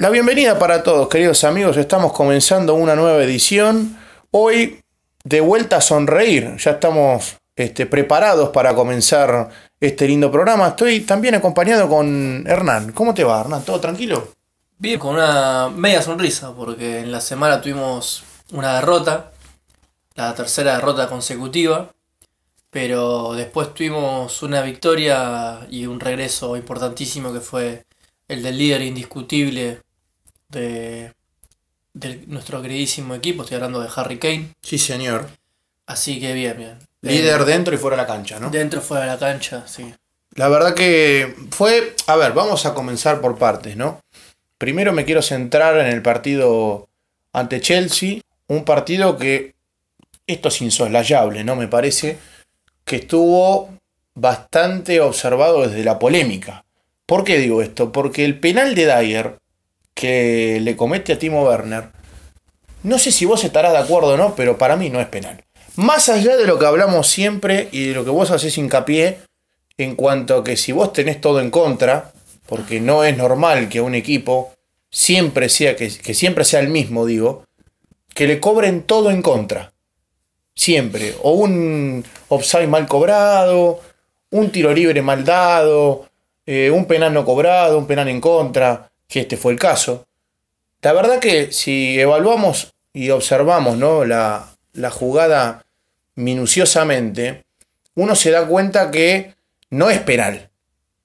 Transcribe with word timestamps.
La 0.00 0.08
bienvenida 0.08 0.58
para 0.58 0.82
todos, 0.82 1.08
queridos 1.08 1.44
amigos. 1.44 1.76
Estamos 1.76 2.14
comenzando 2.14 2.74
una 2.74 2.96
nueva 2.96 3.22
edición. 3.22 3.98
Hoy, 4.30 4.80
de 5.24 5.42
vuelta 5.42 5.76
a 5.76 5.80
sonreír. 5.82 6.56
Ya 6.56 6.70
estamos 6.70 7.36
este, 7.54 7.84
preparados 7.84 8.48
para 8.48 8.74
comenzar 8.74 9.50
este 9.78 10.08
lindo 10.08 10.32
programa. 10.32 10.68
Estoy 10.68 11.00
también 11.00 11.34
acompañado 11.34 11.86
con 11.86 12.46
Hernán. 12.46 12.92
¿Cómo 12.92 13.12
te 13.12 13.24
va, 13.24 13.42
Hernán? 13.42 13.62
¿Todo 13.62 13.78
tranquilo? 13.78 14.28
Bien, 14.78 14.98
con 14.98 15.16
una 15.16 15.68
media 15.68 16.00
sonrisa, 16.00 16.54
porque 16.54 17.00
en 17.00 17.12
la 17.12 17.20
semana 17.20 17.60
tuvimos 17.60 18.22
una 18.52 18.76
derrota, 18.76 19.32
la 20.14 20.34
tercera 20.34 20.76
derrota 20.76 21.10
consecutiva, 21.10 21.90
pero 22.70 23.34
después 23.34 23.74
tuvimos 23.74 24.42
una 24.42 24.62
victoria 24.62 25.66
y 25.68 25.84
un 25.84 26.00
regreso 26.00 26.56
importantísimo 26.56 27.34
que 27.34 27.40
fue 27.40 27.84
el 28.28 28.42
del 28.42 28.56
líder 28.56 28.80
indiscutible 28.80 29.82
de, 30.50 31.12
de 31.94 32.24
nuestro 32.26 32.62
queridísimo 32.62 33.14
equipo, 33.14 33.42
estoy 33.42 33.56
hablando 33.56 33.80
de 33.80 33.88
Harry 33.94 34.18
Kane. 34.18 34.54
Sí, 34.62 34.78
señor. 34.78 35.28
Así 35.86 36.20
que 36.20 36.32
bien, 36.32 36.56
bien. 36.56 36.78
Líder 37.02 37.44
dentro 37.44 37.74
y 37.74 37.78
fuera 37.78 37.96
de 37.96 38.02
la 38.02 38.06
cancha, 38.06 38.38
¿no? 38.38 38.50
Dentro, 38.50 38.80
fuera 38.80 39.04
de 39.04 39.10
la 39.10 39.18
cancha, 39.18 39.66
sí. 39.66 39.92
La 40.34 40.48
verdad 40.48 40.74
que 40.74 41.34
fue, 41.50 41.94
a 42.06 42.16
ver, 42.16 42.32
vamos 42.32 42.66
a 42.66 42.74
comenzar 42.74 43.20
por 43.20 43.38
partes, 43.38 43.76
¿no? 43.76 44.00
Primero 44.58 44.92
me 44.92 45.04
quiero 45.04 45.22
centrar 45.22 45.78
en 45.78 45.86
el 45.86 46.02
partido 46.02 46.88
ante 47.32 47.60
Chelsea, 47.60 48.20
un 48.46 48.64
partido 48.64 49.16
que, 49.16 49.54
esto 50.26 50.48
es 50.48 50.62
insoslayable, 50.62 51.42
¿no? 51.42 51.56
Me 51.56 51.68
parece 51.68 52.18
que 52.84 52.96
estuvo 52.96 53.70
bastante 54.14 55.00
observado 55.00 55.66
desde 55.66 55.82
la 55.82 55.98
polémica. 55.98 56.64
¿Por 57.06 57.24
qué 57.24 57.38
digo 57.38 57.62
esto? 57.62 57.90
Porque 57.90 58.24
el 58.24 58.38
penal 58.38 58.74
de 58.74 58.86
Dyer 58.86 59.38
que 59.94 60.58
le 60.60 60.76
comete 60.76 61.12
a 61.12 61.18
Timo 61.18 61.44
Werner, 61.44 61.90
no 62.82 62.98
sé 62.98 63.12
si 63.12 63.24
vos 63.26 63.44
estarás 63.44 63.72
de 63.72 63.78
acuerdo 63.78 64.14
o 64.14 64.16
no, 64.16 64.34
pero 64.34 64.56
para 64.56 64.76
mí 64.76 64.88
no 64.88 65.00
es 65.00 65.06
penal. 65.06 65.44
Más 65.76 66.08
allá 66.08 66.36
de 66.36 66.46
lo 66.46 66.58
que 66.58 66.66
hablamos 66.66 67.08
siempre 67.08 67.68
y 67.72 67.88
de 67.88 67.94
lo 67.94 68.04
que 68.04 68.10
vos 68.10 68.30
haces 68.30 68.56
hincapié, 68.56 69.18
en 69.76 69.96
cuanto 69.96 70.36
a 70.36 70.44
que 70.44 70.56
si 70.56 70.72
vos 70.72 70.92
tenés 70.92 71.20
todo 71.20 71.40
en 71.40 71.50
contra, 71.50 72.12
porque 72.46 72.80
no 72.80 73.04
es 73.04 73.16
normal 73.16 73.68
que 73.68 73.80
un 73.80 73.94
equipo 73.94 74.52
siempre 74.90 75.48
sea, 75.48 75.76
que, 75.76 75.90
siempre 75.90 76.44
sea 76.44 76.60
el 76.60 76.68
mismo, 76.68 77.06
digo, 77.06 77.44
que 78.14 78.26
le 78.26 78.40
cobren 78.40 78.82
todo 78.82 79.10
en 79.10 79.22
contra. 79.22 79.72
Siempre. 80.54 81.14
O 81.22 81.32
un 81.32 82.04
offside 82.28 82.66
mal 82.66 82.86
cobrado, 82.86 83.80
un 84.30 84.50
tiro 84.50 84.72
libre 84.72 85.00
mal 85.00 85.24
dado, 85.24 86.06
eh, 86.44 86.70
un 86.70 86.86
penal 86.86 87.14
no 87.14 87.24
cobrado, 87.24 87.78
un 87.78 87.86
penal 87.86 88.08
en 88.08 88.20
contra, 88.20 88.89
que 89.10 89.20
este 89.20 89.36
fue 89.36 89.52
el 89.52 89.58
caso. 89.58 90.06
La 90.80 90.94
verdad 90.94 91.18
que 91.18 91.52
si 91.52 92.00
evaluamos 92.00 92.72
y 92.94 93.10
observamos 93.10 93.76
¿no? 93.76 94.04
la, 94.06 94.56
la 94.72 94.90
jugada 94.90 95.66
minuciosamente, 96.14 97.44
uno 97.94 98.14
se 98.14 98.30
da 98.30 98.46
cuenta 98.46 98.90
que 98.90 99.34
no 99.68 99.90
es 99.90 99.98
penal. 99.98 100.48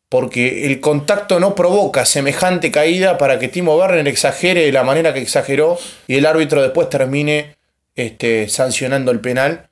Porque 0.07 0.67
el 0.67 0.79
contacto 0.79 1.39
no 1.39 1.55
provoca 1.55 2.05
semejante 2.05 2.71
caída 2.71 3.17
para 3.17 3.39
que 3.39 3.49
Timo 3.49 3.75
Werner 3.75 4.07
exagere 4.07 4.65
de 4.65 4.71
la 4.71 4.83
manera 4.83 5.13
que 5.13 5.21
exageró 5.21 5.77
y 6.07 6.15
el 6.15 6.27
árbitro 6.27 6.61
después 6.61 6.89
termine 6.89 7.55
este, 7.95 8.47
sancionando 8.47 9.11
el 9.11 9.19
penal. 9.19 9.67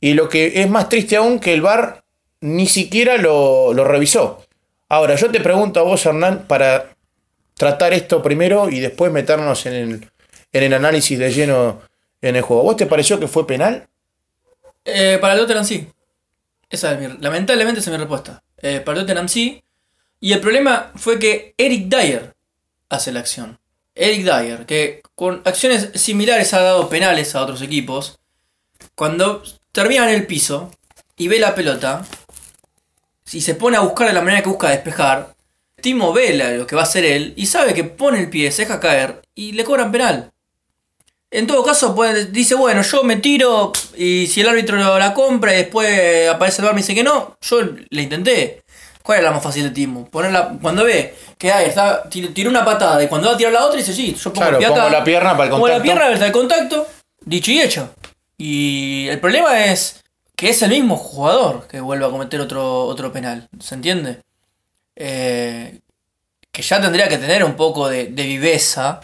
Y 0.00 0.12
lo 0.12 0.28
que 0.28 0.60
es 0.60 0.68
más 0.68 0.90
triste 0.90 1.16
aún 1.16 1.40
que 1.40 1.54
el 1.54 1.62
VAR 1.62 2.04
ni 2.40 2.66
siquiera 2.66 3.16
lo, 3.16 3.72
lo 3.72 3.84
revisó. 3.84 4.44
Ahora, 4.88 5.14
yo 5.14 5.30
te 5.30 5.40
pregunto 5.40 5.80
a 5.80 5.84
vos, 5.84 6.04
Hernán, 6.04 6.44
para 6.46 6.90
tratar 7.60 7.92
esto 7.92 8.22
primero 8.22 8.70
y 8.70 8.80
después 8.80 9.12
meternos 9.12 9.66
en 9.66 9.74
el, 9.74 10.10
en 10.50 10.62
el 10.62 10.72
análisis 10.72 11.18
de 11.18 11.30
lleno 11.30 11.82
en 12.22 12.34
el 12.34 12.40
juego. 12.40 12.62
¿Vos 12.62 12.78
te 12.78 12.86
pareció 12.86 13.20
que 13.20 13.28
fue 13.28 13.46
penal? 13.46 13.86
Eh, 14.82 15.18
para 15.20 15.36
Tottenham 15.36 15.66
sí. 15.66 15.86
Esa 16.70 16.92
es 16.92 16.98
mi, 16.98 17.18
lamentablemente 17.20 17.80
esa 17.80 17.90
es 17.90 17.92
mi 17.92 17.98
respuesta. 17.98 18.42
Eh, 18.56 18.80
para 18.80 19.00
Tottenham 19.00 19.28
sí. 19.28 19.62
Y 20.20 20.32
el 20.32 20.40
problema 20.40 20.90
fue 20.94 21.18
que 21.18 21.54
Eric 21.58 21.88
Dyer 21.88 22.34
hace 22.88 23.12
la 23.12 23.20
acción. 23.20 23.58
Eric 23.94 24.24
Dyer, 24.24 24.64
que 24.64 25.02
con 25.14 25.42
acciones 25.44 25.90
similares 25.96 26.54
ha 26.54 26.62
dado 26.62 26.88
penales 26.88 27.34
a 27.34 27.42
otros 27.42 27.60
equipos, 27.60 28.20
cuando 28.94 29.42
termina 29.70 30.08
en 30.08 30.14
el 30.14 30.26
piso 30.26 30.70
y 31.14 31.28
ve 31.28 31.38
la 31.38 31.54
pelota, 31.54 32.06
y 33.30 33.42
se 33.42 33.54
pone 33.54 33.76
a 33.76 33.80
buscar 33.80 34.08
de 34.08 34.14
la 34.14 34.22
manera 34.22 34.42
que 34.42 34.48
busca 34.48 34.70
despejar, 34.70 35.34
Timo 35.80 36.12
ve 36.12 36.34
lo 36.34 36.66
que 36.66 36.76
va 36.76 36.82
a 36.82 36.84
hacer 36.84 37.04
él 37.04 37.34
y 37.36 37.46
sabe 37.46 37.74
que 37.74 37.84
pone 37.84 38.20
el 38.20 38.30
pie, 38.30 38.50
se 38.52 38.62
deja 38.62 38.80
caer 38.80 39.22
y 39.34 39.52
le 39.52 39.64
cobran 39.64 39.92
penal. 39.92 40.30
En 41.32 41.46
todo 41.46 41.62
caso, 41.62 41.96
dice, 42.30 42.56
bueno, 42.56 42.82
yo 42.82 43.04
me 43.04 43.16
tiro 43.16 43.72
y 43.96 44.26
si 44.26 44.40
el 44.40 44.48
árbitro 44.48 44.76
la 44.98 45.14
compra 45.14 45.52
y 45.54 45.58
después 45.58 46.28
aparece 46.28 46.60
el 46.60 46.66
bar 46.66 46.74
y 46.74 46.78
dice 46.78 46.94
que 46.94 47.04
no, 47.04 47.36
yo 47.40 47.60
le 47.88 48.02
intenté. 48.02 48.62
¿Cuál 49.02 49.18
es 49.18 49.24
la 49.24 49.30
más 49.30 49.42
fácil 49.42 49.62
de 49.64 49.70
Timo? 49.70 50.06
Ponerla, 50.10 50.56
cuando 50.60 50.84
ve 50.84 51.14
que 51.38 51.52
ahí 51.52 51.66
está, 51.66 52.08
tiró 52.08 52.50
una 52.50 52.64
patada 52.64 53.02
y 53.02 53.08
cuando 53.08 53.28
va 53.28 53.34
a 53.34 53.36
tirar 53.36 53.52
la 53.52 53.64
otra 53.64 53.78
dice, 53.78 53.94
sí, 53.94 54.14
yo 54.14 54.32
pongo, 54.32 54.58
pongo 54.58 54.88
la 54.88 55.04
pierna 55.04 55.30
para 55.32 55.44
el 55.44 55.50
contacto. 55.50 55.58
Pongo 55.58 55.68
la 55.68 55.82
pierna 55.82 56.02
para 56.12 56.26
el 56.26 56.32
contacto, 56.32 56.86
dicho 57.24 57.50
y 57.50 57.60
hecho. 57.60 57.90
Y 58.36 59.08
el 59.08 59.18
problema 59.20 59.66
es 59.66 60.02
que 60.36 60.50
es 60.50 60.62
el 60.62 60.70
mismo 60.70 60.96
jugador 60.96 61.66
que 61.66 61.80
vuelve 61.80 62.06
a 62.06 62.10
cometer 62.10 62.40
otro, 62.40 62.84
otro 62.84 63.12
penal, 63.12 63.48
¿se 63.58 63.74
entiende? 63.74 64.20
Eh, 65.02 65.80
que 66.52 66.60
ya 66.60 66.78
tendría 66.78 67.08
que 67.08 67.16
tener 67.16 67.42
un 67.42 67.54
poco 67.54 67.88
de, 67.88 68.04
viveza, 68.04 69.00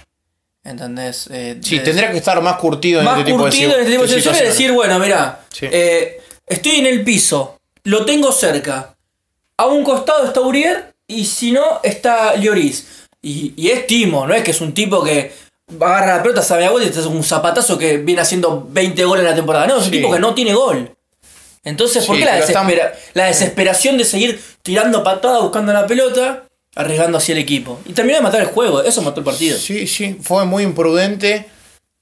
¿entendés? 0.63 1.27
Eh, 1.33 1.59
sí, 1.63 1.81
tendría 1.81 2.11
que 2.11 2.19
estar 2.19 2.39
más 2.43 2.57
curtido 2.57 3.01
en 3.01 3.07
este 3.07 3.25
tipo 3.25 3.49
de, 3.49 3.57
en 3.57 3.71
este 3.71 3.91
tipo 3.93 4.03
de 4.03 4.09
situaciones. 4.09 4.43
y 4.43 4.45
decir, 4.45 4.73
bueno, 4.73 4.99
mira, 4.99 5.41
eh, 5.63 6.21
estoy 6.47 6.77
en 6.77 6.87
el 6.87 7.03
piso, 7.03 7.59
lo 7.85 8.05
tengo 8.05 8.31
cerca, 8.31 8.95
a 9.57 9.67
un 9.67 9.85
costado 9.85 10.27
está 10.27 10.43
Urier 10.43 10.95
y 11.07 11.25
si 11.25 11.53
no 11.53 11.81
está 11.83 12.37
Lloris. 12.37 13.07
Y, 13.23 13.71
es 13.71 13.87
Timo, 13.87 14.27
no 14.27 14.35
es 14.35 14.43
que 14.43 14.51
es 14.51 14.61
un 14.61 14.75
tipo 14.75 15.03
que 15.03 15.33
agarra 15.81 16.19
la 16.19 16.23
pelota, 16.23 16.43
sabe 16.43 16.67
a 16.67 16.71
gol 16.71 16.83
y 16.83 16.91
te 16.91 16.99
hace 16.99 17.09
un 17.09 17.25
zapatazo 17.25 17.79
que 17.79 17.97
viene 17.97 18.21
haciendo 18.21 18.67
20 18.69 19.03
goles 19.05 19.25
en 19.25 19.31
la 19.31 19.35
temporada. 19.35 19.67
No, 19.67 19.79
es 19.79 19.87
un 19.87 19.91
tipo 19.91 20.13
que 20.13 20.21
no 20.21 20.35
tiene 20.35 20.53
gol. 20.53 20.96
Entonces, 21.67 22.07
¿por 22.07 22.17
qué 22.17 22.25
la, 22.25 22.39
la, 23.13 23.25
desesperación 23.27 23.99
de 23.99 24.05
seguir 24.05 24.41
tirando 24.63 25.03
patada 25.03 25.41
buscando 25.41 25.73
la 25.73 25.87
pelota, 25.87 26.45
arriesgando 26.75 27.19
así 27.19 27.33
el 27.33 27.39
equipo? 27.39 27.81
Y 27.85 27.93
terminó 27.93 28.17
de 28.17 28.23
matar 28.23 28.41
el 28.41 28.47
juego, 28.47 28.83
eso 28.83 29.03
mató 29.03 29.21
el 29.21 29.25
partido. 29.25 29.59
Sí, 29.59 29.87
sí, 29.87 30.17
fue 30.23 30.47
muy 30.47 30.63
imprudente 30.63 31.47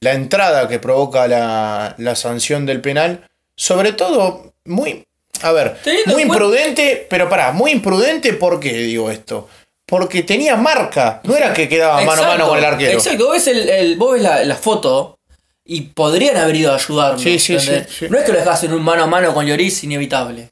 la 0.01 0.13
entrada 0.13 0.69
que 0.69 0.79
provoca 0.79 1.27
la, 1.27 1.95
la 1.99 2.15
sanción 2.15 2.67
del 2.67 2.81
penal. 2.81 3.27
Sobre 3.57 3.93
todo, 3.93 4.53
muy 4.65 5.07
a 5.43 5.53
ver, 5.53 5.77
muy 6.07 6.23
imprudente, 6.23 7.07
pero 7.09 7.29
pará, 7.29 7.53
muy 7.53 7.73
imprudente, 7.73 8.33
¿por 8.35 8.61
qué 8.61 8.73
digo 8.73 9.11
esto? 9.11 9.49
Porque 9.87 10.23
tenía 10.23 10.57
marca, 10.57 11.21
no 11.25 11.37
era 11.37 11.53
que 11.53 11.69
quedaba 11.69 12.01
mano 12.03 12.23
a 12.23 12.27
mano 12.29 12.49
con 12.49 12.59
el 12.59 12.65
arquero. 12.65 12.93
Exacto, 12.93 13.27
vos 13.27 13.35
ves, 13.35 13.47
el, 13.49 13.97
vos 13.97 14.15
ves 14.15 14.23
la, 14.23 14.57
foto 14.57 15.19
y 15.65 15.81
podrían 15.83 16.37
haber 16.37 16.57
ido 16.57 16.73
a 16.73 16.77
ayudarlo. 16.77 17.19
Sí, 17.19 17.39
sí, 17.39 17.59
sí, 17.59 18.07
No 18.11 18.19
es 18.19 18.25
que 18.25 18.33
lo 18.33 18.39
dejas 18.39 18.65
en 18.65 18.75
un 18.75 18.83
mano 18.83 19.05
a 19.05 19.07
mano 19.07 19.33
con 19.33 19.47
Lloris 19.47 19.83
inevitable. 19.85 20.51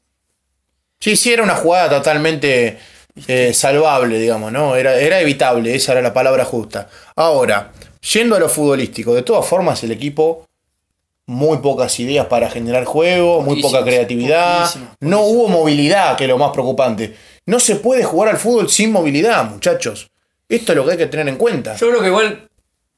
Sí, 0.99 1.15
sí, 1.15 1.31
era 1.33 1.43
una 1.43 1.55
jugada 1.55 1.97
totalmente 1.97 2.79
eh, 3.27 3.53
salvable, 3.53 4.17
digamos, 4.17 4.51
¿no? 4.51 4.75
Era, 4.75 4.95
era 4.95 5.19
evitable, 5.19 5.75
esa 5.75 5.91
era 5.91 6.01
la 6.01 6.13
palabra 6.13 6.45
justa. 6.45 6.89
Ahora, 7.15 7.71
yendo 8.13 8.35
a 8.35 8.39
lo 8.39 8.49
futbolístico, 8.49 9.13
de 9.13 9.21
todas 9.21 9.45
formas 9.45 9.83
el 9.83 9.91
equipo 9.91 10.47
muy 11.25 11.59
pocas 11.59 11.99
ideas 11.99 12.25
para 12.25 12.49
generar 12.49 12.85
juego, 12.85 13.41
muy 13.41 13.61
poca 13.61 13.83
creatividad. 13.83 14.69
No 14.99 15.21
hubo 15.21 15.47
movilidad, 15.47 16.17
que 16.17 16.25
es 16.25 16.29
lo 16.29 16.37
más 16.37 16.51
preocupante. 16.51 17.15
No 17.45 17.59
se 17.59 17.77
puede 17.77 18.03
jugar 18.03 18.29
al 18.29 18.37
fútbol 18.37 18.69
sin 18.69 18.91
movilidad, 18.91 19.45
muchachos. 19.45 20.09
Esto 20.49 20.71
es 20.71 20.75
lo 20.75 20.85
que 20.85 20.91
hay 20.91 20.97
que 20.97 21.07
tener 21.07 21.27
en 21.27 21.37
cuenta. 21.37 21.75
Yo 21.75 21.89
creo 21.89 22.01
que 22.01 22.07
igual, 22.07 22.49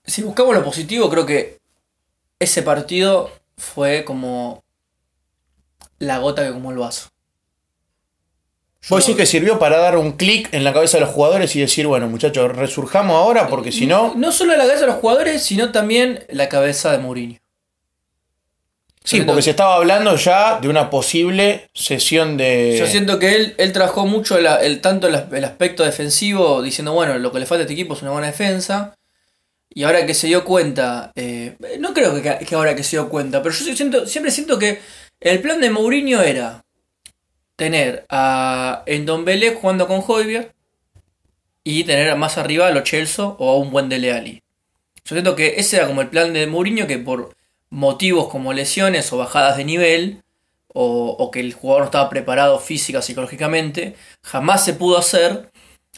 si 0.03 0.23
buscamos 0.23 0.55
lo 0.55 0.63
positivo, 0.63 1.09
creo 1.09 1.25
que 1.25 1.59
ese 2.45 2.63
partido 2.63 3.31
fue 3.57 4.05
como 4.05 4.63
la 5.99 6.19
gota 6.19 6.45
que 6.45 6.51
como 6.51 6.71
el 6.71 6.77
vaso. 6.77 7.09
Vos 8.87 9.03
decís 9.03 9.17
que 9.17 9.25
sirvió 9.25 9.57
para 9.57 9.79
dar 9.79 9.97
un 9.97 10.11
clic 10.11 10.47
en 10.53 10.63
la 10.63 10.71
cabeza 10.71 10.97
de 10.97 11.05
los 11.05 11.13
jugadores 11.13 11.55
y 11.55 11.59
decir, 11.59 11.87
bueno, 11.87 12.07
muchachos, 12.07 12.55
resurjamos 12.55 13.15
ahora 13.15 13.47
porque 13.47 13.71
si 13.71 13.87
no. 13.87 14.13
No 14.15 14.31
solo 14.31 14.55
la 14.55 14.65
cabeza 14.65 14.81
de 14.81 14.87
los 14.87 14.97
jugadores, 14.97 15.41
sino 15.41 15.71
también 15.71 16.23
la 16.29 16.49
cabeza 16.49 16.91
de 16.91 16.99
Mourinho. 16.99 17.39
Sí, 19.03 19.21
porque 19.21 19.43
se 19.43 19.51
estaba 19.51 19.75
hablando 19.75 20.15
ya 20.15 20.59
de 20.59 20.67
una 20.67 20.89
posible 20.89 21.69
sesión 21.73 22.37
de. 22.37 22.75
Yo 22.77 22.87
siento 22.87 23.19
que 23.19 23.35
él, 23.35 23.55
él 23.57 23.71
trabajó 23.71 24.07
mucho 24.07 24.37
el, 24.37 24.81
tanto 24.81 25.07
el, 25.07 25.45
aspecto 25.45 25.83
defensivo, 25.83 26.61
diciendo, 26.63 26.93
bueno, 26.93 27.17
lo 27.19 27.31
que 27.31 27.39
le 27.39 27.45
falta 27.45 27.61
a 27.61 27.63
este 27.63 27.73
equipo 27.73 27.93
es 27.93 28.01
una 28.01 28.11
buena 28.11 28.27
defensa. 28.27 28.95
Y 29.77 29.83
ahora 29.83 30.05
que 30.05 30.13
se 30.13 30.27
dio 30.27 30.45
cuenta, 30.45 31.11
eh, 31.15 31.57
no 31.79 31.93
creo 31.93 32.21
que, 32.21 32.55
ahora 32.55 32.77
que 32.77 32.83
se 32.83 32.95
dio 32.95 33.09
cuenta, 33.09 33.43
pero 33.43 33.53
yo 33.53 33.75
siento, 33.75 34.07
siempre 34.07 34.31
siento 34.31 34.57
que 34.57 34.79
el 35.19 35.41
plan 35.41 35.59
de 35.59 35.69
Mourinho 35.69 36.21
era 36.21 36.63
tener 37.57 38.05
a 38.07 38.83
Endombele 38.85 39.53
jugando 39.53 39.85
con 39.85 40.01
Hoybier 40.07 40.53
y 41.65 41.83
tener 41.83 42.15
más 42.15 42.37
arriba 42.37 42.67
a 42.67 42.71
los 42.71 42.83
Chelsea 42.83 43.25
o 43.25 43.49
a 43.51 43.57
un 43.57 43.69
buen 43.69 43.89
Dele 43.89 44.13
Alli. 44.13 44.41
Yo 45.03 45.13
siento 45.13 45.35
que 45.35 45.55
ese 45.57 45.75
era 45.75 45.87
como 45.87 45.99
el 45.99 46.09
plan 46.09 46.31
de 46.31 46.47
Mourinho 46.47 46.87
que 46.87 46.97
por 46.97 47.35
motivos 47.69 48.29
como 48.29 48.53
lesiones 48.53 49.11
o 49.11 49.17
bajadas 49.17 49.57
de 49.57 49.65
nivel 49.65 50.23
o, 50.73 51.31
que 51.31 51.41
el 51.41 51.53
jugador 51.53 51.81
no 51.81 51.85
estaba 51.87 52.09
preparado 52.09 52.59
física, 52.59 53.01
psicológicamente, 53.01 53.95
jamás 54.23 54.63
se 54.63 54.73
pudo 54.73 54.97
hacer. 54.97 55.49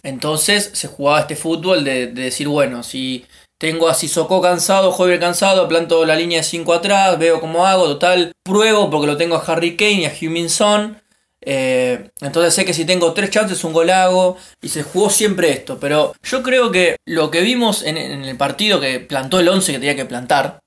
Entonces 0.04 0.72
se 0.74 0.88
jugaba 0.88 1.22
este 1.22 1.36
fútbol 1.36 1.84
de 1.84 2.08
decir, 2.08 2.48
bueno, 2.48 2.84
si 2.84 3.26
tengo 3.58 3.90
a 3.90 3.94
Sissoko 3.94 4.42
cansado, 4.42 4.92
Jover 4.92 5.20
cansado, 5.20 5.68
planto 5.68 6.06
la 6.06 6.16
línea 6.16 6.40
de 6.40 6.44
5 6.44 6.74
atrás, 6.74 7.18
veo 7.18 7.40
cómo 7.40 7.66
hago, 7.66 7.86
total, 7.86 8.32
pruebo 8.44 8.90
porque 8.90 9.08
lo 9.08 9.18
tengo 9.18 9.36
a 9.36 9.44
Harry 9.46 9.76
Kane 9.76 9.92
y 10.02 10.06
a 10.06 10.14
Huminson. 10.22 11.02
Eh, 11.42 12.10
entonces 12.22 12.54
sé 12.54 12.66
que 12.66 12.74
si 12.74 12.84
tengo 12.84 13.14
tres 13.14 13.30
chances 13.30 13.64
un 13.64 13.72
gol 13.72 13.90
hago 13.90 14.36
y 14.62 14.70
se 14.70 14.84
jugó 14.84 15.10
siempre 15.10 15.52
esto. 15.52 15.80
Pero 15.80 16.14
yo 16.24 16.44
creo 16.44 16.72
que 16.72 16.98
lo 17.06 17.32
que 17.32 17.42
vimos 17.42 17.84
en, 17.84 17.98
en 17.98 18.26
el 18.26 18.38
partido 18.38 18.80
que 18.80 19.00
plantó 19.00 19.40
el 19.40 19.48
11 19.48 19.72
que 19.74 19.80
tenía 19.80 19.96
que 19.96 20.06
plantar, 20.06 20.60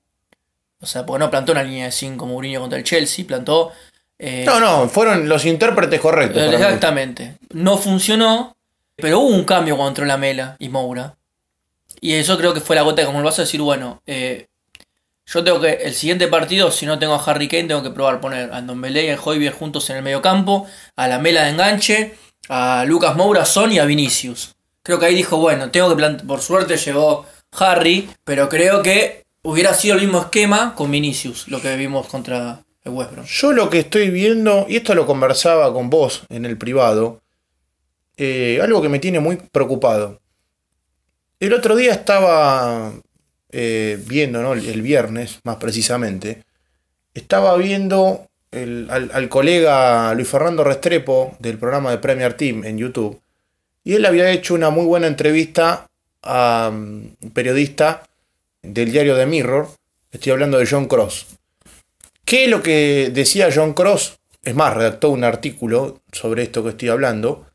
o 0.79 0.85
sea, 0.85 1.05
porque 1.05 1.19
no 1.19 1.29
plantó 1.29 1.51
una 1.51 1.63
línea 1.63 1.85
de 1.85 1.91
5 1.91 2.25
Mourinho 2.25 2.59
contra 2.59 2.79
el 2.79 2.83
Chelsea, 2.83 3.25
plantó... 3.27 3.71
eh, 4.17 4.43
No, 4.45 4.59
no, 4.59 4.89
fueron 4.89 5.29
los 5.29 5.45
intérpretes 5.45 6.01
correctos. 6.01 6.41
Exactamente. 6.41 7.35
No 7.51 7.77
funcionó, 7.77 8.55
pero 8.95 9.19
hubo 9.19 9.29
un 9.35 9.43
cambio 9.43 9.77
entró 9.87 10.05
la 10.05 10.17
Mela 10.17 10.55
y 10.57 10.69
Moura. 10.69 11.15
Y 12.01 12.13
eso 12.13 12.37
creo 12.37 12.53
que 12.53 12.61
fue 12.61 12.75
la 12.75 12.81
gota 12.81 13.03
que 13.03 13.05
como 13.05 13.19
el 13.19 13.23
vaso 13.23 13.43
decir, 13.43 13.61
bueno, 13.61 14.01
eh, 14.07 14.47
yo 15.27 15.43
tengo 15.43 15.61
que, 15.61 15.69
el 15.69 15.93
siguiente 15.93 16.27
partido, 16.27 16.71
si 16.71 16.85
no 16.85 16.97
tengo 16.97 17.13
a 17.13 17.23
Harry 17.23 17.47
Kane, 17.47 17.65
tengo 17.65 17.83
que 17.83 17.91
probar 17.91 18.19
poner 18.19 18.51
a 18.51 18.59
Ndombele 18.59 19.05
y 19.05 19.09
a 19.09 19.19
Hoybier 19.21 19.53
juntos 19.53 19.89
en 19.91 19.97
el 19.97 20.03
medio 20.03 20.21
campo, 20.21 20.65
a 20.95 21.07
la 21.07 21.19
Mela 21.19 21.43
de 21.43 21.51
enganche, 21.51 22.15
a 22.49 22.83
Lucas 22.85 23.15
Moura, 23.15 23.45
Son 23.45 23.71
y 23.71 23.77
a 23.77 23.85
Vinicius. 23.85 24.55
Creo 24.83 24.99
que 24.99 25.05
ahí 25.05 25.15
dijo, 25.15 25.37
bueno, 25.37 25.69
tengo 25.69 25.89
que 25.89 25.95
plantear, 25.95 26.27
por 26.27 26.41
suerte 26.41 26.75
llegó 26.75 27.25
Harry, 27.51 28.09
pero 28.23 28.49
creo 28.49 28.81
que 28.81 29.23
hubiera 29.43 29.73
sido 29.75 29.95
el 29.95 30.01
mismo 30.01 30.21
esquema 30.21 30.73
con 30.75 30.89
Vinicius, 30.89 31.47
lo 31.49 31.61
que 31.61 31.75
vimos 31.75 32.07
contra 32.07 32.63
el 32.83 32.91
West 32.91 33.11
Brom. 33.11 33.25
Yo 33.25 33.51
lo 33.53 33.69
que 33.69 33.79
estoy 33.79 34.09
viendo, 34.09 34.65
y 34.67 34.77
esto 34.77 34.95
lo 34.95 35.05
conversaba 35.05 35.71
con 35.71 35.91
vos 35.91 36.23
en 36.29 36.45
el 36.45 36.57
privado, 36.57 37.21
eh, 38.17 38.59
algo 38.61 38.81
que 38.81 38.89
me 38.89 38.99
tiene 38.99 39.19
muy 39.19 39.37
preocupado. 39.37 40.20
El 41.41 41.53
otro 41.53 41.75
día 41.75 41.93
estaba 41.93 42.93
eh, 43.51 43.99
viendo, 44.05 44.43
¿no? 44.43 44.53
el, 44.53 44.81
viernes 44.83 45.39
más 45.43 45.55
precisamente, 45.55 46.43
estaba 47.15 47.57
viendo 47.57 48.27
al 48.51 49.27
colega 49.27 50.13
Luis 50.13 50.27
Fernando 50.27 50.63
Restrepo 50.63 51.35
del 51.39 51.57
programa 51.57 51.89
de 51.89 51.97
Premier 51.97 52.35
Team 52.35 52.63
en 52.63 52.77
YouTube, 52.77 53.19
y 53.83 53.95
él 53.95 54.05
había 54.05 54.29
hecho 54.29 54.53
una 54.53 54.69
muy 54.69 54.85
buena 54.85 55.07
entrevista 55.07 55.87
a 56.21 56.69
mm, 56.71 57.15
un 57.19 57.31
periodista 57.33 58.03
del 58.61 58.91
diario 58.91 59.17
The 59.17 59.25
Mirror, 59.25 59.67
estoy 60.11 60.33
hablando 60.33 60.59
de 60.59 60.67
John 60.67 60.87
Cross. 60.87 61.25
¿Qué 62.23 62.43
es 62.43 62.51
lo 62.51 62.61
que 62.61 63.09
decía 63.11 63.49
John 63.51 63.73
Cross? 63.73 64.19
Es 64.43 64.53
más, 64.53 64.75
redactó 64.75 65.09
un 65.09 65.23
artículo 65.23 66.01
sobre 66.11 66.43
esto 66.43 66.63
que 66.63 66.69
estoy 66.69 66.89
hablando, 66.89 67.47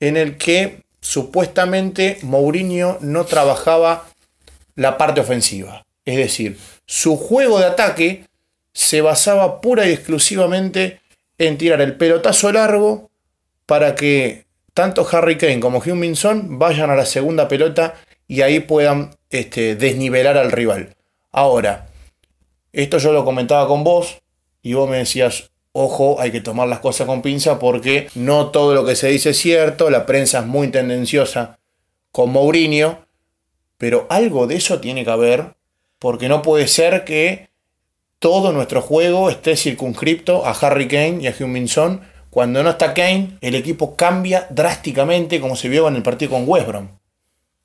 en 0.00 0.16
el 0.16 0.36
que 0.36 0.82
supuestamente 1.00 2.18
Mourinho 2.22 2.98
no 3.00 3.24
trabajaba 3.24 4.08
la 4.74 4.98
parte 4.98 5.20
ofensiva. 5.20 5.84
Es 6.04 6.16
decir, 6.16 6.58
su 6.86 7.16
juego 7.16 7.58
de 7.58 7.66
ataque 7.66 8.24
se 8.72 9.00
basaba 9.00 9.60
pura 9.60 9.86
y 9.86 9.92
exclusivamente 9.92 11.00
en 11.38 11.58
tirar 11.58 11.80
el 11.80 11.96
pelotazo 11.96 12.52
largo 12.52 13.10
para 13.66 13.94
que 13.94 14.44
tanto 14.74 15.06
Harry 15.10 15.36
Kane 15.36 15.60
como 15.60 15.82
Heung-Min 15.82 16.58
vayan 16.58 16.90
a 16.90 16.96
la 16.96 17.06
segunda 17.06 17.48
pelota 17.48 17.94
y 18.26 18.42
ahí 18.42 18.60
puedan 18.60 19.16
este, 19.30 19.74
desnivelar 19.76 20.36
al 20.36 20.52
rival. 20.52 20.96
Ahora, 21.32 21.88
esto 22.72 22.98
yo 22.98 23.12
lo 23.12 23.24
comentaba 23.24 23.66
con 23.66 23.84
vos 23.84 24.22
y 24.62 24.74
vos 24.74 24.88
me 24.88 24.98
decías, 24.98 25.50
ojo, 25.72 26.20
hay 26.20 26.30
que 26.30 26.40
tomar 26.40 26.68
las 26.68 26.80
cosas 26.80 27.06
con 27.06 27.22
pinza 27.22 27.58
porque 27.58 28.08
no 28.14 28.50
todo 28.50 28.74
lo 28.74 28.84
que 28.84 28.96
se 28.96 29.08
dice 29.08 29.30
es 29.30 29.38
cierto, 29.38 29.90
la 29.90 30.06
prensa 30.06 30.40
es 30.40 30.46
muy 30.46 30.68
tendenciosa 30.68 31.58
con 32.10 32.30
Mourinho, 32.30 33.06
pero 33.78 34.06
algo 34.10 34.46
de 34.46 34.56
eso 34.56 34.80
tiene 34.80 35.04
que 35.04 35.10
haber 35.10 35.54
porque 35.98 36.28
no 36.28 36.42
puede 36.42 36.66
ser 36.66 37.04
que 37.04 37.50
todo 38.18 38.52
nuestro 38.52 38.82
juego 38.82 39.30
esté 39.30 39.56
circunscripto 39.56 40.44
a 40.44 40.50
Harry 40.50 40.88
Kane 40.88 41.18
y 41.22 41.26
a 41.26 41.32
Heung-Min 41.32 41.68
Son. 41.68 42.00
Cuando 42.28 42.62
no 42.62 42.70
está 42.70 42.94
Kane, 42.94 43.38
el 43.40 43.54
equipo 43.54 43.96
cambia 43.96 44.46
drásticamente 44.50 45.40
como 45.40 45.56
se 45.56 45.68
vio 45.68 45.88
en 45.88 45.96
el 45.96 46.02
partido 46.02 46.32
con 46.32 46.44
West 46.46 46.66
Brom, 46.66 46.88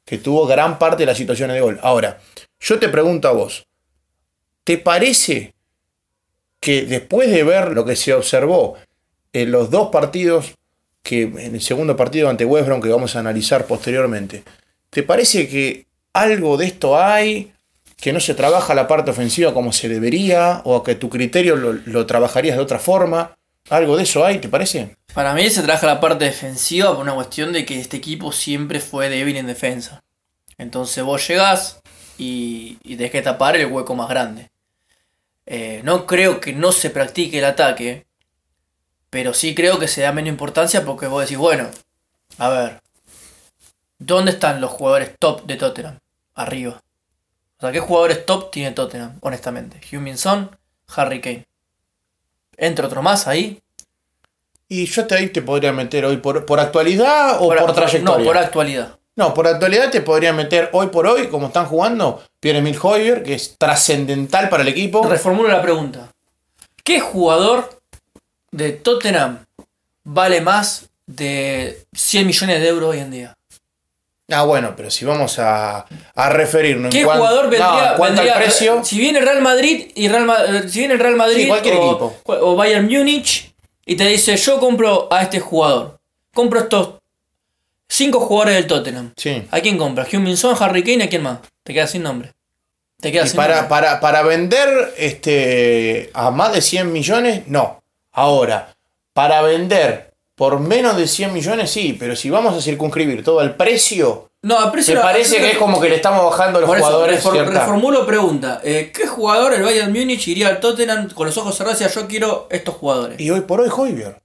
que 0.05 0.17
tuvo 0.17 0.47
gran 0.47 0.79
parte 0.79 1.03
de 1.03 1.07
las 1.07 1.17
situaciones 1.17 1.55
de 1.55 1.61
gol. 1.61 1.79
Ahora, 1.81 2.19
yo 2.59 2.79
te 2.79 2.89
pregunto 2.89 3.27
a 3.27 3.33
vos, 3.33 3.67
¿te 4.63 4.77
parece 4.77 5.54
que 6.65 6.81
después 6.81 7.29
de 7.29 7.43
ver 7.43 7.73
lo 7.73 7.85
que 7.85 7.95
se 7.95 8.11
observó 8.11 8.75
en 9.33 9.51
los 9.51 9.69
dos 9.69 9.89
partidos, 9.89 10.55
que 11.03 11.21
en 11.21 11.53
el 11.53 11.61
segundo 11.61 11.95
partido 11.95 12.27
ante 12.27 12.43
West 12.43 12.67
que 12.81 12.89
vamos 12.89 13.15
a 13.15 13.19
analizar 13.19 13.67
posteriormente, 13.67 14.41
¿te 14.89 15.03
parece 15.03 15.47
que 15.47 15.85
algo 16.11 16.57
de 16.57 16.65
esto 16.65 16.99
hay? 16.99 17.51
que 17.97 18.11
no 18.11 18.19
se 18.19 18.33
trabaja 18.33 18.73
la 18.73 18.87
parte 18.87 19.11
ofensiva 19.11 19.53
como 19.53 19.71
se 19.71 19.87
debería, 19.87 20.61
o 20.65 20.81
que 20.81 20.95
tu 20.95 21.09
criterio 21.09 21.55
lo, 21.55 21.73
lo 21.73 22.05
trabajarías 22.05 22.57
de 22.57 22.63
otra 22.63 22.79
forma. 22.79 23.37
¿Algo 23.69 23.95
de 23.95 24.03
eso 24.03 24.25
hay, 24.25 24.39
te 24.39 24.49
parece? 24.49 24.95
Para 25.13 25.33
mí 25.33 25.49
se 25.49 25.61
trabaja 25.61 25.87
la 25.87 26.01
parte 26.01 26.25
defensiva 26.25 26.91
por 26.93 27.03
una 27.03 27.13
cuestión 27.13 27.53
de 27.53 27.63
que 27.65 27.79
este 27.79 27.97
equipo 27.97 28.31
siempre 28.31 28.79
fue 28.79 29.09
débil 29.09 29.37
en 29.37 29.47
defensa. 29.47 30.03
Entonces 30.57 31.03
vos 31.03 31.25
llegás 31.27 31.79
y, 32.17 32.79
y 32.83 32.97
tenés 32.97 33.11
que 33.11 33.21
tapar 33.21 33.55
el 33.55 33.67
hueco 33.67 33.95
más 33.95 34.09
grande. 34.09 34.49
Eh, 35.45 35.81
no 35.83 36.05
creo 36.05 36.39
que 36.39 36.53
no 36.53 36.71
se 36.71 36.89
practique 36.89 37.37
el 37.39 37.45
ataque, 37.45 38.05
pero 39.09 39.33
sí 39.33 39.53
creo 39.55 39.79
que 39.79 39.87
se 39.87 40.01
da 40.01 40.11
menos 40.11 40.29
importancia 40.29 40.83
porque 40.85 41.07
vos 41.07 41.21
decís, 41.21 41.37
bueno, 41.37 41.69
a 42.37 42.49
ver, 42.49 42.81
¿dónde 43.99 44.31
están 44.31 44.59
los 44.61 44.71
jugadores 44.71 45.11
top 45.19 45.45
de 45.45 45.55
Tottenham? 45.55 45.99
Arriba. 46.33 46.81
O 47.57 47.61
sea, 47.61 47.71
¿qué 47.71 47.79
jugadores 47.79 48.25
top 48.25 48.51
tiene 48.51 48.71
Tottenham, 48.71 49.17
honestamente? 49.21 49.79
Son, 50.17 50.57
Harry 50.95 51.21
Kane. 51.21 51.45
¿Entra 52.57 52.87
otro 52.87 53.01
más 53.01 53.27
ahí? 53.27 53.61
Y 54.67 54.85
yo 54.87 55.05
te, 55.05 55.15
ahí 55.15 55.29
te 55.29 55.41
podría 55.41 55.71
meter 55.71 56.05
hoy 56.05 56.17
por, 56.17 56.45
por 56.45 56.59
actualidad 56.59 57.35
o 57.41 57.47
por, 57.47 57.59
actu- 57.59 57.73
trayectoria. 57.75 58.17
No, 58.17 58.23
por 58.25 58.37
actualidad. 58.37 58.99
No, 59.15 59.33
por 59.33 59.47
actualidad 59.47 59.91
te 59.91 60.01
podría 60.01 60.33
meter 60.33 60.69
hoy 60.73 60.87
por 60.87 61.07
hoy, 61.07 61.27
como 61.27 61.47
están 61.47 61.67
jugando, 61.67 62.21
Pierre-Emile 62.45 62.77
Hoyer, 62.79 63.23
que 63.23 63.33
es 63.33 63.55
trascendental 63.57 64.49
para 64.49 64.61
el 64.61 64.69
equipo. 64.69 65.03
Reformulo 65.03 65.49
la 65.49 65.63
pregunta. 65.63 66.11
¿Qué 66.83 66.99
jugador 66.99 67.81
de 68.51 68.71
Tottenham 68.71 69.39
vale 70.03 70.41
más 70.41 70.85
de 71.07 71.83
100 71.95 72.27
millones 72.27 72.61
de 72.61 72.67
euros 72.67 72.91
hoy 72.91 72.99
en 72.99 73.09
día? 73.09 73.37
Ah, 74.31 74.43
bueno, 74.43 74.75
pero 74.77 74.91
si 74.91 75.05
vamos 75.05 75.39
a, 75.39 75.87
a 76.13 76.29
referirnos 76.29 76.93
¿Qué 76.93 77.03
cuan- 77.03 77.17
jugador 77.17 77.45
no, 77.45 77.49
vendría, 77.49 77.89
en 77.93 77.97
cuanto 77.97 78.15
vendría- 78.21 78.33
al 78.37 78.43
precio, 78.43 78.83
Si 78.83 78.99
viene 78.99 79.21
Real 79.21 79.41
Madrid 79.41 79.91
y 79.95 80.07
Real 80.07 80.29
eh, 80.47 80.69
si 80.69 80.77
viene 80.79 80.97
Real 80.97 81.15
Madrid 81.15 81.37
Sí, 81.37 81.47
cualquier 81.47 81.77
o, 81.77 81.85
equipo. 81.89 82.15
o 82.25 82.55
Bayern 82.55 82.85
Múnich 82.85 83.55
y 83.87 83.95
te 83.95 84.05
dice 84.05 84.37
yo 84.37 84.59
compro 84.59 85.11
a 85.11 85.23
este 85.23 85.39
jugador, 85.39 85.99
compro 86.31 86.59
estos 86.59 86.89
cinco 87.87 88.19
jugadores 88.19 88.55
del 88.55 88.67
Tottenham. 88.67 89.13
sí. 89.17 89.43
¿A 89.51 89.59
quién 89.61 89.77
compras? 89.77 90.07
Heung-Min 90.11 90.37
Son, 90.37 90.55
Harry 90.59 90.83
Kane, 90.83 91.03
¿a 91.05 91.09
quién 91.09 91.23
más? 91.23 91.39
Te 91.63 91.73
quedas 91.73 91.91
sin 91.91 92.03
nombre. 92.03 92.31
Te 92.99 93.11
quedas 93.11 93.27
Y 93.27 93.29
sin 93.31 93.37
para, 93.37 93.55
nombre. 93.55 93.69
para, 93.69 93.99
para 93.99 94.21
vender 94.23 94.93
este, 94.97 96.09
a 96.13 96.31
más 96.31 96.53
de 96.53 96.61
100 96.61 96.91
millones, 96.91 97.43
no. 97.47 97.83
Ahora, 98.11 98.73
para 99.13 99.41
vender 99.41 100.13
por 100.35 100.59
menos 100.59 100.97
de 100.97 101.07
100 101.07 101.33
millones, 101.33 101.71
sí, 101.71 101.95
pero 101.99 102.15
si 102.15 102.29
vamos 102.29 102.55
a 102.57 102.61
circunscribir 102.61 103.23
todo 103.23 103.41
el 103.41 103.51
precio, 103.55 104.29
No, 104.41 104.59
a 104.59 104.71
precio 104.71 104.95
me 104.95 105.01
parece 105.01 105.37
que 105.37 105.51
es 105.51 105.57
como 105.57 105.79
que 105.79 105.89
le 105.89 105.95
estamos 105.95 106.23
bajando 106.25 106.57
a 106.57 106.61
los 106.61 106.67
Por 106.67 106.77
eso, 106.77 106.85
jugadores. 106.87 107.23
reformulo 107.23 108.05
pregunta. 108.05 108.61
eh, 108.63 108.91
¿Qué 108.93 109.07
jugador 109.07 109.53
el 109.53 109.63
Bayern 109.63 109.91
Múnich 109.93 110.27
iría 110.27 110.47
al 110.49 110.59
Tottenham 110.59 111.09
con 111.11 111.25
los 111.27 111.37
ojos 111.37 111.55
cerrados 111.55 111.81
y 111.81 111.87
yo 111.87 112.07
quiero 112.07 112.47
estos 112.49 112.75
jugadores? 112.75 113.19
Y 113.19 113.29
hoy 113.31 113.41
por 113.41 113.61
hoy, 113.61 113.69
Hoybier. 113.75 114.17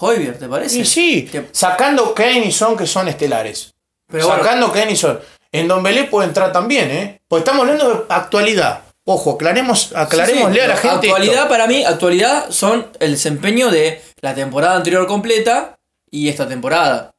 Hoybier, 0.00 0.38
¿te 0.38 0.48
parece? 0.48 0.78
Y 0.78 0.84
sí, 0.84 1.30
sacando 1.52 2.14
Kane 2.14 2.46
y 2.46 2.52
Son, 2.52 2.76
que 2.76 2.86
son 2.86 3.08
estelares. 3.08 3.74
Pero 4.10 4.26
bueno, 4.26 4.42
sacando 4.42 4.72
Kane 4.72 4.92
y 4.92 4.96
Son. 4.96 5.20
En 5.52 5.68
Don 5.68 5.82
Belé 5.82 6.04
puede 6.04 6.28
entrar 6.28 6.52
también, 6.52 6.90
¿eh? 6.90 7.20
Porque 7.28 7.40
estamos 7.40 7.62
hablando 7.62 7.88
de 7.88 8.04
actualidad. 8.08 8.82
Ojo, 9.04 9.32
aclaremos, 9.32 9.92
aclarémosle 9.94 10.54
sí, 10.54 10.60
a 10.60 10.68
la 10.68 10.76
gente. 10.76 11.08
Actualidad 11.08 11.34
esto. 11.34 11.48
para 11.48 11.66
mí, 11.66 11.84
actualidad 11.84 12.50
son 12.50 12.86
el 13.00 13.12
desempeño 13.12 13.70
de 13.70 14.00
la 14.20 14.34
temporada 14.34 14.76
anterior 14.76 15.06
completa 15.06 15.78
y 16.10 16.28
esta 16.28 16.46
temporada. 16.48 17.12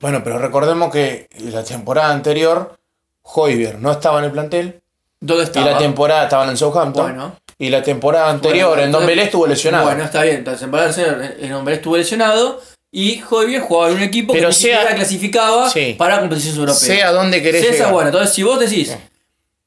Bueno, 0.00 0.22
pero 0.24 0.38
recordemos 0.38 0.90
que 0.92 1.28
la 1.38 1.64
temporada 1.64 2.10
anterior, 2.12 2.78
Hoybier 3.22 3.78
no 3.78 3.92
estaba 3.92 4.18
en 4.20 4.26
el 4.26 4.32
plantel. 4.32 4.82
¿Dónde 5.20 5.44
Y 5.44 5.46
estaba? 5.46 5.72
la 5.72 5.78
temporada 5.78 6.24
estaba 6.24 6.48
en 6.48 6.56
Southampton. 6.56 7.04
Bueno. 7.04 7.36
Y 7.58 7.70
la 7.70 7.82
temporada 7.82 8.30
anterior 8.30 8.68
Bueno, 8.70 8.82
en 8.84 8.92
Don 8.92 9.06
Belé 9.06 9.22
estuvo 9.24 9.46
lesionado. 9.46 9.84
Bueno, 9.84 10.04
está 10.04 10.22
bien. 10.22 10.44
La 10.44 10.56
temporada 10.56 10.88
anterior 10.90 11.34
el 11.40 11.52
hombre 11.54 11.74
estuvo 11.76 11.96
lesionado 11.96 12.60
Y 12.92 13.22
Hoybier 13.28 13.60
jugaba 13.62 13.90
en 13.90 13.96
un 13.96 14.02
equipo 14.02 14.32
Pero 14.32 14.48
que 14.48 14.54
ni 14.54 14.60
sea- 14.60 14.76
siquiera 14.78 14.94
clasificaba 14.96 15.70
Sí. 15.70 15.94
para 15.98 16.18
competiciones 16.20 16.58
europeas. 16.58 16.80
Sé 16.80 17.02
a 17.02 17.12
dónde 17.12 17.42
querés 17.42 17.62
llegar. 17.70 17.92
buena. 17.92 18.08
Entonces, 18.10 18.34
si 18.34 18.42
vos 18.42 18.58
decís, 18.60 18.94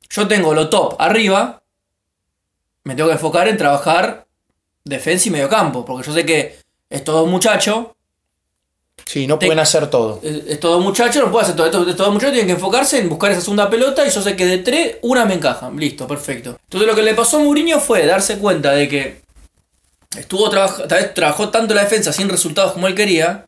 yo 0.10 0.28
tengo 0.28 0.54
lo 0.54 0.70
top 0.70 0.96
arriba, 1.00 1.62
me 2.84 2.96
tengo 2.96 3.10
que 3.10 3.14
enfocar 3.14 3.48
en 3.48 3.58
trabajar 3.58 4.26
defensa 4.84 5.28
y 5.28 5.32
mediocampo. 5.32 5.86
Porque 5.86 6.08
yo 6.08 6.14
sé 6.14 6.26
que 6.26 6.58
estos 6.90 7.14
dos 7.14 7.28
muchachos, 7.28 7.88
Sí, 9.10 9.26
no 9.26 9.40
Te- 9.40 9.48
pueden 9.48 9.58
hacer 9.58 9.88
todo. 9.90 10.20
eh, 10.22 10.44
estos 10.50 10.70
dos 10.72 10.84
muchachos 10.84 11.24
no 11.24 11.32
pueden 11.32 11.46
hacer 11.46 11.56
todo. 11.56 11.66
Estos, 11.66 11.88
estos 11.88 12.06
dos 12.06 12.14
muchachos 12.14 12.34
tienen 12.34 12.46
que 12.46 12.54
enfocarse 12.54 13.00
en 13.00 13.10
buscar 13.10 13.32
esa 13.32 13.42
segunda 13.42 13.68
pelota 13.68 14.06
y 14.06 14.12
yo 14.12 14.22
sé 14.22 14.36
que 14.36 14.46
de 14.46 14.60
tres, 14.60 14.98
una 15.02 15.26
me 15.26 15.34
encaja. 15.34 15.72
Listo, 15.76 16.06
perfecto. 16.08 16.60
Entonces 16.66 16.88
lo 16.88 16.94
que 16.96 17.02
le 17.02 17.16
pasó 17.16 17.38
a 17.38 17.40
Mourinho 17.40 17.80
fue 17.80 18.06
darse 18.06 18.38
cuenta 18.38 18.72
de 18.74 18.88
que 18.88 19.22
estuvo 20.16 20.48
trabaja- 20.52 20.88
tal 20.88 21.02
vez 21.02 21.14
trabajó 21.16 21.50
tanto 21.50 21.74
la 21.74 21.82
defensa 21.84 22.14
sin 22.14 22.30
resultados 22.30 22.74
como 22.74 22.86
él 22.86 22.94
quería. 22.94 23.46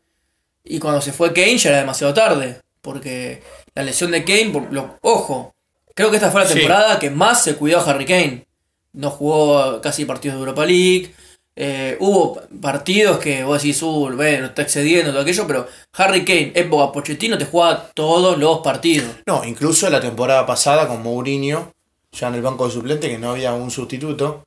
Y 0.63 0.79
cuando 0.79 0.99
se 0.99 1.13
fue 1.13 1.31
Kane 1.31 1.57
ya 1.59 1.69
era 1.69 1.79
demasiado 1.79 2.11
tarde. 2.13 2.59
Porque 2.81 3.43
la 3.75 3.83
lesión 3.83 4.09
de 4.09 4.23
Kane, 4.23 4.49
por- 4.51 4.73
lo- 4.73 4.97
ojo, 5.01 5.53
creo 5.93 6.09
que 6.09 6.17
esta 6.17 6.31
fue 6.31 6.41
la 6.41 6.47
Sí. 6.47 6.55
temporada 6.55 6.97
que 6.97 7.11
más 7.11 7.43
se 7.43 7.55
cuidó 7.55 7.79
a 7.79 7.83
Harry 7.87 8.05
Kane. 8.05 8.47
No 8.93 9.11
jugó 9.11 9.79
casi 9.79 10.05
partidos 10.05 10.37
de 10.37 10.39
Europa 10.39 10.65
League. 10.65 11.13
Eh, 11.55 11.97
hubo 11.99 12.41
partidos 12.61 13.19
que 13.19 13.43
vos 13.43 13.61
decís, 13.61 13.81
uh, 13.83 14.09
bueno, 14.15 14.47
está 14.47 14.61
excediendo 14.61 15.11
todo 15.11 15.21
aquello, 15.21 15.45
pero 15.47 15.67
Harry 15.93 16.23
Kane, 16.23 16.53
época 16.55 16.91
Pochettino, 16.91 17.37
te 17.37 17.45
jugaba 17.45 17.91
todos 17.93 18.37
los 18.37 18.59
partidos. 18.59 19.09
No, 19.25 19.43
incluso 19.43 19.89
la 19.89 19.99
temporada 19.99 20.45
pasada 20.45 20.87
con 20.87 21.03
Mourinho, 21.03 21.73
ya 22.11 22.29
en 22.29 22.35
el 22.35 22.41
banco 22.41 22.65
de 22.65 22.73
suplente, 22.73 23.09
que 23.09 23.17
no 23.17 23.31
había 23.31 23.53
un 23.53 23.69
sustituto. 23.69 24.43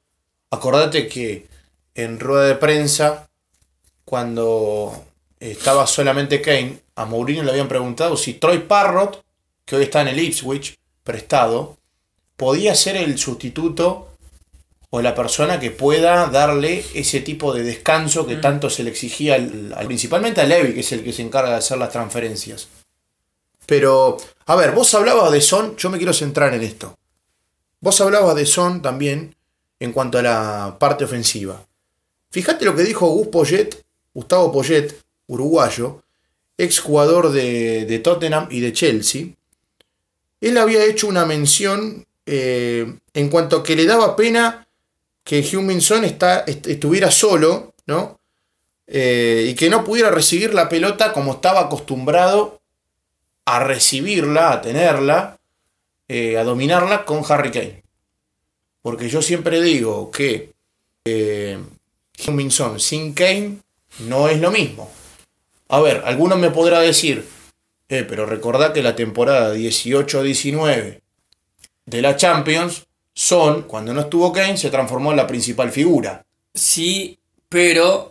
Acordate 0.51 1.07
que 1.09 1.47
en 1.95 2.19
rueda 2.19 2.47
de 2.47 2.55
prensa, 2.55 3.29
cuando 4.05 5.05
estaba 5.39 5.87
solamente 5.87 6.41
Kane, 6.41 6.79
a 6.97 7.05
Mourinho 7.05 7.43
le 7.43 7.51
habían 7.51 7.69
preguntado 7.69 8.17
si 8.17 8.35
Troy 8.35 8.61
Parrott, 8.61 9.23
que 9.65 9.77
hoy 9.77 9.85
está 9.85 10.01
en 10.01 10.09
el 10.09 10.21
Ipswich, 10.21 10.77
prestado, 11.03 11.77
podía 12.37 12.75
ser 12.75 12.97
el 12.97 13.19
sustituto 13.19 14.14
o 14.95 15.03
la 15.03 15.13
persona 15.13 15.59
que 15.59 15.73
pueda 15.73 16.27
darle 16.29 16.85
ese 16.95 17.19
tipo 17.21 17.53
de 17.53 17.65
descanso 17.65 18.29
que 18.29 18.37
tanto 18.37 18.71
se 18.71 18.85
le 18.85 18.91
exigía 18.91 19.35
al- 19.35 19.75
al- 19.77 19.87
principalmente 19.87 20.41
a 20.41 20.45
Levy, 20.45 20.73
que 20.73 20.81
es 20.81 20.93
el 20.93 21.03
que 21.03 21.13
se 21.13 21.23
encarga 21.23 21.51
de 21.51 21.57
hacer 21.57 21.79
las 21.79 21.91
transferencias. 21.91 22.69
Pero, 23.67 24.17
a 24.47 24.55
ver, 24.55 24.71
vos 24.71 24.95
hablabas 24.95 25.33
de 25.33 25.41
Son, 25.41 25.75
yo 25.77 25.91
me 25.91 25.99
quiero 25.99 26.13
centrar 26.13 26.55
en 26.55 26.63
esto. 26.63 26.97
Vos 27.81 28.01
hablabas 28.01 28.37
de 28.37 28.47
Son 28.47 28.83
también 28.83 29.35
en 29.81 29.91
cuanto 29.93 30.19
a 30.19 30.23
la 30.23 30.77
parte 30.79 31.03
ofensiva. 31.05 31.61
Fíjate 32.31 32.65
lo 32.65 32.77
que 32.77 32.85
dijo 32.85 33.09
Gus 33.09 33.27
Poyet, 33.29 33.71
Gustavo 34.15 34.53
Poyet, 34.53 34.95
uruguayo, 35.27 36.03
ex 36.57 36.79
jugador 36.79 37.33
de, 37.33 37.85
de 37.85 37.99
Tottenham 37.99 38.47
y 38.49 38.61
de 38.61 38.73
Chelsea. 38.73 39.27
Él 40.41 40.57
había 40.57 40.85
hecho 40.85 41.09
una 41.09 41.25
mención 41.25 42.07
eh, 42.27 42.95
en 43.13 43.29
cuanto 43.29 43.57
a 43.57 43.63
que 43.65 43.75
le 43.75 43.87
daba 43.87 44.15
pena 44.15 44.64
que 45.25 45.41
Huminson 45.57 46.05
estuviera 46.05 47.11
solo, 47.11 47.75
¿no? 47.87 48.21
Eh, 48.87 49.47
y 49.49 49.55
que 49.55 49.71
no 49.71 49.83
pudiera 49.83 50.11
recibir 50.11 50.53
la 50.53 50.69
pelota 50.69 51.13
como 51.13 51.33
estaba 51.33 51.61
acostumbrado 51.61 52.61
a 53.47 53.61
recibirla, 53.61 54.53
a 54.53 54.61
tenerla, 54.61 55.39
eh, 56.09 56.37
a 56.37 56.45
dominarla 56.45 57.05
con 57.05 57.23
Harry 57.29 57.51
Kane. 57.51 57.83
Porque 58.83 59.09
yo 59.09 59.23
siempre 59.23 59.63
digo 59.63 60.11
que 60.11 60.53
eh, 61.07 61.59
Huminson 62.27 62.79
sin 62.79 63.15
Kane 63.15 63.59
no 64.01 64.29
es 64.29 64.41
lo 64.41 64.51
mismo. 64.51 64.91
A 65.69 65.81
ver, 65.81 66.03
alguno 66.05 66.37
me 66.37 66.51
podrá 66.51 66.81
decir, 66.81 67.27
eh, 67.89 68.05
pero 68.09 68.27
recordá 68.27 68.73
que 68.73 68.83
la 68.83 68.95
temporada 68.95 69.55
18-19 69.55 71.01
de 71.87 72.03
la 72.03 72.17
Champions, 72.17 72.87
Son, 73.15 73.63
cuando 73.63 73.95
no 73.95 74.03
estuvo 74.03 74.33
Kane, 74.33 74.57
se 74.57 74.71
transformó 74.71 75.13
en 75.13 75.17
la 75.17 75.27
principal 75.27 75.71
figura. 75.71 76.27
Sí, 76.53 77.19
pero, 77.49 78.11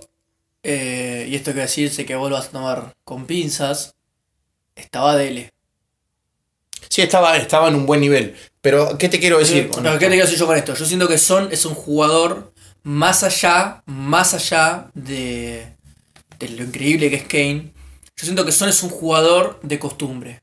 eh, 0.64 1.28
y 1.30 1.36
esto 1.36 1.54
que 1.54 1.60
decirse 1.60 2.06
que 2.06 2.16
vos 2.16 2.30
lo 2.30 2.38
vas 2.38 2.48
a 2.48 2.52
tomar 2.52 2.94
con 3.04 3.26
pinzas, 3.26 3.96
estaba 4.76 5.18
Dele. 5.18 5.52
Sí, 6.88 7.02
estaba, 7.02 7.36
estaba 7.38 7.68
en 7.68 7.76
un 7.76 7.86
buen 7.86 8.00
nivel. 8.00 8.36
Pero, 8.62 8.98
¿qué 8.98 9.10
te 9.10 9.20
quiero 9.20 9.40
decir? 9.40 9.70
con? 9.70 9.84
¿Qué 9.84 9.92
te 9.92 10.08
quiero 10.08 10.26
decir 10.26 10.40
yo 10.40 10.48
con 10.48 10.56
esto? 10.56 10.74
Yo 10.74 10.86
siento 10.86 11.08
que 11.08 11.18
Son 11.18 11.52
es 11.52 11.66
un 11.66 11.74
jugador 11.74 12.54
más 12.84 13.24
allá, 13.24 13.84
más 13.86 14.34
allá 14.34 14.90
de, 14.94 15.76
de 16.40 16.50
lo 16.50 16.64
increíble 16.64 17.10
que 17.10 17.18
es 17.18 17.24
Kane. 17.24 17.74
Yo 18.16 18.26
siento 18.26 18.46
que 18.46 18.52
Son 18.54 18.70
es 18.70 18.84
un 18.84 18.90
jugador 18.90 19.60
de 19.64 19.80
costumbre. 19.80 20.43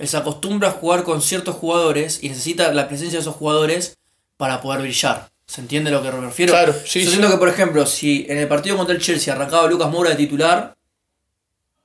Él 0.00 0.08
se 0.08 0.16
acostumbra 0.16 0.68
a 0.68 0.72
jugar 0.72 1.04
con 1.04 1.20
ciertos 1.22 1.54
jugadores 1.56 2.18
y 2.22 2.30
necesita 2.30 2.72
la 2.72 2.88
presencia 2.88 3.18
de 3.18 3.20
esos 3.22 3.36
jugadores 3.36 3.96
para 4.36 4.60
poder 4.60 4.80
brillar. 4.80 5.30
¿Se 5.46 5.60
entiende 5.60 5.90
a 5.90 5.92
lo 5.92 6.02
que 6.02 6.10
me 6.10 6.20
refiero? 6.20 6.52
Claro, 6.52 6.72
sí, 6.72 7.00
Yo 7.00 7.06
sí. 7.06 7.16
siento 7.16 7.30
que, 7.30 7.36
por 7.36 7.48
ejemplo, 7.48 7.84
si 7.84 8.24
en 8.28 8.38
el 8.38 8.48
partido 8.48 8.76
contra 8.76 8.94
el 8.94 9.00
Chelsea 9.02 9.34
arrancaba 9.34 9.68
Lucas 9.68 9.90
Moura 9.90 10.10
de 10.10 10.16
titular, 10.16 10.74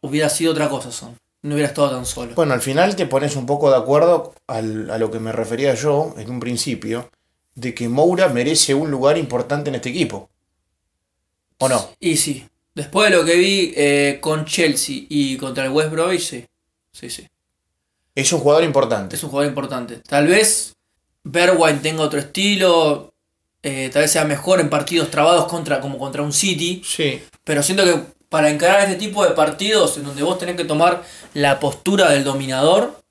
hubiera 0.01 0.29
sido 0.29 0.51
otra 0.53 0.69
cosa 0.69 0.91
Son. 0.91 1.17
No 1.41 1.53
hubiera 1.53 1.67
estado 1.69 1.91
tan 1.91 2.05
solo. 2.07 2.33
Bueno, 2.35 2.53
al 2.53 2.61
final 2.61 2.95
te 2.95 3.05
pones 3.05 3.35
un 3.35 3.45
poco 3.45 3.69
de 3.69 3.77
acuerdo 3.77 4.33
al- 4.47 4.89
a 4.89 4.97
lo 4.97 5.11
que 5.11 5.19
me 5.19 5.31
refería 5.31 5.75
yo 5.75 6.15
en 6.17 6.29
un 6.31 6.39
principio, 6.39 7.11
de 7.53 7.73
que 7.75 7.87
Moura 7.87 8.29
merece 8.29 8.73
un 8.73 8.89
lugar 8.89 9.17
importante 9.17 9.69
en 9.69 9.75
este 9.75 9.89
equipo. 9.89 10.29
¿O 11.59 11.69
no? 11.69 11.89
Y 11.99 12.17
sí, 12.17 12.45
después 12.73 13.09
de 13.11 13.17
lo 13.17 13.23
que 13.25 13.35
vi 13.35 13.73
eh, 13.75 14.17
con 14.21 14.45
Chelsea 14.45 15.03
y 15.07 15.37
contra 15.37 15.65
el 15.65 15.71
West 15.71 15.91
Bromwich, 15.91 16.21
sí. 16.21 16.45
Sí, 16.91 17.09
sí. 17.09 17.27
Es 18.15 18.31
un 18.33 18.39
jugador 18.39 18.63
importante. 18.63 19.15
Es 19.15 19.23
un 19.23 19.29
jugador 19.29 19.49
importante. 19.49 19.97
Tal 20.07 20.27
vez 20.27 20.73
Bergwijn 21.23 21.81
tenga 21.81 22.01
otro 22.03 22.19
estilo. 22.19 23.11
eh, 23.61 23.89
tal 23.91 24.03
vez 24.03 24.11
sea 24.11 24.25
mejor 24.25 24.59
en 24.61 24.69
partidos 24.69 25.09
trabados 25.11 25.45
contra, 25.45 25.81
como 25.81 25.97
contra 25.97 26.21
un 26.21 26.31
City. 26.31 26.81
Sí. 26.85 27.21
Pero 27.43 27.61
siento 27.63 27.83
que 27.83 27.99
para 28.29 28.49
encarar 28.49 28.81
este 28.81 28.95
tipo 28.95 29.25
de 29.25 29.31
partidos 29.31 29.97
en 29.97 30.03
donde 30.05 30.23
vos 30.23 30.37
tenés 30.37 30.55
que 30.55 30.65
tomar 30.65 31.03
la 31.33 31.59
postura 31.59 32.09
del 32.11 32.23
dominador, 32.23 33.01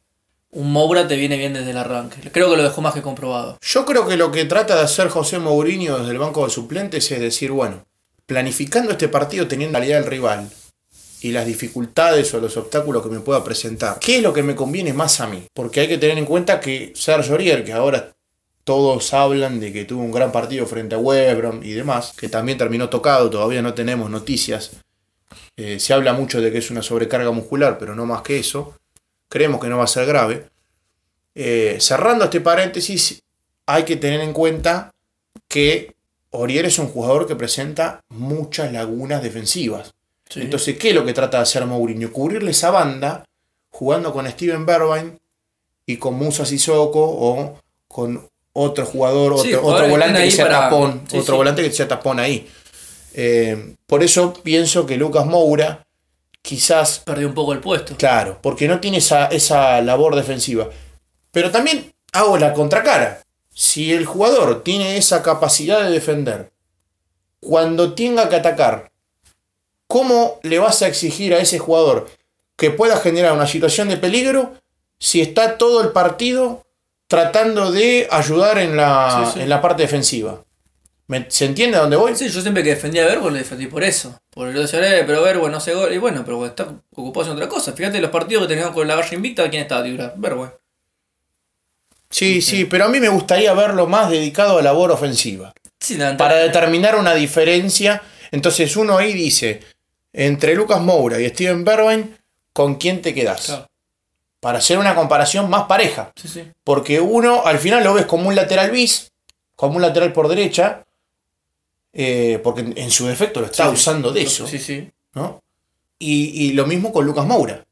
un 0.52 0.73
Moura 0.73 1.08
te 1.08 1.16
viene 1.16 1.37
bien 1.37 1.52
desde 1.52 1.73
el 1.73 1.76
arranque. 1.76 2.30
Creo 2.30 2.50
que 2.50 2.56
lo 2.56 2.62
dejó 2.62 2.80
más 2.80 2.94
que 2.94 3.02
comprobado. 3.02 3.58
Yo 3.61 3.84
creo 3.84 4.06
que 4.06 4.16
lo 4.16 4.30
que 4.30 4.44
trata 4.44 4.76
de 4.76 4.82
hacer 4.82 5.08
José 5.08 5.38
Mourinho 5.40 5.99
desde 5.99 6.12
el 6.12 6.18
banco 6.18 6.44
de 6.44 6.50
suplentes 6.50 7.11
es 7.11 7.20
decir, 7.20 7.50
bueno, 7.50 7.84
planificando 8.26 8.92
este 8.92 9.08
partido 9.08 9.49
teniendo 9.49 9.73
la 9.73 9.80
calidad 9.80 9.99
del 10.00 10.08
rival 10.11 10.49
y 11.24 11.32
las 11.32 11.46
dificultades 11.46 12.34
o 12.34 12.38
los 12.38 12.54
obstáculos 12.58 13.02
que 13.02 13.08
me 13.08 13.20
pueda 13.20 13.42
presentar, 13.42 13.98
¿qué 13.98 14.18
es 14.18 14.22
lo 14.22 14.34
que 14.34 14.42
me 14.42 14.54
conviene 14.54 14.92
más 14.92 15.22
a 15.22 15.26
mí? 15.26 15.46
Porque 15.54 15.80
hay 15.80 15.88
que 15.88 15.96
tener 15.96 16.18
en 16.18 16.26
cuenta 16.26 16.60
que 16.60 16.92
Sergio 16.94 17.32
Aurier, 17.32 17.64
que 17.64 17.72
ahora 17.72 18.12
todos 18.62 19.14
hablan 19.14 19.58
de 19.58 19.72
que 19.72 19.86
tuvo 19.86 20.02
un 20.02 20.12
gran 20.12 20.30
partido 20.30 20.66
frente 20.66 20.96
a 20.96 20.98
Webron 20.98 21.64
y 21.64 21.72
demás, 21.72 22.12
que 22.14 22.28
también 22.28 22.58
terminó 22.58 22.90
tocado, 22.90 23.30
todavía 23.30 23.62
no 23.62 23.72
tenemos 23.72 24.10
noticias. 24.10 24.72
Eh, 25.56 25.80
se 25.80 25.94
habla 25.94 26.12
mucho 26.12 26.42
de 26.42 26.52
que 26.52 26.58
es 26.58 26.70
una 26.70 26.82
sobrecarga 26.82 27.30
muscular, 27.30 27.78
pero 27.78 27.94
no 27.94 28.04
más 28.04 28.20
que 28.20 28.38
eso. 28.38 28.74
Creemos 29.30 29.62
que 29.62 29.68
no 29.68 29.78
va 29.78 29.84
a 29.84 29.86
ser 29.86 30.04
grave. 30.04 30.50
Eh, 31.34 31.78
cerrando 31.80 32.26
este 32.26 32.42
paréntesis, 32.42 33.22
hay 33.64 33.84
que 33.84 33.96
tener 33.96 34.20
en 34.20 34.34
cuenta 34.34 34.90
que 35.48 35.94
Orier 36.28 36.66
es 36.66 36.78
un 36.78 36.88
jugador 36.88 37.26
que 37.26 37.34
presenta 37.34 38.02
muchas 38.10 38.70
lagunas 38.74 39.22
defensivas. 39.22 39.93
Sí. 40.34 40.40
Entonces, 40.40 40.76
¿qué 40.78 40.88
es 40.90 40.94
lo 40.94 41.04
que 41.04 41.12
trata 41.12 41.36
de 41.38 41.44
hacer 41.44 41.64
Mourinho? 41.64 42.12
Cubrirle 42.12 42.50
esa 42.50 42.70
banda 42.70 43.24
jugando 43.70 44.12
con 44.12 44.28
Steven 44.28 44.66
Bergwijn 44.66 45.18
y 45.86 45.96
con 45.96 46.14
Musa 46.14 46.44
Sissoko 46.44 47.00
o 47.02 47.58
con 47.88 48.28
otro 48.52 48.84
jugador, 48.84 49.38
Sí, 49.40 49.54
otro, 49.54 49.66
otro 49.68 49.88
volante 49.88 50.22
que 50.24 50.30
sea 50.30 50.44
para- 50.46 50.60
tapón, 50.62 51.02
sí, 51.08 51.18
otro 51.18 51.36
volante 51.36 51.62
que 51.62 51.70
sea 51.72 51.86
tapón 51.88 52.18
ahí. 52.20 52.48
Eh, 53.14 53.76
por 53.86 54.02
eso 54.02 54.32
pienso 54.32 54.86
que 54.86 54.96
Lucas 54.96 55.24
Moura 55.26 55.86
quizás 56.42 56.98
Perdió 57.04 57.28
un 57.28 57.34
poco 57.34 57.52
el 57.52 57.60
puesto. 57.60 57.96
Claro, 57.96 58.38
porque 58.42 58.66
no 58.68 58.80
tiene 58.80 58.98
esa, 58.98 59.26
esa 59.26 59.80
labor 59.82 60.14
defensiva. 60.16 60.68
Pero 61.30 61.50
también 61.50 61.92
hago 62.12 62.36
la 62.38 62.52
contracara. 62.52 63.22
Si 63.52 63.92
el 63.92 64.04
jugador 64.04 64.62
tiene 64.64 64.96
esa 64.96 65.22
capacidad 65.22 65.82
de 65.84 65.90
defender, 65.90 66.50
cuando 67.40 67.94
tenga 67.94 68.28
que 68.28 68.36
atacar, 68.36 68.90
¿cómo 69.94 70.40
le 70.42 70.58
vas 70.58 70.82
a 70.82 70.88
exigir 70.88 71.32
a 71.34 71.38
ese 71.38 71.60
jugador 71.60 72.08
que 72.56 72.72
pueda 72.72 72.96
generar 72.96 73.32
una 73.32 73.46
situación 73.46 73.88
de 73.88 73.96
peligro 73.96 74.54
si 74.98 75.20
está 75.20 75.56
todo 75.56 75.80
el 75.82 75.90
partido 75.90 76.64
tratando 77.06 77.70
de 77.70 78.08
ayudar 78.10 78.58
en 78.58 78.76
la, 78.76 79.24
Sí, 79.26 79.32
sí. 79.34 79.40
En 79.42 79.48
la 79.48 79.60
parte 79.62 79.84
defensiva? 79.84 80.42
¿Me- 81.06 81.26
¿Se 81.30 81.44
entiende 81.44 81.76
a 81.76 81.82
dónde 81.82 81.94
voy? 81.96 82.16
Sí, 82.16 82.28
yo 82.28 82.40
siempre 82.40 82.64
que 82.64 82.70
defendía 82.70 83.04
a 83.04 83.06
Bergwijn 83.06 83.34
le 83.34 83.38
defendí 83.40 83.68
por 83.68 83.84
eso. 83.84 84.18
Por 84.30 84.48
el 84.48 84.54
decía, 84.54 84.80
eh, 84.98 85.04
pero 85.06 85.22
Bergwijn 85.22 85.52
no 85.52 85.58
hace 85.58 85.74
gol. 85.74 85.92
Y 85.92 85.98
bueno, 85.98 86.22
pero 86.24 86.44
está 86.44 86.66
ocupado 86.96 87.26
en 87.26 87.32
otra 87.36 87.48
cosa. 87.48 87.72
Fíjate 87.72 88.00
los 88.00 88.10
partidos 88.10 88.42
que 88.44 88.48
teníamos 88.48 88.74
con 88.74 88.88
la 88.88 88.96
Garra 88.96 89.14
Invicta, 89.14 89.48
¿quién 89.48 89.62
estaba 89.62 89.84
titular? 89.84 90.14
Bergwijn. 90.16 90.50
Sí, 92.10 92.42
sí, 92.42 92.64
pero 92.64 92.86
a 92.86 92.88
mí 92.88 92.98
me 92.98 93.08
gustaría 93.10 93.52
verlo 93.54 93.86
más 93.86 94.10
dedicado 94.10 94.58
a 94.58 94.62
labor 94.62 94.90
ofensiva. 94.90 95.52
Sí, 95.78 95.96
para 96.18 96.36
determinar 96.36 96.96
una 96.96 97.14
diferencia. 97.14 98.02
Entonces 98.30 98.76
uno 98.76 98.96
ahí 98.98 99.12
dice, 99.12 99.60
entre 100.14 100.54
Lucas 100.54 100.80
Moura 100.80 101.21
y 101.21 101.28
Steven 101.28 101.64
Bergwijn, 101.64 102.16
¿con 102.54 102.76
quién 102.76 103.02
te 103.02 103.12
quedas? 103.12 103.47
Claro. 103.47 103.66
Para 104.40 104.59
hacer 104.59 104.78
una 104.78 104.94
comparación 104.94 105.50
más 105.50 105.64
pareja. 105.64 106.12
Sí, 106.16 106.28
sí. 106.28 106.50
Porque 106.64 107.00
uno 107.00 107.44
al 107.44 107.59
final 107.59 107.83
lo 107.85 107.92
ves 107.94 108.06
como 108.06 108.28
un 108.28 108.35
lateral 108.35 108.71
bis, 108.71 109.11
como 109.56 109.76
un 109.76 109.83
lateral 109.83 110.12
por 110.12 110.28
derecha, 110.28 110.85
eh, 111.92 112.40
porque 112.42 112.61
en- 112.76 112.90
su 112.90 113.06
defecto 113.06 113.40
lo 113.40 113.47
está 113.47 113.66
Sí, 113.68 113.75
usando 113.75 114.12
de 114.12 114.23
eso. 114.23 114.47
Sí, 114.47 114.59
sí. 114.59 114.90
¿no? 115.14 115.42
Y, 115.99 116.47
y 116.49 116.52
lo 116.52 116.66
mismo 116.66 116.92
con 116.92 117.04
Lucas 117.06 117.26
Moura. 117.26 117.64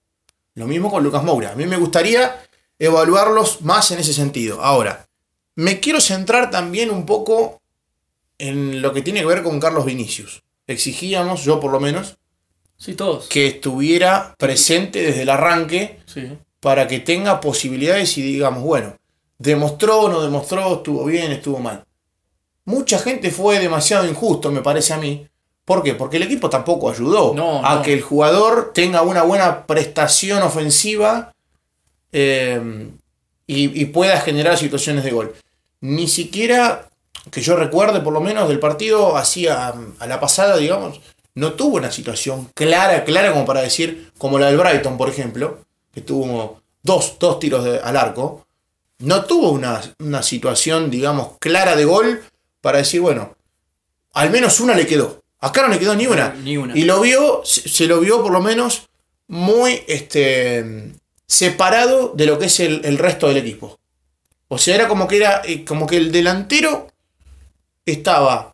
Lo 0.55 0.67
mismo 0.67 0.91
con 0.91 1.03
Lucas 1.03 1.23
Moura. 1.25 1.53
A 1.53 1.55
mí 1.55 1.67
me 1.67 1.77
gustaría 1.77 2.41
evaluarlos 2.79 3.63
más 3.63 3.91
en 3.91 3.99
ese 3.99 4.13
sentido. 4.13 4.63
Ahora, 4.63 5.07
me 5.57 5.81
quiero 5.81 6.01
centrar 6.01 6.51
también 6.51 6.91
un 6.91 7.05
poco 7.07 7.61
en 8.39 8.81
lo 8.83 8.93
que 8.93 9.03
tiene 9.03 9.21
que 9.21 9.27
ver 9.27 9.43
con 9.43 9.61
Carlos 9.61 9.85
Vinicius. 9.85 10.43
Exigíamos, 10.67 11.45
yo 11.45 11.61
por 11.61 11.71
lo 11.73 11.81
menos, 11.81 12.17
Sí, 12.85 12.95
todos. 12.95 13.27
que 13.29 13.47
estuviera 13.47 14.35
presente 14.39 15.01
desde 15.03 15.23
el 15.23 15.29
arranque 15.31 16.01
Sí. 16.07 16.37
para 16.61 16.89
que 16.89 16.99
tenga 16.99 17.41
posibilidades 17.41 18.19
y 18.19 18.23
digamos, 18.23 18.63
bueno, 18.65 18.97
demostró, 19.39 20.09
no 20.09 20.21
demostró, 20.23 20.77
estuvo 20.77 21.05
bien, 21.05 21.31
estuvo 21.33 21.59
mal. 21.61 21.85
Mucha 22.65 22.99
gente 22.99 23.31
fue 23.31 23.59
demasiado 23.61 24.07
injusto, 24.09 24.51
me 24.51 24.63
parece 24.63 24.93
a 24.95 24.99
mí. 24.99 25.27
¿Por 25.65 25.83
qué? 25.85 25.95
Porque 25.95 26.17
el 26.17 26.25
equipo 26.25 26.51
tampoco 26.51 26.91
ayudó 26.91 27.35
No, 27.35 27.65
a 27.65 27.77
no. 27.77 27.83
que 27.83 27.93
el 27.93 28.03
jugador 28.03 28.73
tenga 28.75 29.03
una 29.03 29.23
buena 29.23 29.65
prestación 29.67 30.43
ofensiva 30.43 31.33
eh, 32.13 32.89
y, 33.47 33.81
y 33.81 33.85
pueda 33.87 34.21
generar 34.21 34.59
situaciones 34.59 35.05
de 35.05 35.11
gol. 35.13 35.35
Ni 35.81 36.09
siquiera, 36.09 36.89
que 37.31 37.41
yo 37.43 37.57
recuerde 37.57 38.01
por 38.01 38.13
lo 38.13 38.21
menos 38.21 38.49
del 38.49 38.59
partido, 38.61 39.17
así 39.17 39.47
a, 39.47 39.73
a 39.99 40.07
la 40.07 40.21
pasada, 40.21 40.57
digamos, 40.57 41.01
no 41.35 41.55
tuvo 41.55 41.77
una 41.77 41.91
situación 41.91 42.51
clara, 42.55 43.05
clara 43.05 43.33
como 43.33 43.45
para 43.47 43.63
decir, 43.63 44.13
como 44.19 44.39
la 44.39 44.47
del 44.49 44.59
Brighton, 44.59 44.97
por 44.99 45.09
ejemplo, 45.09 45.61
que 45.93 46.01
tuvo 46.01 46.61
dos, 46.83 47.17
dos 47.19 47.39
tiros 47.39 47.65
de- 47.65 47.79
al 47.81 47.97
arco, 47.97 48.47
no 48.99 49.25
tuvo 49.25 49.51
una, 49.51 49.81
una 49.99 50.23
situación, 50.23 50.91
digamos, 50.91 51.39
clara 51.41 51.75
de 51.77 51.85
gol 51.85 52.23
para 52.61 52.79
decir, 52.79 53.01
bueno, 53.01 53.35
al 54.13 54.31
menos 54.31 54.61
una 54.61 54.75
le 54.75 54.87
quedó. 54.87 55.21
Acá 55.41 55.63
no 55.63 55.69
le 55.69 55.79
quedó 55.79 55.95
ni 55.97 56.07
una. 56.07 56.35
Ni 56.35 56.57
una. 56.57 56.77
Y 56.77 56.85
lo 56.85 57.01
vio, 57.01 57.43
se, 57.45 57.69
se 57.69 57.87
lo 57.87 57.99
vio 58.01 58.23
por 58.23 58.31
lo 58.33 58.41
menos 58.41 58.89
muy 59.27 59.83
este, 59.89 60.93
separado 61.27 62.13
de 62.15 62.27
lo 62.27 62.39
que 62.39 62.47
es 62.47 62.61
el, 62.61 62.83
el 62.85 62.99
resto 62.99 63.27
del 63.29 63.39
equipo. 63.39 63.79
O 64.49 64.59
sea, 64.59 64.75
era 64.77 64.87
como 64.87 65.09
que 65.09 65.17
era 65.17 65.43
eh, 65.45 65.65
como 65.65 65.87
que 65.87 65.97
el 65.97 66.13
delantero 66.13 66.89
estaba 67.87 68.52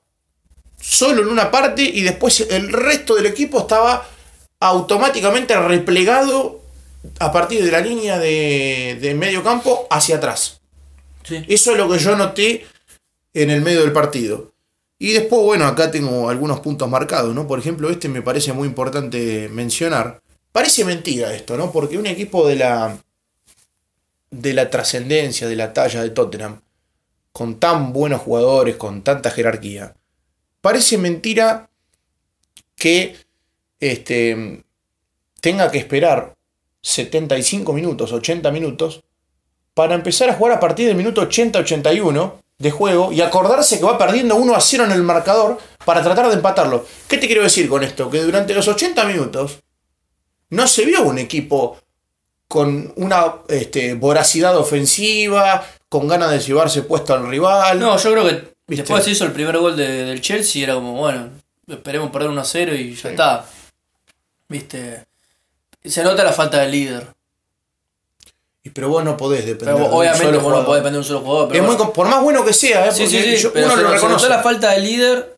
solo 0.81 1.23
en 1.23 1.29
una 1.29 1.51
parte 1.51 1.83
y 1.83 2.03
después 2.03 2.41
el 2.51 2.73
resto 2.73 3.15
del 3.15 3.27
equipo 3.27 3.61
estaba 3.61 4.09
automáticamente 4.61 5.57
replegado 5.57 6.61
a 7.21 7.33
partir 7.33 7.65
de 7.65 7.71
la 7.71 7.81
línea 7.81 8.19
de, 8.19 8.99
de 9.01 9.15
medio 9.15 9.43
campo 9.43 9.87
hacia 9.91 10.17
atrás. 10.17 10.61
Sí. 11.23 11.45
Eso 11.49 11.73
es 11.73 11.79
lo 11.79 11.89
que 11.89 11.99
yo 11.99 12.17
noté 12.17 12.67
en 13.35 13.51
el 13.51 13.61
medio 13.61 13.81
del 13.83 13.93
partido. 13.93 14.53
Y 14.99 15.13
después, 15.13 15.43
bueno, 15.43 15.67
acá 15.67 15.91
tengo 15.91 16.29
algunos 16.29 16.61
puntos 16.61 16.89
marcados, 16.89 17.35
¿no? 17.35 17.47
Por 17.47 17.59
ejemplo, 17.59 17.89
este 17.89 18.09
me 18.09 18.23
parece 18.23 18.53
muy 18.53 18.67
importante 18.67 19.49
mencionar. 19.49 20.21
Parece 20.51 20.85
mentira 20.85 21.33
esto, 21.35 21.57
¿no? 21.57 21.71
Porque 21.71 21.99
un 21.99 22.07
equipo 22.07 22.49
de 22.49 22.57
la 22.57 22.99
de 24.31 24.53
la 24.53 24.71
trascendencia, 24.71 25.49
de 25.49 25.57
la 25.57 25.73
talla 25.73 26.03
de 26.03 26.11
Tottenham, 26.11 26.61
con 27.33 27.59
tan 27.59 27.93
buenos 27.93 28.21
jugadores, 28.21 28.77
con 28.77 29.03
tanta 29.03 29.31
jerarquía, 29.31 29.95
parece 30.61 30.99
mentira 30.99 31.69
que 32.77 33.17
este, 33.81 34.65
tenga 35.41 35.71
que 35.71 35.79
esperar 35.79 36.35
75 36.83 37.73
minutos, 37.73 38.13
80 38.13 38.51
minutos, 38.51 39.03
para 39.75 39.95
empezar 39.95 40.29
a 40.31 40.35
jugar 40.35 40.55
a 40.55 40.61
partir 40.61 40.87
del 40.87 40.97
minuto 40.97 41.23
80-81 41.23 42.33
de 42.59 42.71
juego 42.71 43.13
y 43.13 43.21
acordarse 43.21 43.79
que 43.79 43.85
va 43.85 43.97
perdiendo 43.97 44.35
1 44.35 44.55
a 44.55 44.61
0 44.61 44.85
en 44.85 44.93
el 44.93 45.03
marcador 45.03 45.59
para 45.85 46.03
tratar 46.03 46.29
de 46.29 46.35
empatarlo. 46.35 46.85
¿Qué 47.07 47.19
te 47.19 47.27
quiero 47.27 47.43
decir 47.43 47.69
con 47.69 47.85
esto? 47.85 48.11
Que 48.11 48.23
durante 48.23 48.55
los 48.55 48.67
80 48.67 49.05
minutos 49.05 49.61
no 50.51 50.67
se 50.67 50.85
vio 50.85 51.03
un 51.05 51.19
equipo 51.19 51.79
con 52.49 52.93
una 52.97 53.43
este, 53.49 53.95
voracidad 53.95 54.57
ofensiva, 54.57 55.65
con 55.89 56.09
ganas 56.09 56.31
de 56.31 56.41
llevarse 56.41 56.83
puesto 56.83 57.15
al 57.15 57.29
rival. 57.29 57.79
No, 57.79 57.97
yo 57.97 58.11
creo 58.11 58.25
que 58.27 58.58
¿Viste? 58.69 58.83
después 58.83 59.05
se 59.05 59.11
hizo 59.11 59.25
el 59.25 59.33
primer 59.33 59.59
gol 59.59 59.77
de- 59.77 60.05
del 60.05 60.21
Chelsea 60.21 60.63
era 60.63 60.75
como, 60.75 60.93
bueno, 60.95 61.31
esperemos 61.67 62.11
perder 62.11 62.29
1 62.31 62.41
a 62.41 62.45
0 62.45 62.75
y 62.75 62.95
ya 62.95 63.03
Sí. 63.03 63.09
está. 63.09 63.45
Viste. 64.49 65.05
Se 65.85 66.03
nota 66.05 66.23
la 66.25 66.33
falta 66.33 66.61
de 66.61 66.69
líder. 66.69 67.07
Y- 68.63 68.71
Pero 68.71 68.89
vos 68.89 69.05
no 69.05 69.17
podés 69.17 69.47
depender. 69.47 69.75
Pero 69.75 69.89
de 69.89 69.91
un 69.91 69.99
obviamente 69.99 70.25
solo 70.27 70.41
vos 70.41 70.53
no 70.53 70.65
podés 70.67 70.81
depender 70.83 70.93
de 70.93 70.99
un 70.99 71.05
solo 71.05 71.21
jugador. 71.21 71.49
Pero 71.49 71.65
Es 71.65 71.67
bueno. 71.77 71.93
por 71.93 72.09
más 72.09 72.23
bueno 72.23 72.45
que 72.45 72.53
sea, 72.53 72.89
¿eh? 72.89 72.93
Sí, 72.93 73.07
sí, 73.07 73.37
yo- 73.37 73.53
pero 73.53 73.67
uno 73.67 73.77
se, 73.77 73.83
lo 73.83 73.89
se 73.89 73.95
reconoce. 73.95 74.25
notó 74.25 74.29
la 74.37 74.43
falta 74.43 74.71
de 74.73 74.81
líder. 74.81 75.35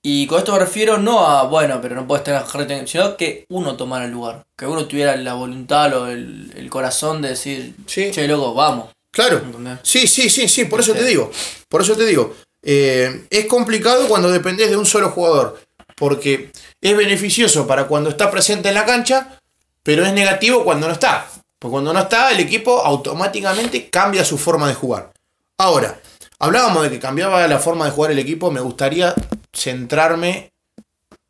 Y 0.00 0.26
con 0.28 0.38
esto 0.38 0.52
me 0.52 0.60
refiero 0.60 0.96
no 0.96 1.26
a, 1.26 1.42
bueno, 1.44 1.80
pero 1.82 1.94
no 1.96 2.06
puedes 2.06 2.24
tener 2.24 2.42
sino 2.88 3.16
que 3.16 3.44
uno 3.50 3.76
tomara 3.76 4.04
el 4.04 4.12
lugar. 4.12 4.44
Que 4.56 4.64
uno 4.66 4.86
tuviera 4.86 5.16
la 5.16 5.34
voluntad 5.34 5.92
o 5.94 6.06
el, 6.08 6.52
el 6.56 6.70
corazón 6.70 7.20
de 7.20 7.30
decir, 7.30 7.74
Sí. 7.86 8.10
che, 8.12 8.26
loco, 8.28 8.54
vamos. 8.54 8.90
Claro. 9.10 9.38
¿Entendés? 9.38 9.78
Sí, 9.82 10.06
sí, 10.06 10.30
sí, 10.30 10.48
sí, 10.48 10.64
por 10.66 10.80
eso 10.80 10.94
te 10.94 11.04
digo. 11.04 11.30
Por 11.68 11.82
eso 11.82 11.96
te 11.96 12.06
digo. 12.06 12.34
Eh, 12.62 13.26
es 13.30 13.46
complicado 13.46 14.08
cuando 14.08 14.30
dependés 14.30 14.70
de 14.70 14.76
un 14.76 14.86
solo 14.86 15.10
jugador. 15.10 15.60
Porque 15.96 16.52
es 16.80 16.96
beneficioso 16.96 17.66
para 17.66 17.88
cuando 17.88 18.10
está 18.10 18.30
presente 18.30 18.68
en 18.68 18.74
la 18.74 18.84
cancha, 18.84 19.40
pero 19.82 20.04
es 20.04 20.12
negativo 20.12 20.64
cuando 20.64 20.86
no 20.86 20.92
está. 20.92 21.26
Porque 21.58 21.72
cuando 21.72 21.92
no 21.92 22.00
está, 22.00 22.30
el 22.30 22.40
equipo 22.40 22.82
automáticamente 22.82 23.90
cambia 23.90 24.24
su 24.24 24.38
forma 24.38 24.68
de 24.68 24.74
jugar. 24.74 25.12
Ahora, 25.56 26.00
hablábamos 26.38 26.84
de 26.84 26.90
que 26.90 27.00
cambiaba 27.00 27.46
la 27.48 27.58
forma 27.58 27.84
de 27.84 27.90
jugar 27.90 28.12
el 28.12 28.18
equipo. 28.20 28.50
Me 28.50 28.60
gustaría 28.60 29.14
centrarme, 29.52 30.52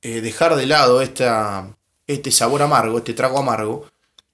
eh, 0.03 0.21
dejar 0.21 0.55
de 0.55 0.67
lado 0.67 1.01
esta, 1.01 1.75
este 2.07 2.31
sabor 2.31 2.61
amargo, 2.61 2.99
este 2.99 3.15
trago 3.15 3.39
amargo. 3.39 3.87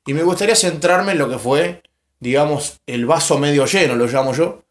Y 0.05 0.15
me 0.15 0.25
gustaría 0.25 0.57
centrarme 0.57 1.13
en 1.13 1.19
lo 1.19 1.29
que 1.29 1.39
fue 1.39 1.83
digamos, 2.25 2.81
el 2.87 3.05
vaso 3.05 3.39
medio 3.39 3.67
lleno, 3.67 3.97
lo 3.97 4.07
llamo 4.07 4.33
yo, 4.33 4.63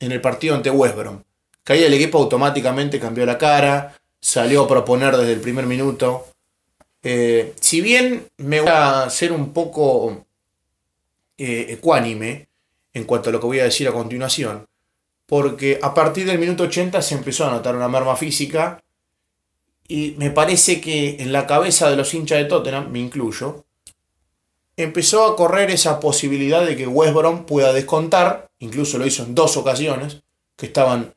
en 0.00 0.10
el 0.10 0.20
partido 0.20 0.56
ante 0.56 0.68
West 0.68 0.96
Brom. 0.96 1.22
Que 1.68 1.74
ahí 1.74 1.84
el 1.84 1.92
equipo 1.92 2.16
automáticamente 2.16 2.98
cambió 2.98 3.26
la 3.26 3.36
cara, 3.36 3.94
salió 4.18 4.64
a 4.64 4.68
proponer 4.68 5.14
desde 5.14 5.34
el 5.34 5.40
primer 5.42 5.66
minuto. 5.66 6.28
Eh, 7.02 7.52
si 7.60 7.82
bien 7.82 8.26
me 8.38 8.62
voy 8.62 8.70
a 8.72 9.10
ser 9.10 9.32
un 9.32 9.52
poco 9.52 10.24
eh, 11.36 11.66
ecuánime 11.68 12.48
en 12.94 13.04
cuanto 13.04 13.28
a 13.28 13.32
lo 13.34 13.38
que 13.38 13.46
voy 13.48 13.60
a 13.60 13.64
decir 13.64 13.86
a 13.86 13.92
continuación, 13.92 14.66
porque 15.26 15.78
a 15.82 15.92
partir 15.92 16.26
del 16.26 16.38
minuto 16.38 16.62
80 16.62 17.02
se 17.02 17.14
empezó 17.14 17.44
a 17.44 17.50
notar 17.50 17.76
una 17.76 17.86
merma 17.86 18.16
física 18.16 18.82
y 19.86 20.14
me 20.16 20.30
parece 20.30 20.80
que 20.80 21.18
en 21.20 21.32
la 21.32 21.46
cabeza 21.46 21.90
de 21.90 21.96
los 21.96 22.14
hinchas 22.14 22.38
de 22.38 22.46
Tottenham, 22.46 22.90
me 22.90 23.00
incluyo, 23.00 23.66
empezó 24.74 25.26
a 25.26 25.36
correr 25.36 25.70
esa 25.70 26.00
posibilidad 26.00 26.64
de 26.64 26.78
que 26.78 26.86
West 26.86 27.12
Brom 27.12 27.44
pueda 27.44 27.74
descontar, 27.74 28.48
incluso 28.58 28.96
lo 28.96 29.06
hizo 29.06 29.22
en 29.22 29.34
dos 29.34 29.58
ocasiones, 29.58 30.22
que 30.56 30.64
estaban 30.64 31.12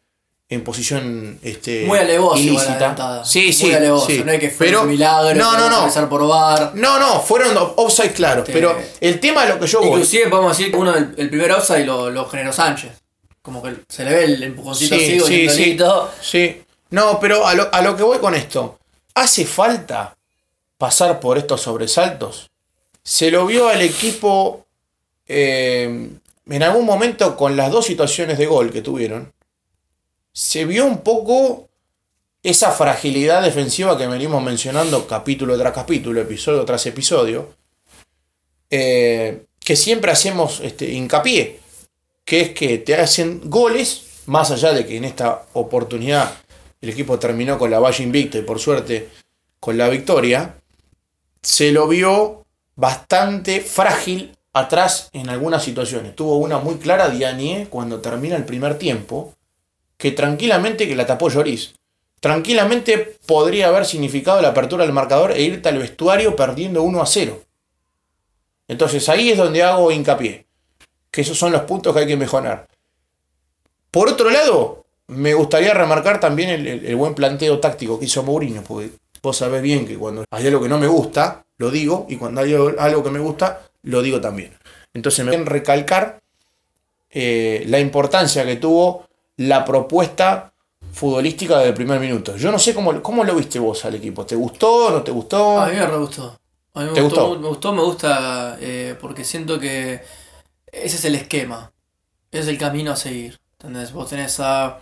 en 0.51 0.65
posición 0.65 1.39
este, 1.41 1.85
Muy 1.85 1.97
alevoso 1.97 2.37
ilícita. 2.37 3.23
Sí, 3.23 3.53
sí, 3.53 3.67
Muy 3.67 3.75
alevoso. 3.75 4.07
sí. 4.07 4.21
No 4.23 4.31
hay 4.33 4.37
que 4.37 4.49
fue 4.49 4.75
un 4.75 4.89
milagro. 4.89 5.33
no, 5.33 5.57
no, 5.57 5.69
no. 5.69 5.79
empezar 5.79 6.09
por 6.09 6.27
bar. 6.27 6.73
No, 6.75 6.99
no, 6.99 7.21
fueron 7.21 7.55
offside 7.77 8.11
claros, 8.11 8.47
Este- 8.47 8.51
pero 8.59 8.77
el 8.99 9.19
tema 9.21 9.45
de 9.45 9.53
lo 9.53 9.59
que 9.61 9.65
yo 9.67 9.79
voy... 9.79 9.87
Inclusive 9.87 10.27
podemos 10.27 10.57
decir 10.57 10.69
que 10.71 10.77
uno 10.77 10.91
del 10.91 11.13
el 11.17 11.29
primer 11.29 11.53
offside 11.53 11.85
lo, 11.85 12.09
lo 12.09 12.27
generó 12.27 12.51
Sánchez. 12.51 12.91
Como 13.41 13.63
que 13.63 13.75
se 13.87 14.03
le 14.03 14.11
ve 14.13 14.23
el 14.25 14.43
empujoncito 14.43 14.93
Sí, 14.95 15.19
así, 15.19 15.49
sí, 15.49 15.49
sí. 15.49 15.77
Sí, 16.21 16.61
no, 16.89 17.17
pero 17.21 17.47
a 17.47 17.55
lo, 17.55 17.73
a 17.73 17.81
lo 17.81 17.95
que 17.95 18.03
voy 18.03 18.17
con 18.19 18.35
esto, 18.35 18.77
¿hace 19.15 19.45
falta 19.45 20.17
pasar 20.77 21.21
por 21.21 21.37
estos 21.37 21.61
sobresaltos? 21.61 22.49
Se 23.01 23.31
lo 23.31 23.45
vio 23.45 23.69
al 23.69 23.81
equipo 23.81 24.65
eh, 25.29 26.09
en 26.49 26.63
algún 26.63 26.85
momento 26.85 27.37
con 27.37 27.55
las 27.55 27.71
dos 27.71 27.85
situaciones 27.85 28.37
de 28.37 28.47
gol 28.47 28.69
que 28.69 28.81
tuvieron. 28.81 29.31
Se 30.33 30.65
vio 30.65 30.85
un 30.85 30.99
poco 30.99 31.69
esa 32.43 32.71
fragilidad 32.71 33.43
defensiva 33.43 33.97
que 33.97 34.07
venimos 34.07 34.41
mencionando 34.41 35.07
capítulo 35.07 35.57
tras 35.57 35.73
capítulo, 35.73 36.21
episodio 36.21 36.65
tras 36.65 36.85
episodio, 36.85 37.49
eh, 38.69 39.45
que 39.59 39.75
siempre 39.75 40.11
hacemos 40.11 40.59
este, 40.61 40.89
hincapié, 40.89 41.59
que 42.23 42.41
es 42.41 42.49
que 42.51 42.77
te 42.79 42.95
hacen 42.95 43.41
goles, 43.49 44.23
más 44.25 44.51
allá 44.51 44.71
de 44.71 44.85
que 44.85 44.97
en 44.97 45.05
esta 45.05 45.43
oportunidad 45.53 46.33
el 46.79 46.89
equipo 46.89 47.19
terminó 47.19 47.59
con 47.59 47.69
la 47.69 47.79
valla 47.79 48.03
invicta 48.03 48.37
y 48.37 48.43
por 48.43 48.59
suerte 48.59 49.09
con 49.59 49.77
la 49.77 49.89
victoria, 49.89 50.55
se 51.41 51.71
lo 51.71 51.87
vio 51.87 52.45
bastante 52.75 53.61
frágil 53.61 54.35
atrás 54.53 55.09
en 55.13 55.29
algunas 55.29 55.63
situaciones. 55.63 56.15
Tuvo 56.15 56.37
una 56.37 56.57
muy 56.57 56.75
clara 56.75 57.09
Dianie 57.09 57.67
cuando 57.69 57.99
termina 57.99 58.35
el 58.35 58.45
primer 58.45 58.77
tiempo, 58.79 59.35
que 60.01 60.11
tranquilamente 60.11 60.87
que 60.87 60.95
la 60.95 61.05
tapó 61.05 61.29
Lloris. 61.29 61.75
tranquilamente 62.19 63.17
podría 63.27 63.67
haber 63.67 63.85
significado 63.85 64.41
la 64.41 64.49
apertura 64.49 64.83
del 64.83 64.93
marcador 64.93 65.31
e 65.31 65.41
irte 65.43 65.69
al 65.69 65.77
vestuario 65.77 66.35
perdiendo 66.35 66.81
1 66.83 67.01
a 67.01 67.05
0. 67.05 67.39
Entonces 68.67 69.07
ahí 69.09 69.29
es 69.29 69.37
donde 69.37 69.61
hago 69.63 69.91
hincapié, 69.91 70.45
que 71.11 71.21
esos 71.21 71.37
son 71.37 71.51
los 71.51 71.61
puntos 71.63 71.93
que 71.93 72.01
hay 72.01 72.07
que 72.07 72.17
mejorar. 72.17 72.67
Por 73.91 74.07
otro 74.09 74.29
lado, 74.29 74.85
me 75.07 75.33
gustaría 75.33 75.73
remarcar 75.73 76.19
también 76.19 76.49
el, 76.49 76.95
buen 76.95 77.13
planteo 77.13 77.59
táctico 77.59 77.99
que 77.99 78.05
hizo 78.05 78.23
Mourinho, 78.23 78.63
porque 78.63 78.91
vos 79.21 79.37
sabés 79.37 79.61
bien 79.61 79.85
que 79.87 79.97
cuando 79.97 80.23
hay 80.31 80.47
algo 80.47 80.61
que 80.61 80.69
no 80.69 80.77
me 80.79 80.87
gusta, 80.87 81.43
lo 81.57 81.69
digo, 81.69 82.05
y 82.09 82.15
cuando 82.15 82.41
hay 82.41 82.53
algo- 82.53 82.73
algo 82.79 83.03
que 83.03 83.09
me 83.11 83.19
gusta, 83.19 83.61
lo 83.83 84.01
digo 84.01 84.19
también. 84.21 84.53
Entonces 84.93 85.25
me 85.25 85.29
quieren 85.31 85.45
recalcar 85.47 86.19
eh, 87.09 87.63
la 87.67 87.79
importancia 87.79 88.45
que 88.45 88.55
tuvo 88.55 89.05
la 89.37 89.65
propuesta 89.65 90.53
futbolística 90.93 91.59
del 91.59 91.73
primer 91.73 91.99
minuto. 91.99 92.35
Yo 92.35 92.51
no 92.51 92.59
sé 92.59 92.73
cómo, 92.73 93.01
cómo 93.01 93.23
lo 93.23 93.35
viste 93.35 93.59
vos 93.59 93.83
al 93.85 93.95
equipo. 93.95 94.25
¿Te 94.25 94.35
gustó? 94.35 94.91
¿No 94.91 95.01
te 95.01 95.11
gustó? 95.11 95.59
A 95.59 95.67
mí 95.67 95.75
me 95.75 95.85
re 95.85 95.97
gustó. 95.97 96.37
A 96.73 96.81
mí 96.81 96.87
me 96.87 96.93
¿Te 96.93 97.01
gustó, 97.01 97.27
gustó? 97.27 97.39
Me 97.39 97.47
gustó, 97.47 97.73
me 97.73 97.81
gusta 97.83 98.57
eh, 98.59 98.95
porque 98.99 99.23
siento 99.23 99.59
que 99.59 100.01
ese 100.71 100.95
es 100.95 101.05
el 101.05 101.15
esquema. 101.15 101.71
Ese 102.31 102.43
es 102.43 102.47
el 102.47 102.57
camino 102.57 102.91
a 102.91 102.95
seguir. 102.95 103.39
¿Entendés? 103.53 103.93
Vos 103.93 104.09
tenés 104.09 104.39
a 104.39 104.79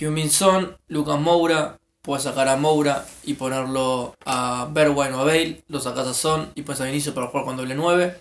Huminson, 0.00 0.76
Lucas 0.88 1.20
Moura, 1.20 1.78
puedes 2.00 2.24
sacar 2.24 2.48
a 2.48 2.56
Moura 2.56 3.06
y 3.24 3.34
ponerlo 3.34 4.16
a 4.24 4.68
Bergwijn 4.70 5.14
o 5.14 5.20
a 5.20 5.24
Bale, 5.24 5.62
lo 5.68 5.80
sacás 5.80 6.06
a 6.06 6.14
Son 6.14 6.50
y 6.54 6.62
pones 6.62 6.80
a 6.80 6.84
Vinicius 6.84 7.14
para 7.14 7.28
jugar 7.28 7.44
con 7.44 7.56
doble 7.56 7.74
9. 7.74 8.20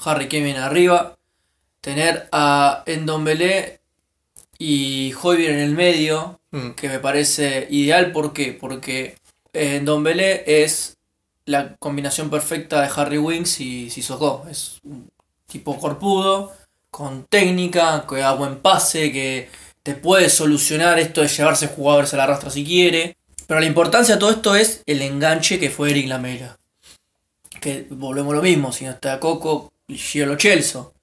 Harry 0.00 0.28
Kane 0.28 0.44
viene 0.44 0.58
arriba. 0.58 1.16
Tener 1.80 2.28
a 2.32 2.82
Endombele 2.86 3.80
y 4.66 5.12
Hoybier 5.20 5.50
en 5.52 5.58
el 5.60 5.72
medio, 5.74 6.40
Mm. 6.50 6.70
que 6.70 6.88
me 6.88 7.00
parece 7.00 7.66
ideal. 7.70 8.12
¿Por 8.12 8.32
qué? 8.32 8.52
Porque 8.58 9.16
eh, 9.52 9.80
Ndombele 9.80 10.44
es 10.46 10.96
la 11.46 11.74
combinación 11.76 12.30
perfecta 12.30 12.80
de 12.80 12.90
Harry 12.96 13.18
Winks 13.18 13.60
y 13.60 13.90
Sissoko. 13.90 14.46
Es 14.48 14.78
un 14.84 15.10
tipo 15.46 15.76
corpudo, 15.78 16.52
con 16.92 17.24
técnica, 17.24 18.06
que 18.08 18.16
da 18.18 18.32
buen 18.34 18.58
pase, 18.60 19.10
que 19.12 19.48
te 19.82 19.94
puede 19.96 20.30
solucionar 20.30 20.98
esto 21.00 21.22
de 21.22 21.28
llevarse 21.28 21.66
jugadores 21.66 22.14
a 22.14 22.18
la 22.18 22.26
rastra 22.26 22.50
si 22.50 22.64
quiere. 22.64 23.16
Pero 23.48 23.58
la 23.60 23.66
importancia 23.66 24.14
de 24.14 24.20
todo 24.20 24.30
esto 24.30 24.54
es 24.54 24.82
el 24.86 25.02
enganche 25.02 25.58
que 25.58 25.70
fue 25.70 25.90
Eric 25.90 26.06
Lamela. 26.08 26.56
Que 27.60 27.86
volvemos 27.90 28.32
a 28.32 28.36
lo 28.36 28.42
mismo, 28.42 28.70
si 28.72 28.84
no 28.84 28.92
está 28.92 29.18
Coco, 29.20 29.72
Gio 29.88 30.24
Lo 30.26 30.38
Celso. 30.38 30.94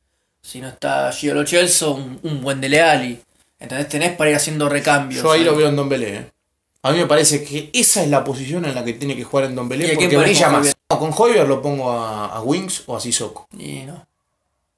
Si 0.41 0.61
no 0.61 0.69
está 0.69 1.11
Gio 1.11 1.33
Lo 1.33 1.45
Celso, 1.45 1.91
un, 1.93 2.19
un 2.23 2.41
buen 2.41 2.61
Dele 2.61 2.81
Alli. 2.81 3.19
Entonces 3.61 3.87
tenés 3.87 4.15
para 4.15 4.31
ir 4.31 4.35
haciendo 4.35 4.67
recambios. 4.67 5.23
Yo 5.23 5.31
ahí 5.31 5.43
lo 5.43 5.55
veo 5.55 5.69
en 5.69 5.75
Don 5.75 5.87
Belé. 5.87 6.15
¿eh? 6.15 6.31
A 6.81 6.91
mí 6.91 6.97
me 6.97 7.05
parece 7.05 7.43
que 7.43 7.69
esa 7.73 8.03
es 8.03 8.09
la 8.09 8.23
posición 8.23 8.65
en 8.65 8.73
la 8.73 8.83
que 8.83 8.93
tiene 8.93 9.15
que 9.15 9.23
jugar 9.23 9.45
en 9.45 9.55
Don 9.55 9.67
¿Y 9.67 9.69
Belé 9.69 9.93
porque 9.93 10.17
brilla 10.17 10.49
más. 10.49 10.75
No, 10.89 10.99
con 10.99 11.13
Hoybier 11.15 11.47
lo 11.47 11.61
pongo 11.61 11.91
a, 11.91 12.25
a 12.25 12.41
Wings 12.41 12.83
o 12.87 12.97
a 12.97 12.99
Sissoko. 12.99 13.47
Y 13.57 13.83
no. 13.83 14.07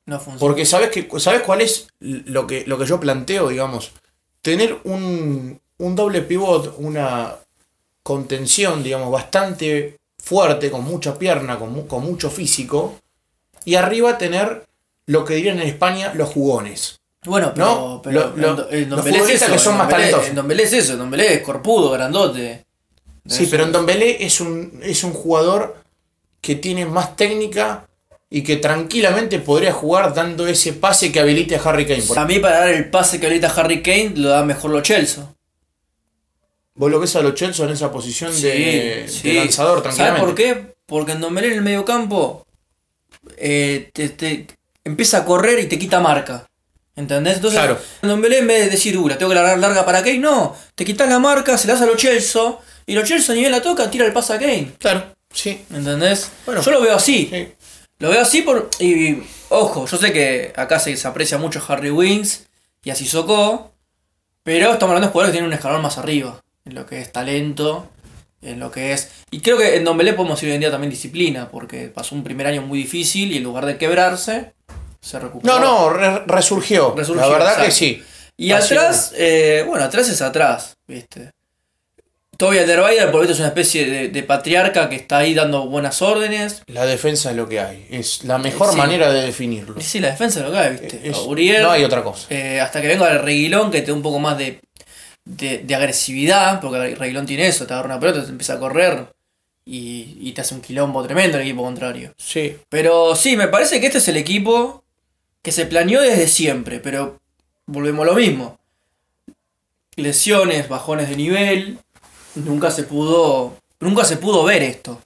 No 0.05 0.17
funciona. 0.19 0.39
Porque 0.39 0.65
sabes 0.65 0.89
que 0.89 1.07
sabes 1.17 1.43
cuál 1.43 1.61
es 1.61 1.87
lo 2.01 2.45
que, 2.45 2.65
lo 2.67 2.77
que 2.77 2.85
yo 2.85 2.99
planteo, 2.99 3.47
digamos. 3.47 3.93
Tener 4.41 4.77
un, 4.83 5.61
un 5.77 5.95
doble 5.95 6.21
pivot, 6.21 6.75
una 6.77 7.37
contención, 8.03 8.83
digamos, 8.83 9.09
bastante 9.09 9.97
fuerte, 10.17 10.69
con 10.69 10.83
mucha 10.83 11.17
pierna, 11.17 11.57
con, 11.57 11.87
con 11.87 12.03
mucho 12.03 12.29
físico. 12.29 12.95
Y 13.63 13.75
arriba 13.75 14.17
tener 14.17 14.65
lo 15.05 15.23
que 15.23 15.35
dirían 15.35 15.61
en 15.61 15.69
España 15.69 16.13
los 16.13 16.27
jugones. 16.27 16.99
Bueno, 17.25 17.51
pero, 17.53 17.65
¿No? 17.65 18.01
pero 18.03 18.19
Lo- 18.19 18.35
lo- 18.37 18.49
en 18.49 18.55
Do- 18.55 18.69
en 18.71 18.89
los 18.89 18.97
Dombele 19.05 19.23
es 19.33 19.41
eso, 19.41 19.51
que 19.51 19.59
son 19.59 19.73
en 19.73 19.77
más 19.79 19.87
Dombele- 19.87 19.91
talentosos. 19.97 20.27
En 20.29 20.35
Dombele 20.35 20.63
es 20.63 20.73
eso, 20.73 21.13
es 21.17 21.41
corpudo, 21.41 21.91
grandote. 21.91 22.65
Sí, 23.25 23.43
Eso. 23.43 23.51
pero 23.51 23.63
en 23.63 23.71
Don 23.71 23.85
Belé 23.85 24.25
es 24.25 24.41
un, 24.41 24.81
es 24.83 25.03
un 25.05 25.13
jugador 25.13 25.77
que 26.41 26.55
tiene 26.55 26.85
más 26.85 27.15
técnica 27.15 27.87
y 28.29 28.41
que 28.43 28.57
tranquilamente 28.57 29.39
podría 29.39 29.71
jugar 29.71 30.13
dando 30.13 30.45
ese 30.47 30.73
pase 30.73 31.09
que 31.11 31.21
habilite 31.21 31.55
a 31.55 31.61
Harry 31.61 31.85
Kane. 31.85 32.01
Por- 32.03 32.19
A 32.19 32.25
mí 32.25 32.39
para 32.39 32.59
dar 32.59 32.69
el 32.69 32.89
pase 32.89 33.19
que 33.21 33.27
ahorita 33.27 33.47
Harry 33.55 33.81
Kane 33.81 34.11
lo 34.15 34.27
da 34.29 34.43
mejor 34.43 34.71
lo 34.71 34.81
Chelsea. 34.81 35.25
Vos 36.75 36.91
lo 36.91 36.99
ves 36.99 37.15
a 37.15 37.21
los 37.21 37.35
Chelsea 37.35 37.65
en 37.65 37.71
esa 37.71 37.91
posición 37.91 38.31
de, 38.31 38.37
Sí, 38.41 38.49
de 38.49 39.07
sí. 39.07 39.33
lanzador 39.33 39.81
¿Sabes 39.83 39.95
tranquilamente. 39.95 40.25
por 40.25 40.35
qué? 40.35 40.73
Porque 40.85 41.11
en 41.13 41.21
Dombele 41.21 41.47
en 41.47 41.53
el 41.53 41.61
medio 41.61 41.85
campo 41.85 42.45
eh, 43.37 43.89
te, 43.93 44.09
te 44.09 44.47
empieza 44.83 45.19
a 45.19 45.25
correr 45.25 45.59
y 45.59 45.67
te 45.67 45.79
quita 45.79 45.99
marca. 46.01 46.45
¿Entendés? 46.95 47.37
Entonces, 47.37 47.59
Claro. 47.59 47.79
en 48.01 48.09
Dombele 48.09 48.37
en 48.39 48.47
vez 48.47 48.65
de 48.65 48.69
decir, 48.71 48.97
uh, 48.97 49.07
la 49.07 49.17
tengo 49.17 49.29
que 49.29 49.35
largar 49.35 49.57
larga 49.57 49.83
para 49.85 50.03
Kane, 50.03 50.19
no. 50.19 50.55
Te 50.75 50.85
quitas 50.85 51.09
la 51.09 51.17
marca, 51.19 51.57
se 51.57 51.67
la 51.67 51.73
das 51.73 51.81
a 51.81 51.85
los 51.87 51.97
Chelsea 51.97 52.41
y 52.85 52.93
los 52.93 53.07
Chelsea 53.07 53.33
ni 53.33 53.41
bien 53.41 53.51
la 53.51 53.61
toca, 53.61 53.89
tira 53.89 54.05
el 54.05 54.13
pase 54.13 54.33
a 54.33 54.39
Kane. 54.39 54.73
Claro, 54.77 55.03
sí. 55.33 55.65
¿Entendés? 55.73 56.29
Bueno. 56.45 56.61
Yo 56.61 56.71
lo 56.71 56.81
veo 56.81 56.95
así. 56.95 57.27
sí. 57.31 57.47
Lo 57.99 58.09
veo 58.09 58.21
así 58.21 58.41
por. 58.41 58.69
Y 58.79 59.23
ojo, 59.49 59.85
yo 59.87 59.97
sé 59.97 60.11
que 60.11 60.51
acá 60.55 60.79
se, 60.79 60.95
se 60.97 61.07
aprecia 61.07 61.37
mucho 61.37 61.59
a 61.59 61.73
Harry 61.73 61.89
Wings 61.89 62.45
y 62.83 62.89
a 62.89 62.95
Sissoko. 62.95 63.71
Pero 64.43 64.73
estamos 64.73 64.91
hablando 64.91 65.07
de 65.07 65.11
jugadores 65.13 65.31
que 65.31 65.37
tienen 65.37 65.47
un 65.47 65.53
escalón 65.53 65.81
más 65.81 65.97
arriba. 65.97 66.41
En 66.65 66.75
lo 66.75 66.85
que 66.85 66.99
es 66.99 67.11
talento. 67.13 67.87
En 68.41 68.59
lo 68.59 68.71
que 68.71 68.91
es. 68.91 69.09
Y 69.31 69.39
creo 69.39 69.57
que 69.57 69.77
en 69.77 69.85
Don 69.85 69.97
Belé 69.97 70.11
podemos 70.13 70.37
decir 70.37 70.49
hoy 70.49 70.55
en 70.55 70.59
día 70.61 70.71
también 70.71 70.89
disciplina. 70.91 71.47
Porque 71.49 71.87
pasó 71.87 72.13
un 72.13 72.25
primer 72.25 72.45
año 72.47 72.61
muy 72.61 72.79
difícil 72.79 73.31
y 73.31 73.37
en 73.37 73.43
lugar 73.43 73.65
de 73.65 73.77
quebrarse, 73.77 74.53
se 75.03 75.19
recuperó. 75.19 75.59
No, 75.59 75.59
no, 75.59 75.89
re- 75.93 76.23
resurgió. 76.25 76.93
Resurgió, 76.95 77.21
La 77.21 77.27
verdad 77.29 77.47
exacto. 77.49 77.65
que 77.65 77.71
sí. 77.71 78.03
Y 78.37 78.51
Así 78.51 78.73
atrás, 78.75 79.13
eh, 79.17 79.63
bueno, 79.67 79.83
atrás 79.85 80.07
es 80.09 80.21
atrás, 80.21 80.75
¿viste? 80.87 81.31
Toby 82.35 82.57
Alderweireld, 82.57 83.11
por 83.11 83.21
esto 83.21 83.33
es 83.33 83.39
una 83.39 83.49
especie 83.49 83.85
de, 83.85 84.07
de 84.09 84.23
patriarca 84.23 84.89
que 84.89 84.95
está 84.95 85.19
ahí 85.19 85.35
dando 85.35 85.67
buenas 85.67 86.01
órdenes. 86.01 86.63
La 86.65 86.85
defensa 86.85 87.29
es 87.29 87.37
lo 87.37 87.47
que 87.47 87.59
hay. 87.59 87.85
Es 87.91 88.23
la 88.23 88.39
mejor 88.39 88.71
Sí. 88.71 88.77
manera 88.77 89.11
de 89.13 89.21
definirlo. 89.21 89.79
Sí, 89.79 89.99
la 89.99 90.09
defensa 90.09 90.39
es 90.39 90.45
lo 90.45 90.51
que 90.51 90.57
hay, 90.57 90.71
¿viste? 90.77 91.01
Es- 91.07 91.17
Uriel, 91.19 91.61
no 91.61 91.71
hay 91.71 91.83
otra 91.83 92.03
cosa. 92.03 92.25
eh, 92.31 92.59
hasta 92.59 92.81
que 92.81 92.87
venga 92.87 93.09
el 93.11 93.19
Reguilón, 93.19 93.69
que 93.69 93.81
te 93.81 93.87
da 93.91 93.93
un 93.93 94.01
poco 94.01 94.17
más 94.19 94.37
de, 94.39 94.59
de, 95.25 95.59
de 95.59 95.75
agresividad, 95.75 96.59
porque 96.59 96.95
Reguilón 96.95 97.27
tiene 97.27 97.47
eso, 97.47 97.67
te 97.67 97.73
agarra 97.73 97.89
una 97.89 97.99
pelota, 97.99 98.23
te 98.25 98.31
empieza 98.31 98.53
a 98.53 98.59
correr 98.59 99.05
y, 99.63 100.17
y 100.19 100.31
te 100.33 100.41
hace 100.41 100.55
un 100.55 100.61
quilombo 100.61 101.03
tremendo 101.03 101.37
el 101.37 101.43
equipo 101.43 101.61
contrario. 101.63 102.13
Sí. 102.17 102.57
Pero 102.67 103.15
sí, 103.15 103.37
me 103.37 103.47
parece 103.47 103.79
que 103.79 103.85
este 103.85 103.99
es 103.99 104.07
el 104.07 104.17
equipo 104.17 104.82
que 105.43 105.51
se 105.51 105.67
planeó 105.67 106.01
desde 106.01 106.27
siempre, 106.27 106.79
pero 106.79 107.19
volvemos 107.67 108.07
a 108.07 108.11
lo 108.11 108.15
mismo. 108.15 108.57
Lesiones, 109.95 110.67
bajones 110.69 111.09
de 111.09 111.15
nivel, 111.15 111.77
nunca 112.33 112.71
se 112.71 112.83
pudo 112.83 113.55
nunca 113.79 114.05
se 114.05 114.17
pudo 114.17 114.43
ver 114.43 114.63
esto. 114.63 114.99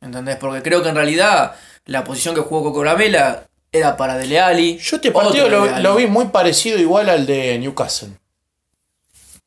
¿Entendés? 0.00 0.36
Porque 0.36 0.62
creo 0.62 0.82
que 0.82 0.90
en 0.90 0.94
realidad 0.94 1.56
la 1.86 2.04
posición 2.04 2.34
que 2.34 2.42
jugó 2.42 2.62
Coco 2.62 2.84
Lamela 2.84 3.44
era 3.72 3.96
para 3.96 4.16
Dele 4.16 4.38
Alli. 4.38 4.78
Yo 4.78 4.96
este 4.96 5.10
partido 5.10 5.48
lo, 5.48 5.78
lo 5.80 5.96
vi 5.96 6.06
muy 6.06 6.26
parecido 6.26 6.78
igual 6.78 7.08
al 7.08 7.26
de 7.26 7.58
Newcastle. 7.58 8.10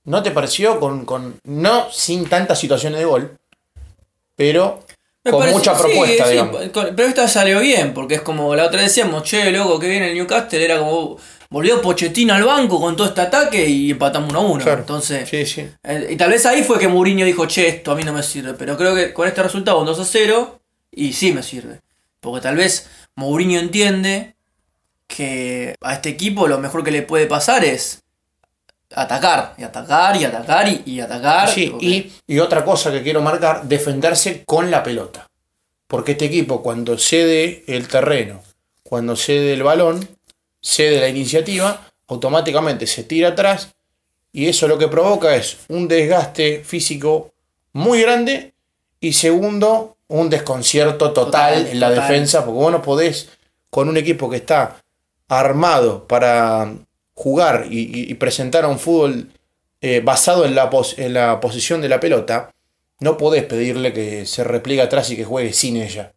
¿No 0.06 0.24
te 0.24 0.32
pareció? 0.32 0.80
Con, 0.80 1.06
con, 1.06 1.40
no 1.44 1.92
sin 1.92 2.28
tantas 2.28 2.60
situaciones 2.60 3.00
de 3.00 3.06
gol, 3.06 3.38
pero 4.36 4.85
Me 5.26 5.32
con 5.32 5.40
parece- 5.42 5.58
mucha 5.58 5.76
sí, 5.76 5.82
propuesta, 5.84 6.26
sí, 6.30 6.40
pero 6.96 7.08
esta 7.10 7.28
salió 7.28 7.60
bien, 7.60 7.94
porque 7.94 8.16
es 8.16 8.22
como 8.22 8.56
la 8.56 8.66
otra 8.66 8.82
decíamos, 8.82 9.24
che, 9.24 9.52
loco, 9.52 9.80
que 9.80 9.90
viene 9.90 10.10
el 10.12 10.14
Newcastle, 10.16 10.64
era 10.64 10.78
como 10.80 11.18
volvió 11.50 11.82
Pochettino 11.82 12.34
al 12.34 12.44
banco 12.44 12.80
con 12.80 12.96
todo 12.96 13.08
este 13.08 13.22
ataque 13.22 13.66
y 13.68 13.92
empatamos 13.92 14.30
1 14.30 14.40
a 14.40 14.42
1. 14.44 14.64
Claro. 14.64 14.80
Entonces, 14.82 15.28
Sí, 15.30 15.46
sí. 15.46 15.68
Eh, 15.84 16.10
Y 16.12 16.16
tal 16.16 16.30
vez 16.32 16.46
ahí 16.46 16.64
fue 16.64 16.78
que 16.80 16.88
Mourinho 16.88 17.26
dijo, 17.26 17.46
che, 17.48 17.68
esto 17.68 17.92
a 17.92 17.96
mí 17.96 18.04
no 18.04 18.14
me 18.14 18.24
sirve. 18.24 18.54
Pero 18.54 18.78
creo 18.78 18.94
que 18.96 19.14
con 19.14 19.28
este 19.28 19.42
resultado, 19.44 19.80
un 19.80 19.86
2 19.86 20.00
a 20.00 20.06
0, 20.06 20.60
y 20.92 21.14
sí 21.14 21.32
me 21.32 21.44
sirve. 21.44 21.80
Porque 22.20 22.42
tal 22.42 22.56
vez 22.56 22.88
Mourinho 23.16 23.60
entiende 23.60 24.36
que 25.08 25.76
a 25.82 25.94
este 25.94 26.10
equipo 26.10 26.48
lo 26.48 26.58
mejor 26.60 26.84
que 26.84 26.92
le 26.92 27.02
puede 27.04 27.28
pasar 27.28 27.64
es 27.64 28.02
atacar, 28.94 29.54
y 29.58 29.64
atacar, 29.64 30.16
y 30.16 30.24
atacar, 30.26 30.68
y, 30.68 30.84
y 30.86 31.00
atacar. 31.00 31.50
Sí, 31.50 31.74
y, 31.82 32.12
y 32.28 32.40
otra 32.40 32.64
cosa 32.64 32.92
que 32.92 33.02
quiero 33.04 33.22
marcar, 33.22 33.64
defenderse 33.64 34.44
con 34.46 34.70
la 34.72 34.84
pelota. 34.84 35.28
Porque 35.88 36.14
este 36.14 36.26
equipo 36.26 36.62
cuando 36.64 36.98
cede 36.98 37.64
el 37.68 37.88
terreno, 37.88 38.42
cuando 38.84 39.16
cede 39.16 39.54
el 39.54 39.64
balón, 39.64 40.08
cede 40.62 41.00
la 41.00 41.10
iniciativa, 41.10 41.82
automáticamente 42.08 42.88
se 42.88 43.04
tira 43.04 43.30
atrás 43.30 43.70
y 44.32 44.48
eso 44.48 44.68
lo 44.68 44.78
que 44.78 44.88
provoca 44.88 45.36
es 45.36 45.58
un 45.70 45.88
desgaste 45.88 46.64
físico 46.64 47.32
muy 47.74 48.02
grande 48.02 48.54
y 49.00 49.14
segundo, 49.14 49.98
un 50.08 50.30
desconcierto 50.30 51.14
total, 51.14 51.54
Total, 51.56 51.68
en 51.68 51.80
la 51.80 51.90
total. 51.90 52.08
defensa, 52.08 52.46
porque 52.46 52.60
vos 52.60 52.72
no 52.72 52.82
podés 52.82 53.30
con 53.70 53.88
un 53.90 53.98
equipo 53.98 54.30
que 54.30 54.38
está 54.38 54.78
armado 55.28 56.08
para 56.08 56.72
jugar 57.16 57.68
y, 57.72 58.14
presentar 58.16 58.66
a 58.66 58.68
un 58.68 58.78
fútbol 58.78 59.30
eh, 59.82 60.02
basado 60.04 60.46
en 60.46 60.54
la, 60.54 60.70
pos- 60.70 61.00
en 61.00 61.14
la 61.14 61.40
posición 61.40 61.82
de 61.82 61.90
la 61.90 62.00
pelota, 62.00 62.52
no 63.00 63.18
podés 63.18 63.44
pedirle 63.46 63.94
que 63.94 64.26
se 64.26 64.44
repliegue 64.44 64.82
atrás 64.84 65.10
y 65.10 65.16
que 65.16 65.26
juegue 65.26 65.54
sin 65.54 65.78
ella. 65.78 66.14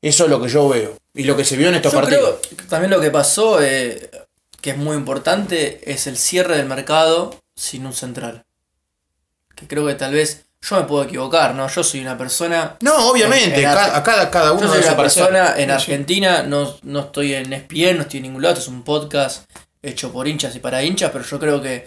Eso 0.00 0.24
es 0.24 0.30
lo 0.30 0.40
que 0.40 0.48
yo 0.48 0.68
veo. 0.68 0.96
Y 1.14 1.24
lo 1.24 1.36
que 1.36 1.44
se 1.44 1.56
vio 1.56 1.68
en 1.68 1.74
estos 1.74 1.92
Yo 1.92 2.00
partidos. 2.00 2.38
creo 2.42 2.56
que 2.56 2.64
también 2.64 2.90
lo 2.90 3.00
que 3.00 3.10
pasó, 3.10 3.60
eh, 3.62 4.10
que 4.60 4.70
es 4.70 4.76
muy 4.76 4.96
importante, 4.96 5.80
es 5.90 6.06
el 6.06 6.16
cierre 6.16 6.56
del 6.56 6.66
mercado 6.66 7.34
sin 7.54 7.84
un 7.86 7.92
central. 7.92 8.44
que 9.56 9.66
creo 9.66 9.86
que 9.86 9.94
tal 9.94 10.14
vez 10.14 10.46
yo 10.62 10.76
me 10.76 10.82
puedo 10.86 11.04
equivocar, 11.04 11.54
¿no? 11.54 11.68
Yo 11.68 11.82
soy 11.84 12.00
una 12.00 12.16
persona 12.16 12.76
No, 12.80 13.10
obviamente, 13.10 13.60
En- 13.60 13.66
en 13.68 13.74
ca- 13.74 13.96
a 13.96 14.02
cada, 14.02 14.30
cada 14.30 14.52
uno 14.52 14.62
Yo 14.62 14.68
soy 14.68 14.80
de 14.82 14.86
una 14.88 14.96
persona 14.96 15.54
en. 15.58 15.70
Argentina, 15.70 16.42
no, 16.44 16.76
no 16.82 17.00
estoy 17.00 17.34
en 17.34 17.52
ESPN, 17.52 17.96
no 17.96 18.02
estoy 18.02 18.18
en 18.18 18.22
ningún 18.24 18.42
lado, 18.42 18.54
esto 18.54 18.62
es 18.64 18.68
un 18.68 18.82
podcast 18.84 19.44
hecho 19.82 20.12
por 20.12 20.26
hinchas 20.28 20.54
y 20.56 20.60
para 20.60 20.82
hinchas, 20.82 21.10
pero 21.12 21.24
yo 21.24 21.38
creo 21.38 21.60
que 21.62 21.86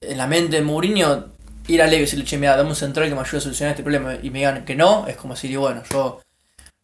en 0.00 0.18
la 0.18 0.26
mente 0.26 0.56
de 0.56 0.62
Mourinho, 0.62 1.26
ir 1.68 1.82
a 1.82 1.86
Levy 1.86 1.98
y 1.98 2.04
decirle, 2.04 2.24
che, 2.24 2.38
mira, 2.38 2.56
dame 2.56 2.70
un 2.70 2.76
central 2.76 3.08
que 3.08 3.14
me 3.14 3.20
ayude 3.20 3.38
a 3.38 3.40
solucionar 3.40 3.72
este 3.72 3.82
problema 3.82 4.14
y 4.22 4.30
me 4.30 4.40
digan 4.40 4.64
que 4.64 4.74
no, 4.74 5.06
es 5.06 5.16
como 5.16 5.34
decir, 5.34 5.50
y 5.50 5.56
bueno, 5.56 5.82
yo 5.90 6.20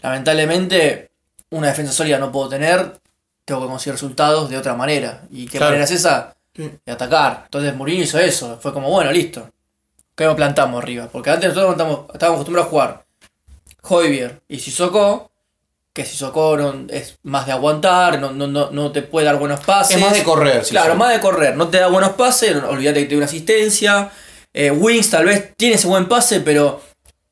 lamentablemente 0.02 1.10
una 1.50 1.68
defensa 1.68 1.92
sólida 1.92 2.18
no 2.18 2.30
puedo 2.32 2.48
tener, 2.48 2.98
tengo 3.44 3.62
que 3.62 3.66
conseguir 3.68 3.94
resultados 3.94 4.50
de 4.50 4.56
otra 4.58 4.74
manera. 4.74 5.22
¿Y 5.30 5.46
qué 5.46 5.58
Claro. 5.58 5.66
manera 5.72 5.84
es 5.84 5.90
esa? 5.92 6.34
De 6.54 6.92
atacar. 6.92 7.42
Entonces 7.44 7.74
Mourinho 7.76 8.02
hizo 8.02 8.18
eso, 8.18 8.58
fue 8.60 8.72
como, 8.72 8.90
bueno, 8.90 9.12
listo. 9.12 9.50
¿Qué 10.14 10.24
nos 10.24 10.34
plantamos 10.34 10.82
arriba? 10.82 11.08
Porque 11.12 11.30
antes 11.30 11.54
nosotros 11.54 11.72
estábamos 12.12 12.36
acostumbrados 12.40 12.66
a 12.66 12.70
jugar 12.70 13.04
Hoybier 13.82 14.40
y 14.48 14.58
Sissoko, 14.58 15.30
que 15.96 16.04
Sissoko 16.04 16.56
no, 16.58 16.84
es 16.90 17.16
más 17.22 17.46
de 17.46 17.52
aguantar, 17.52 18.20
no, 18.20 18.30
no, 18.30 18.46
no, 18.46 18.70
no 18.70 18.92
te 18.92 19.00
puede 19.02 19.24
dar 19.24 19.38
buenos 19.38 19.60
pases. 19.60 19.96
Es 19.96 20.02
más 20.02 20.12
de 20.12 20.22
correr, 20.22 20.62
sí, 20.64 20.70
Claro, 20.72 20.94
más 20.94 21.12
de 21.12 21.20
correr, 21.20 21.56
no 21.56 21.68
te 21.68 21.78
da 21.78 21.86
buenos 21.88 22.12
pases, 22.12 22.54
olvídate 22.62 23.00
que 23.00 23.06
tiene 23.06 23.16
una 23.22 23.26
asistencia. 23.26 24.10
Eh, 24.52 24.70
Wings 24.70 25.08
tal 25.10 25.24
vez 25.24 25.54
tiene 25.56 25.76
ese 25.76 25.86
buen 25.88 26.06
pase, 26.06 26.40
pero 26.40 26.82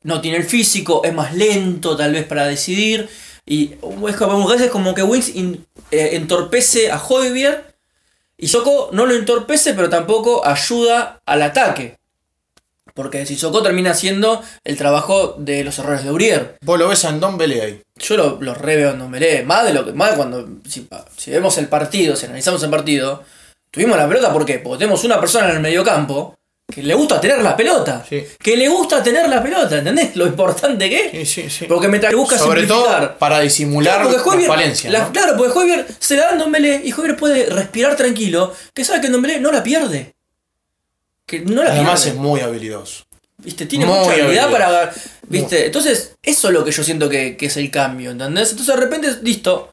no 0.03 0.21
tiene 0.23 0.39
el 0.39 0.45
físico, 0.45 1.03
es 1.05 1.13
más 1.13 1.35
lento 1.35 1.95
tal 1.95 2.13
vez 2.13 2.25
para 2.27 2.47
decidir. 2.47 3.09
Y 3.47 3.75
es 4.09 4.17
como, 4.17 4.49
veces 4.49 4.71
como 4.71 4.95
que 4.95 5.03
Wings 5.03 5.35
in- 5.35 5.67
eh, 5.91 6.11
entorpece 6.15 6.91
a 6.91 6.99
Hoybier 6.99 7.77
y 8.39 8.49
Soko 8.49 8.89
no 8.93 9.05
lo 9.05 9.15
entorpece, 9.15 9.75
pero 9.75 9.91
tampoco 9.91 10.47
ayuda 10.47 11.21
al 11.27 11.43
ataque. 11.43 11.97
Porque 12.95 13.27
si 13.27 13.35
Soko 13.37 13.61
termina 13.63 13.91
haciendo 13.91 14.43
el 14.63 14.77
trabajo 14.77 15.35
de 15.39 15.65
los 15.65 15.79
errores 15.81 16.05
de 16.05 16.13
Urier. 16.13 16.57
Vos 16.63 16.79
lo 16.79 16.89
ves 16.89 17.05
a 17.05 17.11
Ndombele 17.13 17.61
ahí. 17.61 17.83
Yo 17.97 18.17
lo, 18.17 18.39
lo 18.41 18.55
re 18.55 18.77
veo 18.77 18.91
en 18.93 19.01
Dombelé. 19.01 19.43
Más 19.43 19.65
de 19.65 19.73
lo 19.73 19.85
que. 19.85 19.93
Más 19.93 20.11
de 20.11 20.17
cuando. 20.17 20.49
Si, 20.69 20.87
si 21.17 21.31
vemos 21.33 21.59
el 21.59 21.69
partido, 21.69 22.15
si 22.15 22.27
analizamos 22.27 22.63
el 22.63 22.71
partido. 22.71 23.25
Tuvimos 23.71 23.97
la 23.97 24.07
pelota, 24.07 24.33
¿por 24.33 24.45
qué? 24.47 24.61
Porque 24.61 24.79
tenemos 24.79 25.03
una 25.03 25.19
persona 25.19 25.49
en 25.51 25.57
el 25.57 25.61
mediocampo 25.61 26.37
que 26.73 26.83
le 26.83 26.95
gusta 26.95 27.21
tener 27.21 27.43
la 27.43 27.57
pelota. 27.57 28.05
Sí. 28.09 28.25
Que 28.39 28.57
le 28.57 28.69
gusta 28.69 29.03
tener 29.03 29.29
la 29.29 29.43
pelota, 29.43 29.79
¿entendés? 29.79 30.15
Lo 30.15 30.27
importante 30.27 30.89
que 30.89 31.21
es. 31.21 31.29
Sí, 31.29 31.43
sí, 31.43 31.51
sí. 31.51 31.65
Porque 31.67 31.89
mientras 31.89 32.15
busca 32.15 32.39
Sobre 32.39 32.61
simplificar. 32.61 33.01
todo 33.09 33.19
para 33.19 33.41
disimular 33.41 34.03
Claro, 34.03 34.23
porque 34.25 34.43
la 34.43 34.49
falencia. 34.49 34.91
¿no? 34.91 35.13
Claro, 35.13 35.37
porque 35.37 35.59
Hoybier 35.59 35.87
se 35.99 36.17
la 36.17 36.27
da 36.27 36.33
en 36.33 36.39
Dombelé 36.39 36.81
y 36.85 36.93
Hoybier 36.93 37.17
puede 37.17 37.47
respirar 37.47 37.97
tranquilo, 37.97 38.55
que 38.73 38.85
sabe 38.85 39.01
que 39.01 39.07
en 39.09 39.13
Dombelé 39.13 39.41
no 39.41 39.51
la 39.51 39.63
pierde. 39.65 40.14
Que 41.27 41.41
no 41.41 41.63
la 41.63 41.71
Además 41.73 42.03
pierde. 42.03 42.17
es 42.19 42.23
muy 42.23 42.41
habilidoso. 42.41 43.05
¿Viste? 43.39 43.67
Tiene 43.67 43.87
Muy 43.87 43.99
mucha 43.99 44.13
habilidad 44.13 44.45
habilidoso. 44.45 44.53
para. 44.53 44.95
¿Viste? 45.29 45.67
Entonces, 45.67 46.15
eso 46.23 46.49
es 46.49 46.55
lo 46.55 46.65
que 46.65 46.71
yo 46.73 46.85
siento 46.85 47.09
que, 47.09 47.37
que 47.37 47.47
es 47.47 47.57
el 47.57 47.71
cambio, 47.71 48.11
¿entendés? 48.11 48.51
Entonces 48.51 48.75
de 48.75 48.81
repente, 48.81 49.09
listo. 49.23 49.71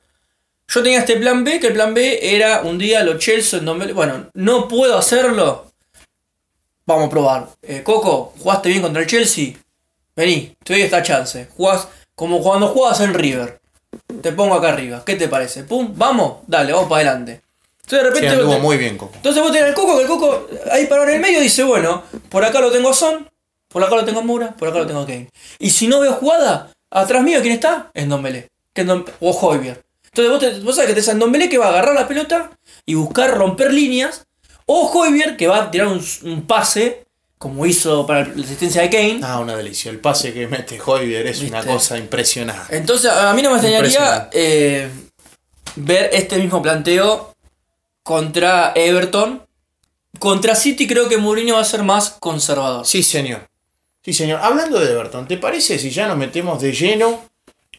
Yo 0.67 0.81
tenía 0.81 0.99
este 0.99 1.17
plan 1.17 1.43
B, 1.43 1.59
que 1.59 1.67
el 1.67 1.73
plan 1.73 1.93
B 1.93 2.19
era 2.35 2.61
un 2.61 2.77
día 2.77 3.03
lo 3.03 3.17
Chelsea 3.17 3.59
en 3.59 3.65
Dombele. 3.65 3.91
Bueno, 3.93 4.29
no 4.33 4.67
puedo 4.69 4.97
hacerlo. 4.97 5.69
Vamos 6.85 7.07
a 7.07 7.09
probar. 7.09 7.49
Eh, 7.61 7.83
Coco, 7.83 8.33
¿jugaste 8.39 8.69
bien 8.69 8.81
contra 8.81 9.01
el 9.01 9.07
Chelsea? 9.07 9.53
Vení, 10.15 10.55
te 10.63 10.73
doy 10.73 10.81
esta 10.83 11.03
chance. 11.03 11.47
Jugás 11.57 11.87
como 12.15 12.41
cuando 12.41 12.69
jugabas 12.69 13.01
en 13.01 13.13
River. 13.13 13.59
Te 14.21 14.31
pongo 14.31 14.55
acá 14.55 14.69
arriba. 14.69 15.03
¿Qué 15.05 15.15
te 15.15 15.27
parece? 15.27 15.65
Pum, 15.65 15.93
vamos, 15.95 16.37
dale, 16.47 16.71
vamos 16.71 16.89
para 16.89 17.01
adelante. 17.09 17.41
Entonces 17.83 17.91
de 17.91 17.97
Sí, 17.99 18.03
repente. 18.13 18.29
anduvo 18.29 18.53
te- 18.55 18.59
muy 18.61 18.77
bien, 18.77 18.97
Coco. 18.97 19.13
entonces 19.15 19.41
vos 19.41 19.51
tenés 19.51 19.69
el 19.69 19.73
coco, 19.75 19.95
que 19.97 20.01
el 20.03 20.07
coco 20.07 20.47
ahí 20.71 20.85
parado 20.87 21.09
en 21.09 21.15
el 21.15 21.21
medio 21.21 21.39
dice, 21.41 21.63
bueno, 21.63 22.03
por 22.29 22.43
acá 22.45 22.59
lo 22.61 22.71
tengo 22.71 22.89
a 22.89 22.93
Son, 22.93 23.29
por 23.67 23.83
acá 23.83 23.95
lo 23.95 24.05
tengo 24.05 24.19
a 24.19 24.23
Mura, 24.23 24.51
por 24.57 24.67
acá 24.69 24.79
lo 24.79 24.87
tengo 24.87 25.01
a 25.01 25.05
Kane. 25.05 25.29
Y 25.59 25.69
si 25.71 25.87
no 25.87 25.99
veo 25.99 26.13
jugada, 26.13 26.71
atrás 26.89 27.23
mío, 27.23 27.39
¿quién 27.41 27.53
está? 27.53 27.89
Es 27.93 28.07
Dombele. 28.07 28.47
Que 28.73 28.81
es 28.81 28.87
Dom- 28.87 29.05
o 29.19 29.31
Hoybier. 29.31 29.81
Entonces 30.05 30.31
vos, 30.31 30.39
te- 30.39 30.59
vos 30.61 30.75
sabés 30.75 30.93
que 30.93 31.01
te 31.01 31.11
en 31.11 31.19
Dombele 31.19 31.49
que 31.49 31.57
va 31.57 31.67
a 31.67 31.69
agarrar 31.69 31.95
la 31.95 32.07
pelota 32.07 32.51
y 32.85 32.95
buscar 32.95 33.31
romper 33.37 33.73
líneas. 33.73 34.25
O 34.65 34.87
Hoybier 34.89 35.35
que 35.37 35.47
va 35.47 35.57
a 35.63 35.71
tirar 35.71 35.87
un, 35.87 36.01
un 36.23 36.45
pase, 36.47 37.05
como 37.37 37.65
hizo 37.65 38.05
para 38.05 38.25
la 38.27 38.43
asistencia 38.43 38.81
de 38.83 38.89
Kane. 38.89 39.19
Ah, 39.23 39.39
una 39.39 39.55
delicia. 39.57 39.89
El 39.91 39.99
pase 39.99 40.33
que 40.33 40.47
mete 40.47 40.79
Hoybier 40.85 41.27
es 41.27 41.41
una 41.41 41.63
cosa 41.65 41.97
impresionante. 41.97 42.77
Entonces 42.77 43.11
a 43.11 43.33
mí 43.33 43.41
no 43.41 43.49
me 43.49 43.55
extrañaría 43.57 44.29
eh, 44.31 44.89
ver 45.75 46.09
este 46.13 46.37
mismo 46.37 46.61
planteo 46.61 47.30
contra 48.03 48.73
Everton. 48.75 49.45
Contra 50.19 50.55
City 50.55 50.87
creo 50.87 51.07
que 51.07 51.17
Mourinho 51.17 51.55
va 51.55 51.61
a 51.61 51.65
ser 51.65 51.83
más 51.83 52.17
conservador. 52.19 52.85
Sí, 52.85 53.01
señor. 53.01 53.47
Sí, 54.03 54.13
señor. 54.13 54.39
Hablando 54.41 54.79
de 54.79 54.91
Everton, 54.91 55.27
¿te 55.27 55.37
parece 55.37 55.79
si 55.79 55.89
ya 55.89 56.07
nos 56.07 56.17
metemos 56.17 56.61
de 56.61 56.71
lleno 56.71 57.23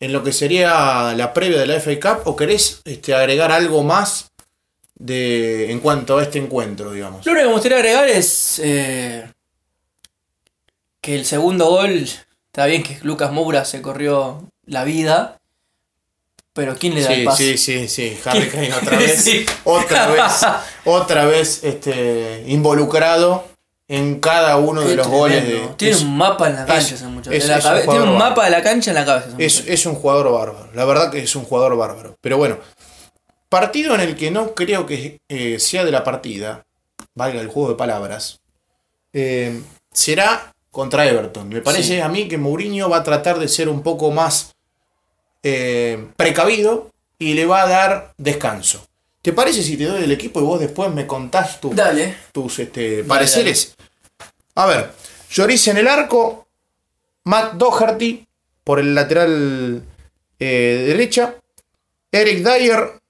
en 0.01 0.13
lo 0.13 0.23
que 0.23 0.33
sería 0.33 1.15
la 1.15 1.33
previa 1.33 1.61
de 1.61 1.67
la 1.67 1.81
FA 1.81 2.01
Cup 2.01 2.23
o 2.27 2.37
querés 2.37 2.81
este, 2.85 3.15
agregar 3.15 3.53
algo 3.53 3.83
más 3.83 4.31
de 4.95 5.71
en 5.71 5.81
cuanto 5.81 6.19
a 6.19 6.23
este 6.23 6.39
encuentro, 6.39 6.93
digamos? 6.93 7.27
Lo 7.27 7.33
único 7.33 7.45
que 7.45 7.49
me 7.49 7.55
gustaría 7.55 7.79
agregar 7.79 8.09
es 8.09 8.61
eh, 8.63 9.31
que 11.01 11.17
el 11.17 11.25
segundo 11.25 11.67
gol, 11.67 12.09
está 12.47 12.67
bien 12.67 12.83
que 12.83 12.99
Lucas 13.03 13.33
Moura 13.33 13.65
se 13.65 13.83
corrió 13.83 14.49
la 14.65 14.85
vida, 14.85 15.41
pero 16.53 16.75
¿quién 16.77 16.95
le 16.95 17.03
da 17.03 17.12
el 17.12 17.21
Sí, 17.21 17.25
pase? 17.25 17.57
sí, 17.59 17.59
sí, 17.59 17.88
sí. 17.88 18.19
Harry 18.25 18.49
Kane 18.49 18.73
otra 18.75 18.99
vez. 18.99 19.23
Sí. 19.25 19.47
Otra 19.65 20.07
vez. 20.09 20.23
Otra 20.85 21.25
vez 21.27 21.65
este, 21.65 22.45
involucrado 22.47 23.45
en 23.88 24.21
cada 24.21 24.57
uno 24.57 24.83
Qué 24.83 24.88
de 24.88 24.97
los 24.97 25.07
goles. 25.09 25.45
De, 25.47 25.69
tiene 25.77 25.95
es, 25.95 26.03
un 26.03 26.17
mapa 26.17 26.49
en 26.49 26.55
la 26.57 26.65
cancha 26.67 26.81
es- 26.87 26.93
ese 26.93 27.07
muchacho. 27.07 27.37
es- 27.37 27.49
es 27.49 27.65
un 27.65 27.81
tiene 27.91 28.05
un 28.11 28.19
mapa 28.19 28.45
de 28.45 28.51
la 28.51 28.62
cancha 28.62 28.91
en 28.91 28.95
la 28.95 29.05
cabeza. 29.05 29.29
es, 29.38 29.87
un 29.87 29.95
jugador 29.95 30.31
bárbaro. 30.33 30.71
La 30.75 30.85
verdad 30.85 31.11
que 31.11 31.19
es 31.21 31.37
un 31.37 31.45
jugador 31.45 31.77
bárbaro. 31.77 32.17
Pero 32.21 32.38
bueno, 32.38 32.59
partido 33.49 33.95
en 33.95 34.01
el 34.01 34.17
que 34.17 34.31
no 34.31 34.55
creo 34.55 34.87
que 34.87 35.21
eh, 35.29 35.59
sea 35.59 35.85
de 35.85 35.91
la 35.91 36.05
partida, 36.05 36.65
valga 37.15 37.41
el 37.41 37.49
juego 37.49 37.71
de 37.71 37.75
palabras, 37.75 38.41
eh, 39.12 39.61
será 39.93 40.53
contra 40.71 41.07
Everton. 41.07 41.49
Me 41.51 41.61
parece 41.61 41.97
Sí. 41.97 42.01
a 42.01 42.09
mí 42.09 42.29
que 42.29 42.38
Mourinho 42.38 42.88
va 42.88 42.99
a 42.99 43.03
tratar 43.03 43.38
de 43.38 43.49
ser 43.49 43.69
un 43.69 43.83
poco 43.83 44.11
más 44.11 44.53
eh, 45.43 46.09
precavido 46.17 46.91
y 47.19 47.35
le 47.35 47.47
va 47.47 47.63
a 47.63 47.69
dar 47.69 48.15
descanso. 48.17 48.87
¿Te 49.23 49.33
parece 49.33 49.63
si 49.63 49.77
te 49.77 49.85
doy 49.85 50.03
el 50.03 50.13
equipo 50.13 50.41
y 50.41 50.45
vos 50.45 50.59
después 50.59 50.93
me 50.93 51.07
contás 51.07 51.61
tu, 51.61 51.73
Dale. 51.73 52.17
tus 52.33 52.59
este, 52.59 53.05
pareceres? 53.05 53.77
A 54.57 54.67
ver, 54.67 54.91
Lloris 55.31 55.69
en 55.69 55.79
el 55.79 55.89
arco, 55.89 56.49
Matt 57.25 57.55
Doherty 57.55 58.27
por 58.65 58.81
el 58.81 58.95
lateral 58.95 59.83
eh, 60.39 60.85
derecha, 60.89 61.37
Eric 62.11 62.45
Dyer, 62.45 63.01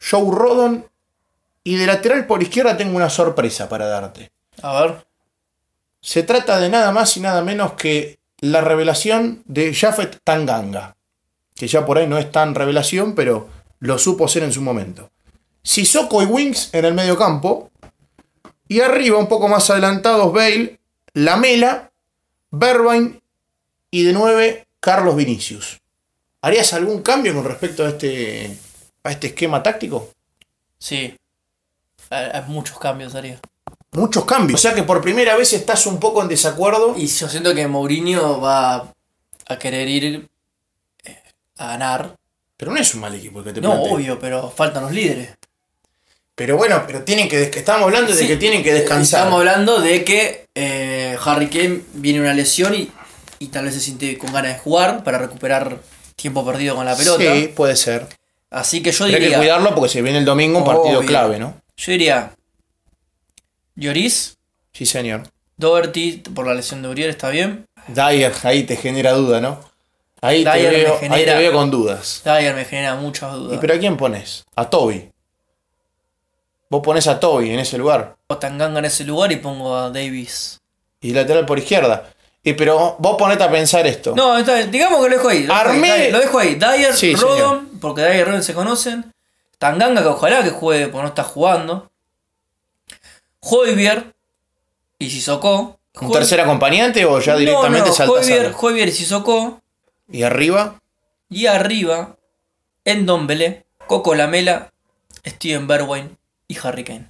Joe 0.00 0.30
Rodon 0.30 0.86
y 1.64 1.76
de 1.76 1.86
lateral 1.86 2.26
por 2.26 2.42
izquierda 2.42 2.76
tengo 2.76 2.96
una 2.96 3.10
sorpresa 3.10 3.68
para 3.68 3.86
darte. 3.86 4.30
A 4.62 4.80
ver. 4.80 5.06
Se 6.00 6.22
trata 6.22 6.60
de 6.60 6.68
nada 6.68 6.92
más 6.92 7.16
y 7.16 7.20
nada 7.20 7.42
menos 7.42 7.72
que 7.72 8.18
la 8.38 8.60
revelación 8.60 9.42
de 9.46 9.74
Jafet 9.74 10.20
Tanganga, 10.22 10.95
que 11.56 11.66
ya 11.66 11.84
por 11.84 11.98
ahí 11.98 12.06
no 12.06 12.18
es 12.18 12.30
tan 12.30 12.54
revelación, 12.54 13.14
pero 13.14 13.48
lo 13.80 13.98
supo 13.98 14.28
ser 14.28 14.44
en 14.44 14.52
su 14.52 14.62
momento. 14.62 15.10
Sissoko 15.62 16.22
y 16.22 16.26
Wings 16.26 16.70
en 16.72 16.84
el 16.84 16.94
medio 16.94 17.16
campo, 17.16 17.70
y 18.68 18.80
arriba 18.80 19.18
un 19.18 19.28
poco 19.28 19.48
más 19.48 19.68
adelantados 19.70 20.32
Bale, 20.32 20.78
Lamela, 21.14 21.90
Berbain 22.50 23.20
y 23.90 24.02
de 24.04 24.12
9 24.12 24.66
Carlos 24.80 25.16
Vinicius. 25.16 25.80
¿Harías 26.42 26.72
algún 26.74 27.02
cambio 27.02 27.34
con 27.34 27.44
respecto 27.44 27.84
a 27.84 27.88
este, 27.88 28.56
a 29.02 29.10
este 29.10 29.28
esquema 29.28 29.62
táctico? 29.62 30.10
Sí. 30.78 31.16
Muchos 32.46 32.78
cambios, 32.78 33.14
haría. 33.14 33.40
Muchos 33.92 34.24
cambios. 34.24 34.60
O 34.60 34.62
sea 34.62 34.74
que 34.74 34.82
por 34.82 35.00
primera 35.00 35.36
vez 35.36 35.52
estás 35.54 35.86
un 35.86 35.98
poco 35.98 36.22
en 36.22 36.28
desacuerdo. 36.28 36.94
Y 36.96 37.06
yo 37.06 37.28
siento 37.28 37.54
que 37.54 37.66
Mourinho 37.66 38.40
va 38.40 38.92
a 39.48 39.58
querer 39.58 39.88
ir 39.88 40.28
a 41.56 41.68
ganar. 41.68 42.16
Pero 42.56 42.72
no 42.72 42.78
es 42.78 42.94
un 42.94 43.00
mal 43.00 43.14
equipo 43.14 43.40
el 43.40 43.44
que 43.44 43.52
te 43.52 43.60
No, 43.60 43.72
obvio, 43.74 44.18
pero 44.18 44.50
faltan 44.50 44.82
los 44.84 44.92
líderes. 44.92 45.30
Pero 46.34 46.56
bueno, 46.56 46.84
pero 46.86 47.02
tienen 47.02 47.28
que 47.28 47.42
estamos 47.44 47.84
hablando 47.84 48.12
de 48.12 48.18
Sí, 48.18 48.26
que 48.26 48.36
tienen 48.36 48.62
que 48.62 48.72
descansar. 48.74 49.20
Estamos 49.20 49.38
hablando 49.40 49.80
de 49.80 50.04
que 50.04 50.46
eh, 50.54 51.16
Harry 51.24 51.48
Kane 51.48 51.80
viene 51.94 52.20
una 52.20 52.34
lesión 52.34 52.74
y, 52.74 52.90
y 53.38 53.46
tal 53.48 53.64
vez 53.64 53.74
se 53.74 53.80
siente 53.80 54.18
con 54.18 54.32
ganas 54.32 54.52
de 54.54 54.58
jugar 54.58 55.02
para 55.02 55.18
recuperar 55.18 55.80
tiempo 56.14 56.44
perdido 56.44 56.76
con 56.76 56.84
la 56.84 56.94
pelota. 56.96 57.22
Sí, 57.34 57.48
puede 57.54 57.76
ser. 57.76 58.06
Así 58.50 58.82
que 58.82 58.92
yo 58.92 58.98
Pero 59.04 59.08
hay 59.08 59.12
que 59.14 59.20
diría. 59.20 59.38
cuidarlo 59.38 59.74
porque 59.74 59.88
se 59.90 60.02
viene 60.02 60.18
el 60.18 60.24
domingo 60.26 60.58
un 60.58 60.64
partido 60.64 60.98
Obvio. 60.98 61.08
clave, 61.08 61.38
¿no? 61.38 61.60
Yo 61.76 61.92
diría. 61.92 62.32
Lloris, 63.74 64.36
Sí, 64.72 64.84
señor. 64.84 65.22
Doherty 65.56 66.18
por 66.34 66.46
la 66.46 66.52
lesión 66.54 66.82
de 66.82 66.88
Uriel 66.88 67.08
está 67.10 67.30
bien. 67.30 67.64
Dyer, 67.88 68.32
ahí 68.42 68.64
te 68.64 68.76
genera 68.76 69.12
duda, 69.12 69.40
¿no? 69.40 69.60
Ahí, 70.22 70.44
te 70.44 70.50
veo, 70.70 70.94
ahí 70.94 70.98
genera- 71.00 71.32
te 71.32 71.38
veo 71.38 71.52
con 71.52 71.70
dudas. 71.70 72.22
Dyer 72.24 72.54
me 72.54 72.64
genera 72.64 72.94
muchas 72.96 73.34
¿Y 73.34 73.36
dudas. 73.38 73.58
pero 73.60 73.74
a 73.74 73.78
quién 73.78 73.96
pones? 73.96 74.44
A 74.56 74.68
Toby. 74.70 75.10
Vos 76.68 76.82
pones 76.82 77.06
a 77.06 77.20
Toby 77.20 77.50
en 77.50 77.60
ese 77.60 77.78
lugar. 77.78 78.16
A 78.28 78.38
Tanganga 78.38 78.78
en 78.80 78.86
ese 78.86 79.04
lugar 79.04 79.30
y 79.32 79.36
pongo 79.36 79.76
a 79.76 79.90
Davis. 79.90 80.60
y 81.00 81.12
lateral 81.12 81.46
por 81.46 81.58
izquierda. 81.58 82.08
Y 82.42 82.54
pero 82.54 82.96
vos 82.98 83.16
ponete 83.18 83.44
a 83.44 83.50
pensar 83.50 83.86
esto. 83.86 84.14
No, 84.16 84.42
bien, 84.42 84.70
digamos 84.70 85.00
que 85.02 85.08
lo 85.10 85.16
dejo 85.16 85.28
ahí. 85.28 85.42
Lo 85.44 85.54
ahí, 85.54 85.60
Armé- 85.60 86.10
lo 86.10 86.18
dejo 86.18 86.38
ahí. 86.38 86.54
Dyer, 86.56 86.94
Sí, 86.94 87.14
Rodon, 87.14 87.68
porque 87.80 88.02
Dyer 88.02 88.16
y 88.20 88.24
Rodon 88.24 88.42
se 88.42 88.54
conocen. 88.54 89.12
Tanganga, 89.58 90.02
que 90.02 90.08
ojalá 90.08 90.42
que 90.42 90.50
juegue, 90.50 90.88
porque 90.88 91.02
no 91.02 91.08
está 91.08 91.22
jugando. 91.24 91.90
Hoybier 93.40 94.14
y 94.98 95.10
Sissoko. 95.10 95.78
¿Un 96.00 96.12
tercer 96.12 96.40
acompañante 96.40 97.04
o 97.04 97.18
ya 97.20 97.36
directamente 97.36 97.80
no, 97.80 97.86
no, 97.86 97.92
salta 97.92 98.12
Hoybier, 98.12 98.54
Hoybier 98.58 98.88
y 98.88 98.92
Sissoko. 98.92 99.60
Y 100.10 100.22
arriba, 100.22 100.80
Y 101.28 101.46
arriba, 101.46 102.16
Endombele, 102.84 103.66
Coco 103.88 104.14
Lamela, 104.14 104.72
Steven 105.26 105.66
Berwine 105.66 106.10
y 106.48 106.56
Harry 106.62 106.84
Kane. 106.84 107.08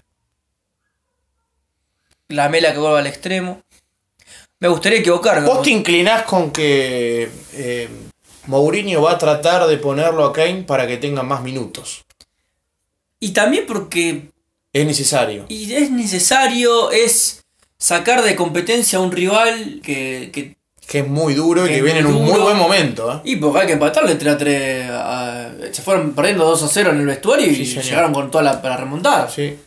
Lamela 2.29 2.73
que 2.73 2.79
vuelva 2.79 2.99
al 3.01 3.07
extremo. 3.07 3.63
Me 4.59 4.69
gustaría 4.69 5.01
equivocarme. 5.01 5.47
vos 5.47 5.63
te 5.63 5.71
inclinás 5.71 6.23
con 6.23 6.51
que 6.51 7.31
eh, 7.53 7.89
Mourinho 8.47 9.03
va 9.03 9.13
a 9.13 9.19
tratar 9.19 9.67
de 9.67 9.77
ponerlo 9.77 10.25
a 10.25 10.33
Kane 10.33 10.63
para 10.63 10.87
que 10.87 10.97
tenga 10.97 11.23
más 11.23 11.43
minutos. 11.43 12.05
Y 13.21 13.31
también 13.33 13.65
porque 13.67 14.31
Es 14.73 14.87
necesario. 14.87 15.45
y 15.49 15.75
es 15.75 15.91
necesario, 15.91 16.91
es 16.91 17.45
sacar 17.79 18.23
de 18.23 18.35
competencia 18.35 18.99
a 18.99 19.03
un 19.03 19.13
rival 19.13 19.81
que... 19.83 20.31
que- 20.33 20.56
Que 20.87 21.01
es 21.01 21.09
muy 21.09 21.35
duro 21.35 21.67
y 21.67 21.71
Que 21.71 21.83
viene 21.83 21.99
en 22.01 22.07
un 22.07 22.25
muy 22.25 22.39
buen 22.41 22.57
momento. 22.57 23.13
¿eh? 23.13 23.21
y 23.25 23.37
porque 23.37 23.61
hay 23.61 23.67
que 23.67 23.73
empatarle 23.73 24.15
3 24.15 24.35
a 24.35 24.39
3 24.39 24.91
a- 24.91 25.51
Se 25.73 25.83
fueron 25.83 26.13
perdiendo 26.13 26.45
2 26.45 26.63
a 26.63 26.69
0 26.69 26.91
en 26.91 27.01
el 27.01 27.07
vestuario 27.07 27.47
y 27.47 27.67
señor. 27.67 27.85
llegaron 27.85 28.13
con 28.15 28.31
toda 28.31 28.45
la 28.45 28.63
para 28.63 28.77
remontar. 28.77 29.31
Sí. 29.31 29.59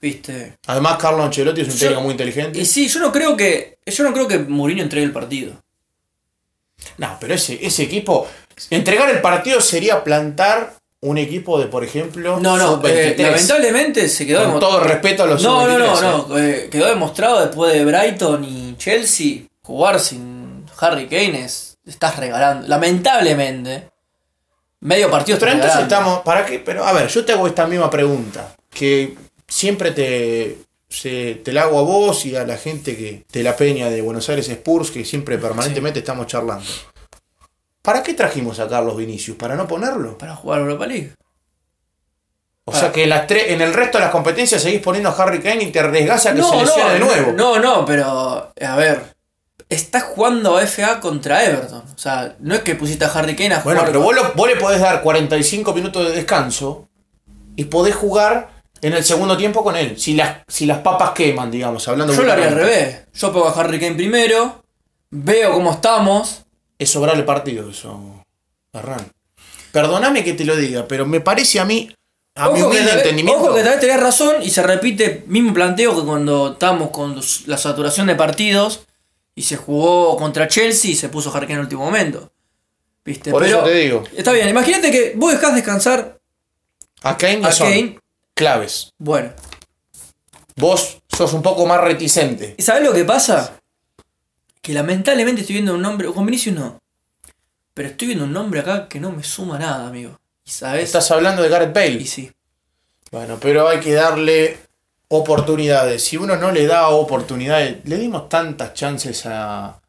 ¿Viste? 0.00 0.54
Además, 0.68 0.96
Carlo 1.00 1.24
Ancelotti 1.24 1.62
es 1.62 1.68
un 1.68 1.74
Yo- 1.74 1.80
técnico 1.80 2.02
muy 2.02 2.12
inteligente. 2.12 2.60
Y 2.60 2.64
sí, 2.64 2.86
yo 2.88 3.00
no 3.00 3.10
creo 3.10 3.36
que. 3.36 3.78
Yo 3.84 4.04
no 4.04 4.12
creo 4.12 4.28
que 4.28 4.38
Mourinho 4.38 4.82
entregue 4.84 5.04
el 5.06 5.12
partido. 5.12 5.54
No, 6.98 7.16
pero 7.20 7.34
ese, 7.34 7.58
ese 7.64 7.82
equipo. 7.82 8.28
Entregar 8.70 9.10
el 9.10 9.20
partido 9.20 9.60
sería 9.60 10.02
plantar 10.04 10.74
un 11.00 11.18
equipo 11.18 11.58
de, 11.60 11.66
por 11.66 11.84
ejemplo, 11.84 12.38
No, 12.40 12.56
no, 12.56 12.74
eh, 12.86 13.14
sub-23. 13.16 13.22
lamentablemente 13.22 14.08
se 14.08 14.26
quedó 14.26 14.50
Con 14.50 14.60
todo 14.60 14.80
respeto 14.80 15.24
a 15.24 15.26
los 15.26 15.42
No, 15.42 15.66
no, 15.66 15.78
no, 15.78 15.96
sub-23, 15.96 16.28
no. 16.28 16.38
eh, 16.38 16.68
quedó 16.70 16.86
demostrado 16.86 17.40
después 17.40 17.72
de 17.72 17.84
Brighton 17.84 18.44
y 18.44 18.74
Chelsea 18.78 19.42
jugar 19.62 20.00
sin 20.00 20.37
Harry 20.80 21.06
Kane 21.08 21.44
es. 21.44 21.78
Estás 21.86 22.16
regalando. 22.16 22.66
Lamentablemente. 22.68 23.90
Medio 24.80 25.10
partido 25.10 25.38
Pero 25.38 25.52
entonces 25.52 25.76
regalando. 25.78 25.94
estamos. 25.96 26.22
¿Para 26.24 26.44
qué? 26.46 26.58
Pero 26.60 26.84
a 26.84 26.92
ver, 26.92 27.08
yo 27.08 27.24
te 27.24 27.32
hago 27.32 27.46
esta 27.46 27.66
misma 27.66 27.90
pregunta. 27.90 28.54
Que 28.70 29.16
siempre 29.48 29.90
te, 29.90 30.58
se- 30.88 31.36
te 31.44 31.52
la 31.52 31.62
hago 31.62 31.78
a 31.80 31.82
vos 31.82 32.24
y 32.26 32.36
a 32.36 32.44
la 32.44 32.56
gente 32.56 32.96
que 32.96 33.24
de 33.32 33.42
la 33.42 33.56
peña 33.56 33.88
de 33.90 34.00
Buenos 34.02 34.28
Aires 34.28 34.48
Spurs, 34.48 34.90
que 34.90 35.04
siempre 35.04 35.38
permanentemente 35.38 35.98
estamos 36.00 36.26
charlando. 36.26 36.64
¿Para 37.82 38.02
qué 38.02 38.14
trajimos 38.14 38.60
a 38.60 38.68
Carlos 38.68 38.96
Vinicius? 38.96 39.36
¿Para 39.36 39.56
no 39.56 39.66
ponerlo? 39.66 40.18
Para 40.18 40.36
jugar 40.36 40.60
Europa 40.60 40.86
League. 40.86 41.14
O 42.66 42.70
Para- 42.70 42.84
sea 42.84 42.92
que 42.92 43.04
en, 43.04 43.08
las 43.10 43.26
tres, 43.26 43.44
en 43.48 43.62
el 43.62 43.72
resto 43.72 43.96
de 43.98 44.04
las 44.04 44.12
competencias 44.12 44.60
seguís 44.62 44.82
poniendo 44.82 45.08
a 45.08 45.12
Harry 45.14 45.40
Kane 45.40 45.64
y 45.64 45.72
te 45.72 45.80
arriesgás 45.80 46.26
a 46.26 46.34
que 46.34 46.42
se 46.42 46.56
lesione 46.56 46.92
de 46.94 46.98
nuevo. 47.00 47.32
No, 47.32 47.58
no, 47.58 47.84
pero. 47.86 48.52
A 48.60 48.76
ver. 48.76 49.16
Estás 49.68 50.02
jugando 50.04 50.58
FA 50.60 50.98
contra 51.00 51.44
Everton. 51.44 51.82
O 51.94 51.98
sea, 51.98 52.36
no 52.40 52.54
es 52.54 52.62
que 52.62 52.74
pusiste 52.74 53.04
a 53.04 53.08
Harry 53.08 53.36
Kane 53.36 53.54
a 53.54 53.60
Bueno, 53.60 53.80
jugar. 53.80 53.92
pero 53.92 54.00
vos, 54.02 54.14
lo- 54.14 54.32
vos 54.34 54.48
le 54.48 54.56
podés 54.56 54.80
dar 54.80 55.02
45 55.02 55.74
minutos 55.74 56.06
de 56.06 56.12
descanso 56.16 56.88
y 57.54 57.64
podés 57.64 57.94
jugar 57.94 58.50
en 58.80 58.94
el 58.94 59.04
segundo 59.04 59.36
tiempo 59.36 59.62
con 59.62 59.76
él. 59.76 59.98
Si 59.98 60.14
las, 60.14 60.38
si 60.48 60.64
las 60.64 60.78
papas 60.78 61.10
queman, 61.10 61.50
digamos, 61.50 61.86
hablando 61.88 62.14
Yo 62.14 62.22
lo 62.22 62.32
haría 62.32 62.46
al 62.48 62.54
revés. 62.54 63.00
Yo 63.12 63.32
pongo 63.32 63.48
a 63.48 63.52
Harry 63.60 63.78
Kane 63.78 63.94
primero. 63.96 64.62
Veo 65.10 65.52
cómo 65.52 65.72
estamos. 65.72 66.44
Es 66.78 66.90
sobrarle 66.90 67.24
partido 67.24 67.68
eso, 67.70 68.24
Hernán. 68.72 69.10
Perdóname 69.72 70.24
que 70.24 70.32
te 70.32 70.44
lo 70.44 70.56
diga, 70.56 70.86
pero 70.88 71.04
me 71.04 71.20
parece 71.20 71.60
a 71.60 71.64
mí, 71.64 71.92
a 72.36 72.48
mi 72.50 72.60
Ojo 72.62 72.70
que, 72.70 72.76
humilde 72.76 72.86
tal 72.86 72.96
vez, 72.96 73.02
entendimiento. 73.04 73.42
ojo 73.44 73.54
que 73.54 73.62
tal 73.62 73.70
vez 73.72 73.80
tenés 73.80 74.00
razón 74.00 74.36
y 74.42 74.48
se 74.50 74.62
repite 74.62 75.24
mismo 75.26 75.52
planteo 75.52 75.94
que 75.98 76.06
cuando 76.06 76.52
estábamos 76.52 76.90
con 76.90 77.20
la 77.46 77.58
saturación 77.58 78.06
de 78.06 78.14
partidos 78.14 78.84
y 79.38 79.42
se 79.42 79.56
jugó 79.56 80.16
contra 80.16 80.48
Chelsea 80.48 80.90
y 80.90 80.94
se 80.96 81.08
puso 81.08 81.30
Kane 81.30 81.52
en 81.52 81.58
el 81.60 81.64
último 81.64 81.84
momento. 81.84 82.32
¿Viste? 83.04 83.30
Por 83.30 83.42
Pero 83.44 83.58
eso 83.58 83.66
te 83.66 83.74
digo, 83.74 84.02
Está 84.16 84.32
bien, 84.32 84.48
imagínate 84.48 84.90
que 84.90 85.14
vos 85.16 85.32
dejás 85.32 85.54
descansar 85.54 86.18
a 87.02 87.16
Kane 87.16 87.46
a 87.46 87.52
son 87.52 87.68
Kane. 87.70 87.98
claves. 88.34 88.92
Bueno, 88.98 89.32
Vos 90.56 90.98
sos 91.16 91.32
un 91.34 91.42
poco 91.42 91.66
más 91.66 91.80
reticente. 91.80 92.56
¿y 92.58 92.62
sabés 92.62 92.82
lo 92.82 92.92
que 92.92 93.04
pasa? 93.04 93.60
Que 94.60 94.72
lamentablemente 94.72 95.42
estoy 95.42 95.54
viendo 95.54 95.74
un 95.74 95.82
nombre, 95.82 96.08
con 96.12 96.26
Vinicius 96.26 96.56
no. 96.56 96.80
Pero 97.74 97.90
estoy 97.90 98.08
viendo 98.08 98.24
un 98.24 98.32
nombre 98.32 98.58
acá 98.58 98.88
que 98.88 98.98
no 98.98 99.12
me 99.12 99.22
suma 99.22 99.56
nada, 99.56 99.86
amigo. 99.86 100.18
¿Y 100.44 100.50
sabés? 100.50 100.82
Estás 100.84 101.12
hablando 101.12 101.42
de 101.42 101.48
Gareth 101.48 101.72
Bale. 101.72 101.92
Y 102.02 102.06
sí. 102.06 102.32
Bueno, 103.12 103.38
pero 103.40 103.68
hay 103.68 103.78
que 103.78 103.92
darle 103.92 104.58
oportunidades. 105.08 106.04
Si 106.04 106.16
uno 106.16 106.36
no 106.36 106.52
le 106.52 106.66
da 106.66 106.88
oportunidades, 106.88 107.78
le 107.84 107.96
dimos 107.96 108.28
tantas 108.28 108.74
chances 108.74 109.24
a, 109.26 109.80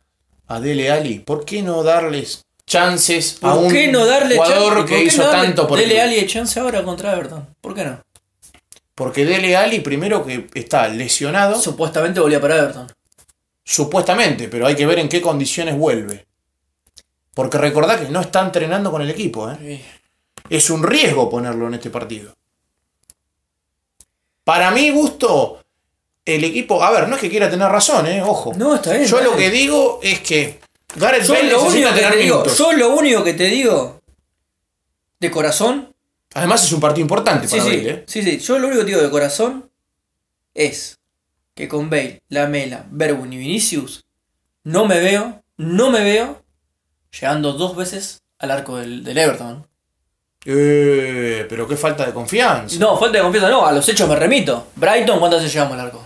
a 0.47 0.59
Dele 0.59 0.91
Ali. 0.91 1.19
¿Por 1.19 1.45
qué 1.45 1.61
no 1.61 1.83
darles 1.83 2.45
chances 2.65 3.37
a 3.41 3.53
¿Por 3.55 3.63
un 3.65 3.71
qué 3.71 3.87
no 3.91 4.05
darle 4.05 4.35
jugador 4.35 4.73
chance? 4.73 4.75
que 4.75 4.79
¿Por 4.81 4.87
qué 4.99 5.03
hizo 5.03 5.23
no 5.23 5.27
darle- 5.31 5.45
tanto 5.47 5.67
por 5.67 5.79
el 5.79 5.89
Dele? 5.89 6.01
Ali 6.01 6.15
de 6.15 6.27
chance 6.27 6.59
ahora 6.59 6.83
contra 6.83 7.13
Everton. 7.13 7.47
¿Por 7.61 7.73
qué 7.75 7.85
no? 7.85 8.01
Porque 8.95 9.25
Dele 9.25 9.55
Ali, 9.55 9.79
primero 9.79 10.25
que 10.25 10.47
está 10.53 10.87
lesionado, 10.89 11.59
Supuestamente 11.59 12.19
volvía 12.19 12.41
para 12.41 12.57
Everton. 12.57 12.91
supuestamente, 13.63 14.47
pero 14.47 14.67
hay 14.67 14.75
que 14.75 14.85
ver 14.85 14.99
en 14.99 15.09
qué 15.09 15.21
condiciones 15.21 15.77
vuelve. 15.77 16.25
Porque 17.33 17.57
recordá 17.57 17.99
que 17.99 18.09
no 18.09 18.19
está 18.19 18.41
entrenando 18.41 18.91
con 18.91 19.01
el 19.01 19.09
equipo. 19.09 19.49
¿eh? 19.51 19.81
Es 20.49 20.69
un 20.69 20.83
riesgo 20.83 21.29
ponerlo 21.29 21.67
en 21.67 21.75
este 21.75 21.89
partido. 21.89 22.33
Para 24.49 24.71
mi 24.71 24.89
gusto, 24.89 25.63
el 26.25 26.43
equipo. 26.43 26.83
A 26.83 26.89
ver, 26.89 27.07
no 27.07 27.13
es 27.13 27.21
que 27.21 27.29
quiera 27.29 27.51
tener 27.51 27.67
razón, 27.69 28.07
¿eh? 28.07 28.23
ojo. 28.23 28.51
No, 28.57 28.73
está 28.73 28.93
bien. 28.93 29.05
Yo 29.05 29.21
lo 29.21 29.37
que 29.37 29.51
digo 29.51 29.99
es 30.01 30.21
que 30.21 30.59
Gareth 30.95 31.27
Bale 31.27 31.51
lo, 31.51 31.61
único 31.61 31.93
que 31.93 32.01
te 32.01 32.17
digo, 32.17 32.43
yo 32.47 32.71
lo 32.73 32.95
único 32.95 33.23
que 33.23 33.33
te 33.35 33.43
digo 33.43 34.01
de 35.19 35.29
corazón. 35.29 35.93
Además 36.33 36.63
es 36.63 36.71
un 36.71 36.79
partido 36.79 37.03
importante 37.03 37.47
Sí, 37.47 37.57
para 37.57 37.69
sí, 37.69 37.77
Bale, 37.77 37.89
¿eh? 37.91 38.03
sí, 38.07 38.23
sí. 38.23 38.39
Yo 38.39 38.57
lo 38.57 38.69
único 38.69 38.79
que 38.79 38.85
te 38.85 38.91
digo 38.93 39.03
de 39.03 39.11
corazón 39.11 39.69
es 40.55 40.97
que 41.53 41.67
con 41.67 41.91
Bale, 41.91 42.23
Lamela, 42.29 42.87
Berwin 42.89 43.31
y 43.31 43.37
Vinicius 43.37 44.03
no 44.63 44.87
me 44.87 44.99
veo, 44.99 45.43
no 45.57 45.91
me 45.91 46.03
veo 46.03 46.41
llegando 47.11 47.53
dos 47.53 47.75
veces 47.75 48.23
al 48.39 48.49
arco 48.49 48.77
del, 48.77 49.03
del 49.03 49.15
Everton. 49.19 49.68
Eh, 50.45 51.45
pero 51.49 51.67
qué 51.67 51.75
falta 51.75 52.05
de 52.05 52.13
confianza. 52.13 52.77
No, 52.79 52.97
falta 52.97 53.17
de 53.17 53.23
confianza, 53.23 53.49
no, 53.49 53.65
a 53.65 53.71
los 53.71 53.87
hechos 53.89 54.07
me 54.07 54.15
remito. 54.15 54.67
Brighton, 54.75 55.19
¿cuántas 55.19 55.41
veces 55.41 55.53
llegamos 55.53 55.73
al 55.75 55.85
arco? 55.87 56.03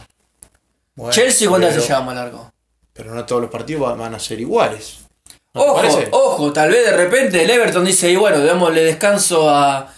Bueno, 0.95 1.11
Chelsea, 1.13 1.47
¿cuántas 1.49 1.69
pero, 1.69 1.75
veces 1.81 1.89
llegamos 1.89 2.11
al 2.13 2.17
arco? 2.19 2.49
pero 2.93 3.13
no 3.15 3.25
todos 3.25 3.41
los 3.41 3.49
partidos 3.51 3.83
va- 3.83 3.95
van 3.95 4.13
a 4.15 4.19
ser 4.19 4.39
iguales. 4.39 4.99
¿No 5.53 5.63
te 5.75 5.87
Ojo, 5.87 5.99
ojo, 6.11 6.53
tal 6.53 6.69
vez 6.69 6.85
de 6.85 6.95
repente 6.97 7.41
el 7.43 7.49
Everton 7.49 7.85
dice, 7.85 8.09
y 8.11 8.15
bueno, 8.15 8.39
démosle 8.39 8.83
descanso 8.83 9.49
a. 9.49 9.91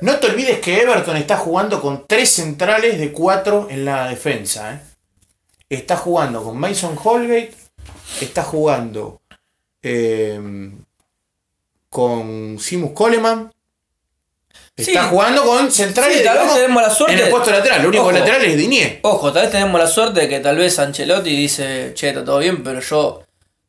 No 0.00 0.16
te 0.16 0.26
olvides 0.28 0.58
que 0.60 0.80
Everton 0.80 1.16
está 1.16 1.36
jugando 1.36 1.80
con 1.80 2.06
tres 2.06 2.30
centrales 2.30 2.98
de 2.98 3.10
cuatro 3.12 3.68
en 3.70 3.84
la 3.84 4.08
defensa. 4.08 4.74
¿eh? 4.74 4.80
Está 5.68 5.96
jugando 5.96 6.42
con 6.44 6.56
Mason 6.58 6.96
Holgate, 7.02 7.52
está 8.20 8.42
jugando 8.44 9.20
eh, 9.82 10.70
con 11.88 12.58
Simus 12.58 12.92
Coleman, 12.92 13.52
está 14.76 15.02
Sí. 15.02 15.08
jugando 15.10 15.44
con 15.44 15.70
centrales 15.70 16.18
Sí, 16.18 16.24
tal 16.24 16.38
vez 16.38 16.54
tenemos 16.54 16.82
la 16.82 16.90
suerte 16.90 17.14
en 17.14 17.20
el 17.24 17.30
puesto 17.30 17.50
lateral. 17.50 17.80
El 17.80 17.86
único 17.86 18.02
Ojo. 18.04 18.12
lateral 18.12 18.44
es 18.44 18.56
Dinier. 18.56 19.00
Ojo, 19.02 19.32
tal 19.32 19.42
vez 19.42 19.52
tenemos 19.52 19.80
la 19.80 19.86
suerte 19.86 20.20
de 20.20 20.28
que 20.28 20.40
tal 20.40 20.56
vez 20.56 20.78
Ancelotti 20.78 21.30
dice, 21.36 21.92
che, 21.94 22.08
está 22.08 22.24
todo 22.24 22.38
bien, 22.38 22.62
pero 22.64 22.80
yo 22.80 23.22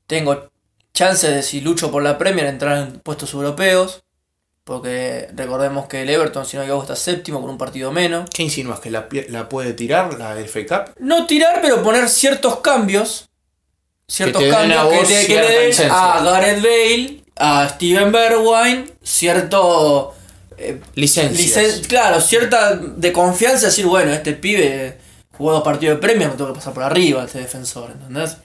tengo 0.08 0.50
chances 0.94 1.34
de 1.34 1.44
si 1.44 1.62
lucho 1.62 1.92
por 1.92 2.04
la 2.04 2.18
Premier 2.18 2.48
entrar 2.48 2.78
en 2.78 3.00
puestos 3.00 3.34
europeos. 3.34 4.04
Porque 4.66 5.28
recordemos 5.36 5.88
que 5.88 6.04
el 6.04 6.10
Everton, 6.10 6.46
si 6.46 6.56
no 6.56 6.62
me 6.62 6.68
equivoco, 6.68 6.84
está 6.84 6.96
séptimo 6.96 7.42
con 7.42 7.50
un 7.50 7.58
partido 7.58 7.92
menos. 7.92 8.30
¿Qué 8.34 8.44
insinúas? 8.44 8.80
¿Que 8.80 8.90
la, 8.90 9.10
puede 9.50 9.74
tirar 9.74 10.14
la 10.18 10.36
FA 10.48 10.66
Cup? 10.86 10.94
No 11.00 11.26
tirar, 11.28 11.60
pero 11.62 11.84
poner 11.84 12.08
ciertos 12.08 12.62
cambios. 12.62 13.28
Ciertos 14.08 14.42
cambios 14.44 14.88
que, 14.88 15.04
te, 15.16 15.28
que 15.28 15.36
le 15.36 15.50
den 15.68 15.92
a 15.92 16.22
Gareth 16.24 16.62
Bale, 16.62 17.24
a 17.36 17.68
Steven 17.70 18.12
Bergwijn, 18.14 18.90
cierto 19.04 20.14
eh, 20.70 20.82
Licencias. 20.96 21.56
Licen- 21.58 21.88
claro, 21.88 22.20
cierta 22.22 22.76
de 22.76 23.12
confianza, 23.14 23.68
decir, 23.68 23.86
bueno, 23.86 24.12
este 24.14 24.34
pibe 24.34 24.98
jugó 25.38 25.52
dos 25.54 25.64
partidos 25.64 25.96
de 25.98 26.02
premio, 26.02 26.28
me 26.30 26.36
tengo 26.36 26.52
que 26.54 26.60
pasar 26.60 26.74
por 26.74 26.84
arriba, 26.84 27.24
este 27.26 27.40
defensor, 27.40 27.92
¿entendés? 27.92 28.38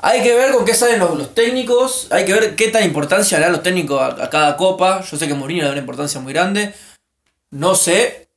Hay 0.00 0.22
que 0.22 0.32
ver 0.34 0.52
con 0.52 0.64
qué 0.64 0.74
salen 0.74 1.00
los, 1.00 1.16
los 1.18 1.34
técnicos, 1.34 2.06
hay 2.10 2.24
que 2.24 2.32
ver 2.32 2.54
qué 2.54 2.68
tan 2.68 2.84
importancia 2.84 3.38
le 3.38 3.44
dan 3.44 3.52
los 3.52 3.62
técnicos 3.64 4.00
a, 4.00 4.24
a 4.24 4.30
cada 4.30 4.56
copa. 4.56 5.02
Yo 5.02 5.16
sé 5.16 5.26
que 5.26 5.34
Mourinho 5.34 5.62
le 5.62 5.66
da 5.66 5.72
una 5.72 5.80
importancia 5.80 6.20
muy 6.20 6.32
grande. 6.32 6.72
No 7.50 7.74
sé 7.74 8.28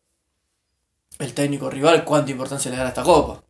el 1.20 1.34
técnico 1.36 1.70
rival 1.70 2.04
cuánta 2.04 2.32
importancia 2.32 2.72
le 2.72 2.78
da 2.78 2.86
a 2.86 2.90
esta 2.90 3.04
copa. 3.04 3.44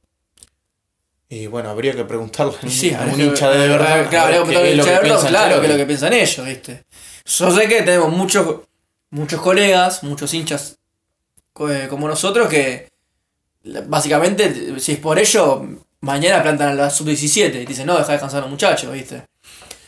Y 1.29 1.47
bueno, 1.47 1.69
habría 1.69 1.93
que 1.93 2.03
preguntarle 2.03 2.53
a 2.61 2.65
un- 2.65 2.69
Sí, 2.71 2.93
a 2.93 3.03
un 3.03 3.21
hincha 3.21 3.49
de 3.49 3.67
verdad. 3.69 4.09
Claro, 4.09 4.25
habría 4.25 4.39
que 4.39 4.43
preguntarle 4.43 4.67
al 4.71 4.75
hincha 4.79 4.91
de 4.91 4.95
Everton, 4.97 5.27
claro, 5.29 5.61
que 5.61 5.65
es 5.67 5.71
lo 5.71 5.77
que 5.77 5.85
piensan 5.85 6.13
ellos, 6.13 6.45
¿viste? 6.45 6.83
Yo 7.25 7.51
sé 7.55 7.67
que 7.69 7.81
tenemos 7.83 8.09
muchos, 8.11 8.59
muchos 9.11 9.41
colegas, 9.41 10.03
muchos 10.03 10.33
hinchas 10.33 10.77
eh, 11.69 11.87
como 11.89 12.07
nosotros 12.07 12.47
que 12.47 12.89
básicamente, 13.87 14.79
si 14.79 14.93
es 14.93 14.99
por 14.99 15.19
ello, 15.19 15.63
mañana 15.99 16.41
plantan 16.41 16.69
a 16.69 16.73
la 16.73 16.89
sub-17 16.89 17.61
y 17.61 17.65
dicen, 17.65 17.85
no, 17.85 17.97
deja 17.97 18.13
descansar 18.13 18.39
a 18.39 18.41
los 18.41 18.49
muchachos, 18.49 18.91
¿viste? 18.91 19.23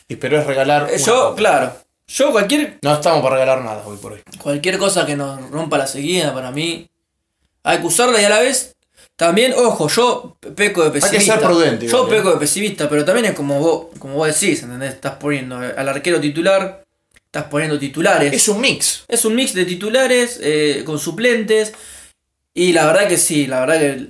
Y 0.07 0.17
pero 0.17 0.39
es 0.39 0.45
regalar. 0.45 0.84
Eh, 0.91 0.95
una 0.95 1.05
Yo, 1.05 1.36
claro, 1.36 1.74
yo 2.07 2.32
cualquier, 2.32 2.78
No 2.82 2.93
estamos 2.93 3.24
para 3.24 3.36
regalar 3.36 3.63
nada 3.63 3.84
hoy 3.86 3.97
por 3.97 4.13
hoy. 4.13 4.21
cualquier 4.41 4.78
cosa 4.78 5.05
que 5.05 5.15
nos 5.15 5.49
rompa 5.49 5.78
la 5.78 5.88
seguida, 5.88 6.34
para 6.34 6.51
mí, 6.51 6.88
hay 7.63 7.80
que 7.80 7.88
usarla 7.88 8.21
y 8.21 8.26
a 8.26 8.30
la 8.30 8.39
vez, 8.39 8.76
también, 9.15 9.53
ojo, 9.55 9.88
yo 9.88 10.38
peco 10.55 10.84
de 10.84 10.91
que 10.91 11.01
ser 11.01 11.11
pesimista. 11.11 11.39
prudente 11.39 11.88
Yo 11.88 11.99
igual, 11.99 12.13
¿eh? 12.13 12.17
peco 12.17 12.32
de 12.34 12.38
pesimista, 12.38 12.89
pero 12.89 13.05
también 13.05 13.28
es 13.28 13.34
como 13.34 13.59
vos, 13.59 13.88
como 13.97 14.15
vos 14.15 14.28
decís, 14.28 14.61
¿entendés? 14.63 14.93
Estás 14.93 15.15
poniendo 15.15 15.55
al 15.57 15.89
arquero 15.89 16.19
titular, 16.19 16.84
estás 17.34 17.45
poniendo 17.49 17.79
titulares. 17.79 18.31
Es 18.31 18.47
un 18.47 18.61
mix. 18.61 19.05
Es 19.07 19.25
un 19.25 19.34
mix 19.34 19.55
de 19.55 19.65
titulares 19.65 20.39
eh, 20.41 20.84
con 20.86 20.99
suplentes. 20.99 21.73
Y 22.53 22.73
la 22.73 22.86
verdad 22.86 23.07
que 23.07 23.17
sí, 23.17 23.47
la 23.47 23.61
verdad 23.61 23.79
que 23.79 24.07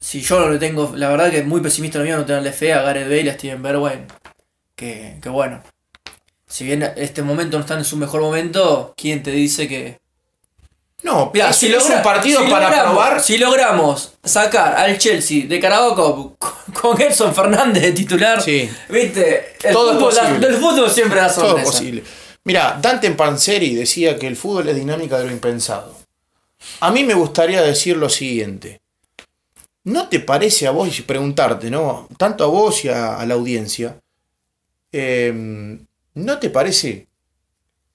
si 0.00 0.22
yo 0.22 0.40
no 0.40 0.48
le 0.48 0.58
tengo, 0.58 0.92
la 0.96 1.10
verdad 1.10 1.30
que 1.30 1.42
muy 1.42 1.60
pesimista 1.60 1.98
lo 1.98 2.04
mío 2.06 2.16
no 2.16 2.24
tenerle 2.24 2.52
fe 2.52 2.72
a 2.72 2.80
Gareth 2.80 3.04
Bale 3.08 3.20
y 3.22 3.28
a 3.28 3.34
Steven 3.34 3.62
Bergwijn. 3.62 4.06
Que, 4.74 5.18
que 5.22 5.28
bueno. 5.28 5.62
Si 6.48 6.64
bien 6.64 6.82
este 6.96 7.22
momento 7.22 7.58
no 7.58 7.60
está 7.62 7.74
en 7.74 7.84
su 7.84 7.98
mejor 7.98 8.22
momento, 8.22 8.94
¿quién 8.96 9.22
te 9.22 9.30
dice 9.32 9.68
que... 9.68 9.98
No, 11.02 11.30
Mirá, 11.32 11.50
es, 11.50 11.56
si 11.56 11.66
es 11.66 11.74
logra- 11.82 11.96
un 11.98 12.02
partido 12.02 12.42
si 12.44 12.50
para 12.50 12.68
logramos- 12.70 12.90
probar. 12.92 13.20
Si 13.22 13.36
logramos 13.38 14.12
sacar 14.24 14.74
al 14.76 14.96
Chelsea 14.98 15.46
de 15.46 15.60
Carabao 15.60 15.94
con, 15.94 16.36
con 16.72 16.96
Gerson 16.96 17.34
Fernández 17.34 17.82
de 17.82 17.92
titular, 17.92 18.40
Sí. 18.42 18.68
¿viste? 18.88 19.54
El 19.62 19.72
Todo 19.74 19.92
es 19.92 19.96
fútbol, 19.98 20.14
posible. 20.14 20.46
del 20.46 20.56
fútbol 20.56 20.90
siempre 20.90 21.20
da 21.20 21.32
Todo 21.32 21.46
sorpresa. 21.48 21.68
es 21.70 21.76
posible. 21.76 22.04
Mira, 22.50 22.80
Dante 22.82 23.08
Panzeri 23.12 23.76
decía 23.76 24.18
que 24.18 24.26
el 24.26 24.34
fútbol 24.34 24.68
es 24.68 24.74
dinámica 24.74 25.16
de 25.16 25.26
lo 25.26 25.30
impensado. 25.30 25.96
A 26.80 26.90
mí 26.90 27.04
me 27.04 27.14
gustaría 27.14 27.62
decir 27.62 27.96
lo 27.96 28.08
siguiente. 28.08 28.80
¿No 29.84 30.08
te 30.08 30.18
parece 30.18 30.66
a 30.66 30.72
vos, 30.72 30.98
y 30.98 31.02
preguntarte, 31.02 31.70
¿no? 31.70 32.08
Tanto 32.18 32.42
a 32.42 32.48
vos 32.48 32.84
y 32.84 32.88
a, 32.88 33.20
a 33.20 33.24
la 33.24 33.34
audiencia, 33.34 34.00
eh, 34.90 35.78
¿no 36.14 36.38
te 36.40 36.50
parece 36.50 37.06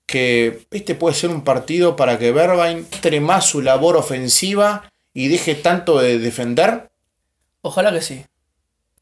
que 0.06 0.66
este 0.72 0.95
puede 0.95 1.16
ser 1.16 1.32
un 1.32 1.43
partido 1.43 1.97
para 1.97 2.18
que 2.18 2.32
Berbain 2.32 2.78
entre 2.78 3.20
más 3.20 3.45
su 3.47 3.62
labor 3.62 3.97
ofensiva 3.97 4.89
y 5.14 5.28
deje 5.28 5.56
tanto 5.56 5.99
de 5.99 6.18
defender? 6.18 6.89
Ojalá 7.62 7.91
que 7.91 8.01
sí. 8.01 8.26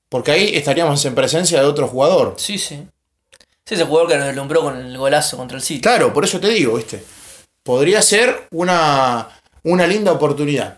Porque 0.09 0.31
ahí 0.31 0.55
estaríamos 0.55 1.05
en 1.05 1.13
presencia 1.13 1.59
de 1.59 1.67
otro 1.67 1.87
jugador. 1.87 2.33
Sí, 2.37 2.57
sí. 2.57 2.87
Sí, 3.65 3.75
ese 3.75 3.85
jugador 3.85 4.09
que 4.09 4.17
nos 4.17 4.27
deslumbró 4.27 4.61
con 4.61 4.77
el 4.77 4.97
golazo 4.97 5.37
contra 5.37 5.57
el 5.57 5.63
City. 5.63 5.81
Claro, 5.81 6.11
por 6.13 6.25
eso 6.25 6.39
te 6.39 6.49
digo, 6.49 6.75
¿viste? 6.75 7.03
Podría 7.63 8.01
ser 8.01 8.47
una, 8.51 9.29
una 9.63 9.87
linda 9.87 10.11
oportunidad. 10.11 10.77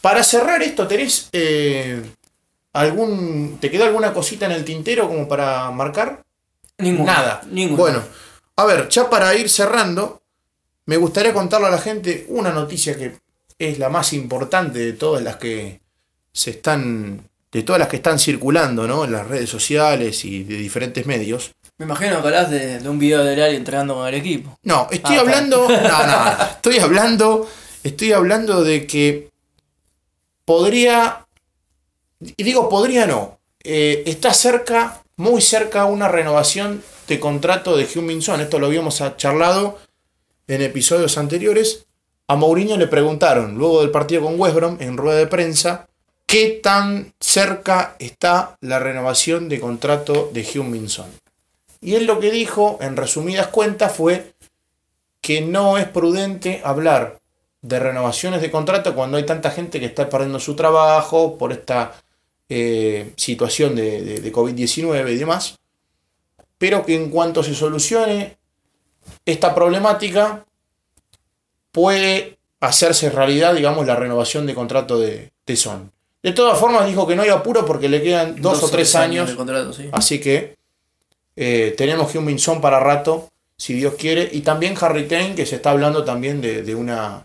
Para 0.00 0.22
cerrar 0.22 0.62
esto, 0.62 0.86
¿tenés 0.86 1.28
eh, 1.32 2.02
algún. 2.74 3.58
¿Te 3.60 3.70
quedó 3.70 3.84
alguna 3.84 4.12
cosita 4.12 4.46
en 4.46 4.52
el 4.52 4.64
tintero 4.64 5.08
como 5.08 5.26
para 5.26 5.70
marcar? 5.70 6.22
Ninguna. 6.78 7.12
Nada. 7.12 7.40
Ninguna. 7.50 7.78
Bueno, 7.78 8.02
a 8.56 8.64
ver, 8.66 8.88
ya 8.88 9.08
para 9.08 9.34
ir 9.34 9.48
cerrando, 9.48 10.22
me 10.86 10.96
gustaría 10.98 11.32
contarle 11.32 11.68
a 11.68 11.70
la 11.70 11.78
gente 11.78 12.26
una 12.28 12.52
noticia 12.52 12.96
que 12.96 13.16
es 13.58 13.78
la 13.78 13.88
más 13.88 14.12
importante 14.12 14.78
de 14.78 14.92
todas 14.92 15.22
las 15.22 15.36
que 15.36 15.80
se 16.32 16.50
están. 16.50 17.28
de 17.50 17.62
todas 17.62 17.78
las 17.78 17.88
que 17.88 17.96
están 17.96 18.18
circulando, 18.18 18.86
¿no? 18.86 19.04
En 19.04 19.12
las 19.12 19.26
redes 19.26 19.48
sociales 19.48 20.24
y 20.24 20.44
de 20.44 20.56
diferentes 20.58 21.06
medios. 21.06 21.54
Me 21.78 21.84
imagino 21.84 22.20
que 22.20 22.26
hablas 22.26 22.50
de, 22.50 22.80
de 22.80 22.88
un 22.88 22.98
video 22.98 23.22
de 23.24 23.36
Lali 23.36 23.56
entrenando 23.56 23.94
con 23.94 24.08
el 24.08 24.14
equipo. 24.14 24.58
No, 24.64 24.88
estoy 24.90 25.16
Ah, 25.16 25.18
está. 25.18 25.20
hablando. 25.20 25.68
No, 25.68 25.80
no, 25.80 26.06
no. 26.06 26.44
Estoy 26.56 26.78
hablando. 26.78 27.48
Estoy 27.84 28.12
hablando 28.12 28.64
de 28.64 28.86
que 28.86 29.30
podría. 30.44 31.24
Y 32.20 32.42
digo 32.42 32.68
podría 32.68 33.06
no. 33.06 33.38
eh, 33.62 34.02
está 34.06 34.34
cerca, 34.34 35.02
muy 35.16 35.40
cerca, 35.40 35.84
una 35.84 36.08
renovación 36.08 36.82
de 37.06 37.20
contrato 37.20 37.76
de 37.76 37.84
Heung-Min 37.86 38.22
Son. 38.22 38.40
Esto 38.40 38.58
lo 38.58 38.66
habíamos 38.66 39.00
charlado 39.16 39.78
en 40.48 40.62
episodios 40.62 41.16
anteriores. 41.16 41.86
A 42.26 42.34
Mourinho 42.36 42.76
le 42.76 42.88
preguntaron, 42.88 43.54
luego 43.54 43.80
del 43.80 43.90
partido 43.90 44.22
con 44.22 44.38
West 44.38 44.54
Brom, 44.56 44.76
en 44.80 44.96
rueda 44.98 45.18
de 45.18 45.26
prensa, 45.28 45.86
qué 46.26 46.60
tan 46.62 47.14
cerca 47.20 47.94
está 48.00 48.58
la 48.60 48.78
renovación 48.80 49.48
de 49.48 49.60
contrato 49.60 50.28
de 50.32 50.42
Heung-Min 50.44 50.88
Son. 50.88 51.06
Y 51.80 51.94
él 51.94 52.06
lo 52.06 52.18
que 52.20 52.30
dijo, 52.30 52.78
en 52.80 52.96
resumidas 52.96 53.48
cuentas, 53.48 53.94
fue 53.94 54.32
que 55.20 55.40
no 55.40 55.78
es 55.78 55.86
prudente 55.86 56.60
hablar 56.64 57.18
de 57.62 57.78
renovaciones 57.80 58.40
de 58.40 58.50
contrato 58.50 58.94
cuando 58.94 59.16
hay 59.16 59.26
tanta 59.26 59.50
gente 59.50 59.80
que 59.80 59.86
está 59.86 60.08
perdiendo 60.08 60.38
su 60.40 60.54
trabajo 60.56 61.36
por 61.38 61.52
esta 61.52 61.92
eh, 62.48 63.12
situación 63.16 63.74
de, 63.76 64.02
de- 64.02 64.20
de 64.20 64.32
COVID-19 64.32 65.12
y 65.12 65.16
demás, 65.16 65.58
pero 66.56 66.84
que 66.86 66.94
en 66.94 67.10
cuanto 67.10 67.42
se 67.42 67.54
solucione 67.54 68.36
esta 69.26 69.54
problemática, 69.54 70.44
puede 71.72 72.38
hacerse 72.60 73.10
realidad, 73.10 73.54
digamos, 73.54 73.86
la 73.86 73.96
renovación 73.96 74.46
de 74.46 74.54
contrato 74.54 74.98
de, 74.98 75.30
de 75.46 75.56
Son. 75.56 75.92
De 76.22 76.32
todas 76.32 76.58
formas, 76.58 76.86
dijo 76.86 77.06
que 77.06 77.14
no 77.14 77.22
hay 77.22 77.28
apuro 77.28 77.64
porque 77.64 77.88
le 77.88 78.02
quedan 78.02 78.40
dos, 78.42 78.62
o 78.64 78.68
tres 78.68 78.94
años 78.96 79.28
de 79.30 79.36
contrato, 79.36 79.72
sí. 79.72 79.88
Así 79.92 80.20
que 80.20 80.56
eh, 81.40 81.74
tenemos 81.76 82.10
que 82.10 82.18
un 82.18 82.24
Minson 82.24 82.60
para 82.60 82.80
rato, 82.80 83.28
si 83.56 83.74
Dios 83.74 83.94
quiere. 83.98 84.28
Y 84.32 84.40
también 84.40 84.74
Harry 84.80 85.06
Kane, 85.06 85.34
que 85.34 85.46
se 85.46 85.56
está 85.56 85.70
hablando 85.70 86.04
también 86.04 86.40
de, 86.40 86.62
de 86.62 86.74
una 86.74 87.24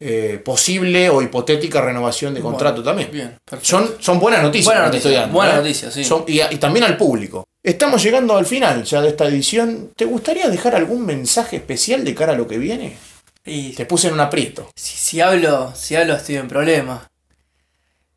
eh, 0.00 0.40
posible 0.44 1.08
o 1.08 1.22
hipotética 1.22 1.80
renovación 1.80 2.34
de 2.34 2.40
contrato 2.40 2.82
Bueno, 2.82 3.00
también. 3.02 3.10
Bien. 3.10 3.38
Son, 3.62 3.94
son 4.00 4.18
buenas 4.20 4.42
noticias. 4.42 4.66
Buena 4.74 4.90
que 4.90 4.90
te 4.90 4.96
noticia, 4.96 5.10
estoy 5.10 5.20
dando, 5.22 5.34
buena 5.38 5.52
¿eh? 5.54 5.56
noticia, 5.56 5.90
sí. 5.90 6.04
Son- 6.04 6.24
y, 6.26 6.40
y 6.42 6.56
también 6.58 6.84
al 6.84 6.96
público. 6.96 7.44
Estamos 7.62 8.02
llegando 8.02 8.36
al 8.36 8.46
final 8.46 8.84
ya 8.84 9.00
de 9.00 9.08
esta 9.08 9.26
edición. 9.26 9.90
¿Te 9.96 10.04
gustaría 10.04 10.48
dejar 10.48 10.74
algún 10.74 11.04
mensaje 11.06 11.56
especial 11.56 12.04
de 12.04 12.14
cara 12.14 12.32
a 12.32 12.36
lo 12.36 12.46
que 12.46 12.58
viene? 12.58 12.96
Y 13.44 13.70
Te 13.74 13.86
puse 13.86 14.08
en 14.08 14.14
un 14.14 14.20
aprieto. 14.20 14.70
si, 14.74 14.96
si 14.96 15.20
hablo, 15.20 15.72
si 15.74 15.94
hablo 15.96 16.14
estoy 16.14 16.36
en 16.36 16.48
problema. 16.48 17.08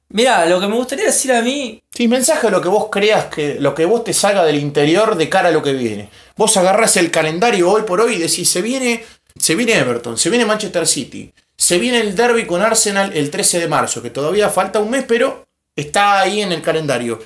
Mirá, 0.10 0.46
lo 0.48 0.60
que 0.60 0.68
me 0.68 0.76
gustaría 0.76 1.06
decir 1.06 1.32
a 1.32 1.42
mí, 1.42 1.82
Sí, 1.94 2.08
mensaje 2.08 2.50
lo 2.50 2.62
que 2.62 2.70
vos 2.70 2.88
creas 2.90 3.26
que 3.26 3.56
lo 3.60 3.76
que 3.76 3.86
vos 3.86 4.04
te 4.04 4.14
salga 4.14 4.44
del 4.44 4.56
interior 4.56 5.16
de 5.16 5.30
cara 5.30 5.50
a 5.50 5.52
lo 5.52 5.62
que 5.62 5.74
viene. 5.74 6.10
Vos 6.36 6.56
agarrás 6.58 6.98
el 6.98 7.12
calendario 7.12 7.70
hoy 7.70 7.84
por 7.84 8.02
hoy 8.02 8.16
y 8.16 8.20
decís, 8.20 8.50
se 8.50 8.62
viene, 8.62 9.04
se 9.38 9.56
viene 9.56 9.74
Everton, 9.74 10.18
se 10.18 10.30
viene 10.30 10.46
Manchester 10.46 10.88
City, 10.88 11.32
se 11.56 11.78
viene 11.78 12.00
el 12.00 12.16
derby 12.16 12.46
con 12.46 12.62
Arsenal 12.62 13.12
el 13.16 13.30
13 13.30 13.60
de 13.60 13.68
marzo, 13.68 14.02
que 14.02 14.10
todavía 14.10 14.50
falta 14.50 14.80
un 14.80 14.90
mes, 14.90 15.06
pero 15.08 15.46
está 15.76 16.22
ahí 16.22 16.42
en 16.42 16.52
el 16.52 16.62
calendario. 16.62 17.20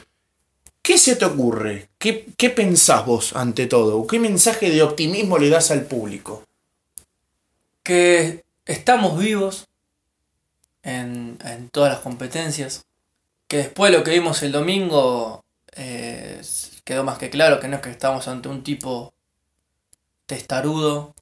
¿Qué 0.81 0.97
se 0.97 1.15
te 1.15 1.25
ocurre? 1.25 1.89
¿Qué, 1.97 2.25
qué 2.36 2.49
pensás 2.49 3.05
vos 3.05 3.34
ante 3.36 3.67
todo? 3.67 4.05
¿Qué 4.07 4.19
mensaje 4.19 4.69
de 4.69 4.81
optimismo 4.81 5.38
le 5.38 5.49
das 5.49 5.71
al 5.71 5.84
público? 5.84 6.43
que 7.84 8.43
estamos 8.65 9.19
vivos 9.19 9.67
en, 10.84 11.38
en 11.43 11.69
todas 11.69 11.91
las 11.91 12.01
competencias. 12.01 12.86
Que 13.47 13.57
después 13.57 13.91
de 13.91 13.97
lo 13.97 14.03
que 14.03 14.11
vimos 14.11 14.43
el 14.43 14.51
domingo 14.51 15.43
eh, 15.75 16.41
quedó 16.84 17.03
más 17.03 17.17
que 17.17 17.29
claro 17.29 17.59
que 17.59 17.67
no 17.67 17.77
es 17.77 17.81
que 17.81 17.89
estamos 17.89 18.27
ante 18.27 18.49
un 18.49 18.63
tipo 18.63 19.13
testarudo 20.25 21.15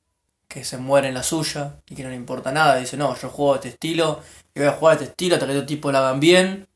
que 0.48 0.64
se 0.66 0.78
muere 0.78 1.08
en 1.08 1.14
la 1.14 1.24
suya 1.24 1.76
y 1.88 1.96
que 1.96 2.04
no 2.04 2.10
le 2.10 2.16
importa 2.16 2.52
nada. 2.52 2.76
Dice, 2.76 2.98
no, 2.98 3.16
yo 3.16 3.30
juego 3.30 3.54
de 3.54 3.58
este 3.60 3.70
estilo 3.70 4.22
y 4.54 4.60
voy 4.60 4.68
a 4.68 4.74
jugar 4.74 4.98
de 4.98 5.06
este 5.06 5.12
estilo 5.12 5.36
hasta 5.36 5.48
que 5.48 5.54
otro 5.54 5.66
tipo 5.66 5.92
lo 5.92 5.98
hagan 5.98 6.20
bien. 6.20 6.68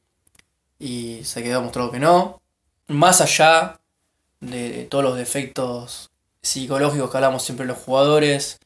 Y 0.79 1.23
se 1.23 1.43
quedó 1.43 1.61
mostrado 1.61 1.91
que 1.91 1.99
no. 1.99 2.41
Más 2.88 3.21
allá 3.21 3.79
de 4.39 4.88
todos 4.89 5.03
los 5.03 5.17
defectos 5.17 6.11
psicológicos 6.41 7.09
que 7.09 7.17
hablamos 7.17 7.43
siempre 7.43 7.65
los 7.65 7.77
jugadores, 7.77 8.59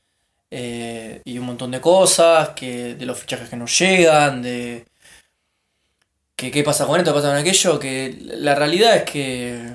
eh, 0.52 1.22
y 1.26 1.38
un 1.38 1.46
montón 1.46 1.72
de 1.72 1.82
cosas, 1.82 2.50
que 2.50 2.96
de 2.96 3.06
los 3.06 3.20
fichajes 3.20 3.50
que 3.50 3.56
nos 3.56 3.78
llegan, 3.78 4.42
de 4.42 4.86
que 6.36 6.52
qué 6.52 6.64
pasa 6.64 6.88
con 6.88 7.00
esto, 7.00 7.12
qué 7.12 7.20
pasa 7.20 7.30
con 7.30 7.38
aquello, 7.38 7.80
que 7.80 8.18
la 8.20 8.56
realidad 8.56 8.96
es 8.96 9.04
que 9.04 9.74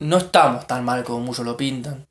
no 0.00 0.18
estamos 0.18 0.66
tan 0.66 0.84
mal 0.84 1.02
como 1.02 1.20
muchos 1.20 1.44
lo 1.44 1.56
pintan. 1.56 2.06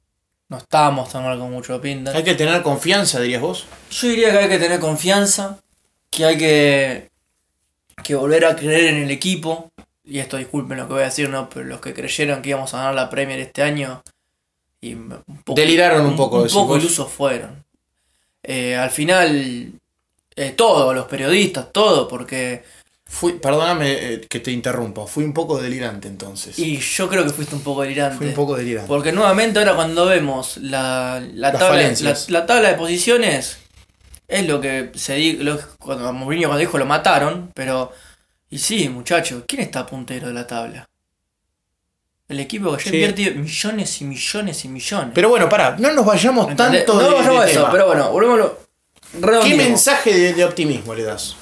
No 0.49 0.57
estamos 0.57 1.11
tan 1.11 1.23
mal 1.23 1.37
como 1.37 1.51
muchos 1.51 1.69
lo 1.69 1.81
pintan. 1.81 2.15
Hay 2.15 2.23
que 2.23 2.35
tener 2.35 2.61
confianza, 2.61 3.19
dirías 3.19 3.41
vos. 3.41 3.65
Yo 3.91 4.07
diría 4.07 4.31
que 4.31 4.37
hay 4.37 4.49
que 4.49 4.59
tener 4.59 4.79
confianza, 4.79 5.59
que 6.09 6.25
hay 6.25 6.37
que, 6.37 7.09
que 8.03 8.15
volver 8.15 8.45
a 8.45 8.55
creer 8.55 8.93
en 8.93 9.03
el 9.03 9.11
equipo. 9.11 9.71
Y 10.03 10.19
esto 10.19 10.37
disculpen 10.37 10.77
lo 10.77 10.87
que 10.87 10.93
voy 10.93 11.01
a 11.03 11.05
decir, 11.05 11.29
¿no? 11.29 11.49
Pero 11.49 11.65
los 11.65 11.79
que 11.79 11.93
creyeron 11.93 12.41
que 12.41 12.49
íbamos 12.49 12.73
a 12.73 12.77
ganar 12.77 12.95
la 12.95 13.09
Premier 13.09 13.39
este 13.39 13.63
año 13.63 14.03
y 14.81 14.95
un 14.95 15.23
poco, 15.45 15.59
Deliraron 15.59 16.05
un 16.05 16.17
poco, 16.17 16.41
un 16.41 16.49
poco 16.49 16.77
ilusos 16.77 17.09
fueron. 17.09 17.63
Eh, 18.43 18.75
al 18.75 18.91
final, 18.91 19.71
eh, 20.35 20.51
todos 20.51 20.93
los 20.93 21.05
periodistas, 21.07 21.71
todo, 21.71 22.07
porque 22.07 22.63
Fui, 23.13 23.33
perdóname 23.33 23.91
eh, 23.91 24.21
que 24.27 24.39
te 24.39 24.49
interrumpa, 24.49 25.05
fui 25.05 25.23
un 25.23 25.33
poco 25.33 25.61
delirante 25.61 26.07
entonces. 26.07 26.57
Y 26.57 26.79
yo 26.79 27.07
creo 27.07 27.23
que 27.23 27.29
fuiste 27.29 27.53
un 27.53 27.61
poco 27.61 27.83
delirante. 27.83 28.17
Fui 28.17 28.27
un 28.29 28.33
poco 28.33 28.55
delirante. 28.55 28.87
Porque 28.87 29.11
nuevamente 29.11 29.59
ahora 29.59 29.75
cuando 29.75 30.07
vemos 30.07 30.57
la, 30.57 31.23
la 31.33 31.51
Las 31.51 31.59
tabla, 31.59 32.15
la, 32.29 32.45
tabla 32.47 32.69
de 32.69 32.75
posiciones, 32.75 33.59
es 34.27 34.47
lo 34.47 34.59
que 34.59 34.89
se 34.95 35.13
dijo, 35.13 35.59
cuando 35.77 36.11
Mourinho 36.11 36.47
cuando 36.47 36.59
dijo 36.59 36.79
lo 36.79 36.87
mataron, 36.87 37.51
pero... 37.53 37.91
Y 38.49 38.57
sí, 38.57 38.89
muchachos, 38.89 39.43
¿quién 39.47 39.61
está 39.61 39.85
puntero 39.85 40.29
de 40.29 40.33
la 40.33 40.47
tabla? 40.47 40.89
El 42.29 42.39
equipo 42.39 42.71
que 42.75 42.83
ya 42.85 42.89
Sí. 42.91 42.95
invierte 42.95 43.31
millones 43.31 44.01
y 44.01 44.05
millones 44.05 44.65
y 44.65 44.67
millones. 44.69 45.11
Pero 45.13 45.29
bueno, 45.29 45.49
pará, 45.49 45.75
no 45.77 45.91
nos 45.91 46.05
vayamos 46.05 46.49
¿Entendés? 46.49 46.85
tanto 46.85 47.01
no 47.01 47.09
de, 47.09 47.15
vayamos 47.15 47.39
de 47.39 47.45
a 47.45 47.51
eso, 47.51 47.59
tema. 47.61 47.71
pero 47.71 47.87
bueno, 47.87 48.11
volvémoslo. 48.11 48.57
¿Qué 49.43 49.55
mensaje 49.55 50.13
de, 50.17 50.33
de 50.33 50.45
optimismo 50.45 50.95
le 50.95 51.03
das? 51.03 51.35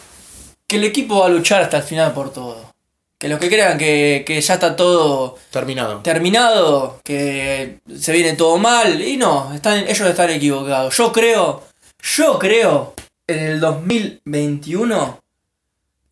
Que 0.67 0.77
el 0.77 0.84
equipo 0.84 1.19
va 1.19 1.27
a 1.27 1.29
luchar 1.29 1.61
hasta 1.61 1.77
el 1.77 1.84
final 1.84 2.11
por 2.13 2.34
todo. 2.34 2.71
Que 3.17 3.29
los 3.29 3.39
que 3.39 3.49
crean 3.49 3.77
que, 3.77 4.23
que 4.25 4.41
ya 4.41 4.55
está 4.55 4.75
todo 4.75 5.38
Terminado. 5.51 5.99
terminado, 5.99 6.99
que 7.03 7.79
se 7.95 8.11
viene 8.11 8.34
todo 8.34 8.57
mal, 8.57 8.99
y 8.99 9.15
no, 9.15 9.53
están, 9.53 9.77
ellos 9.88 10.01
están 10.01 10.32
equivocados. 10.32 10.97
Yo 10.97 11.11
creo, 11.11 11.63
yo 12.01 12.39
creo, 12.39 12.95
en 13.27 13.39
el 13.39 13.59
2021, 13.59 15.19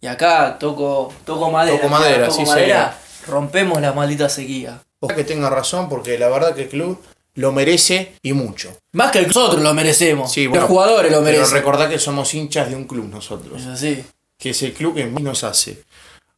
y 0.02 0.08
acá 0.08 0.58
toco, 0.60 1.12
toco 1.26 1.50
madera, 1.50 1.78
Toco 1.78 1.90
madera, 1.90 2.28
toco 2.28 2.38
sí, 2.38 2.46
madera, 2.46 2.98
rompemos 3.30 3.80
la 3.82 3.94
maldita 3.94 4.28
sequía. 4.30 4.82
Ojalá 5.00 5.16
que 5.18 5.24
tenga 5.24 5.50
razón 5.50 5.88
porque 5.90 6.18
la 6.18 6.28
verdad 6.30 6.54
que 6.56 6.64
el 6.64 6.70
club 6.70 7.02
lo 7.36 7.52
merece 7.54 8.14
y 8.22 8.34
mucho. 8.34 8.76
Más 8.94 9.12
que 9.12 9.22
nosotros 9.22 9.62
lo 9.62 9.74
merecemos, 9.74 10.32
Sí, 10.32 10.48
bueno, 10.48 10.62
los 10.64 10.70
jugadores 10.70 11.12
lo 11.12 11.24
Pero 11.24 11.38
merecen. 11.38 11.54
recordá 11.58 11.88
que 11.88 11.98
somos 12.00 12.34
hinchas 12.34 12.70
de 12.70 12.76
un 12.76 12.84
club 12.86 13.06
nosotros, 13.10 13.62
Es 13.62 13.68
así. 13.68 14.04
que 14.38 14.50
es 14.50 14.62
el 14.64 14.74
club 14.74 14.96
que 14.96 15.06
más 15.06 15.24
nos 15.24 15.44
hace. 15.44 15.82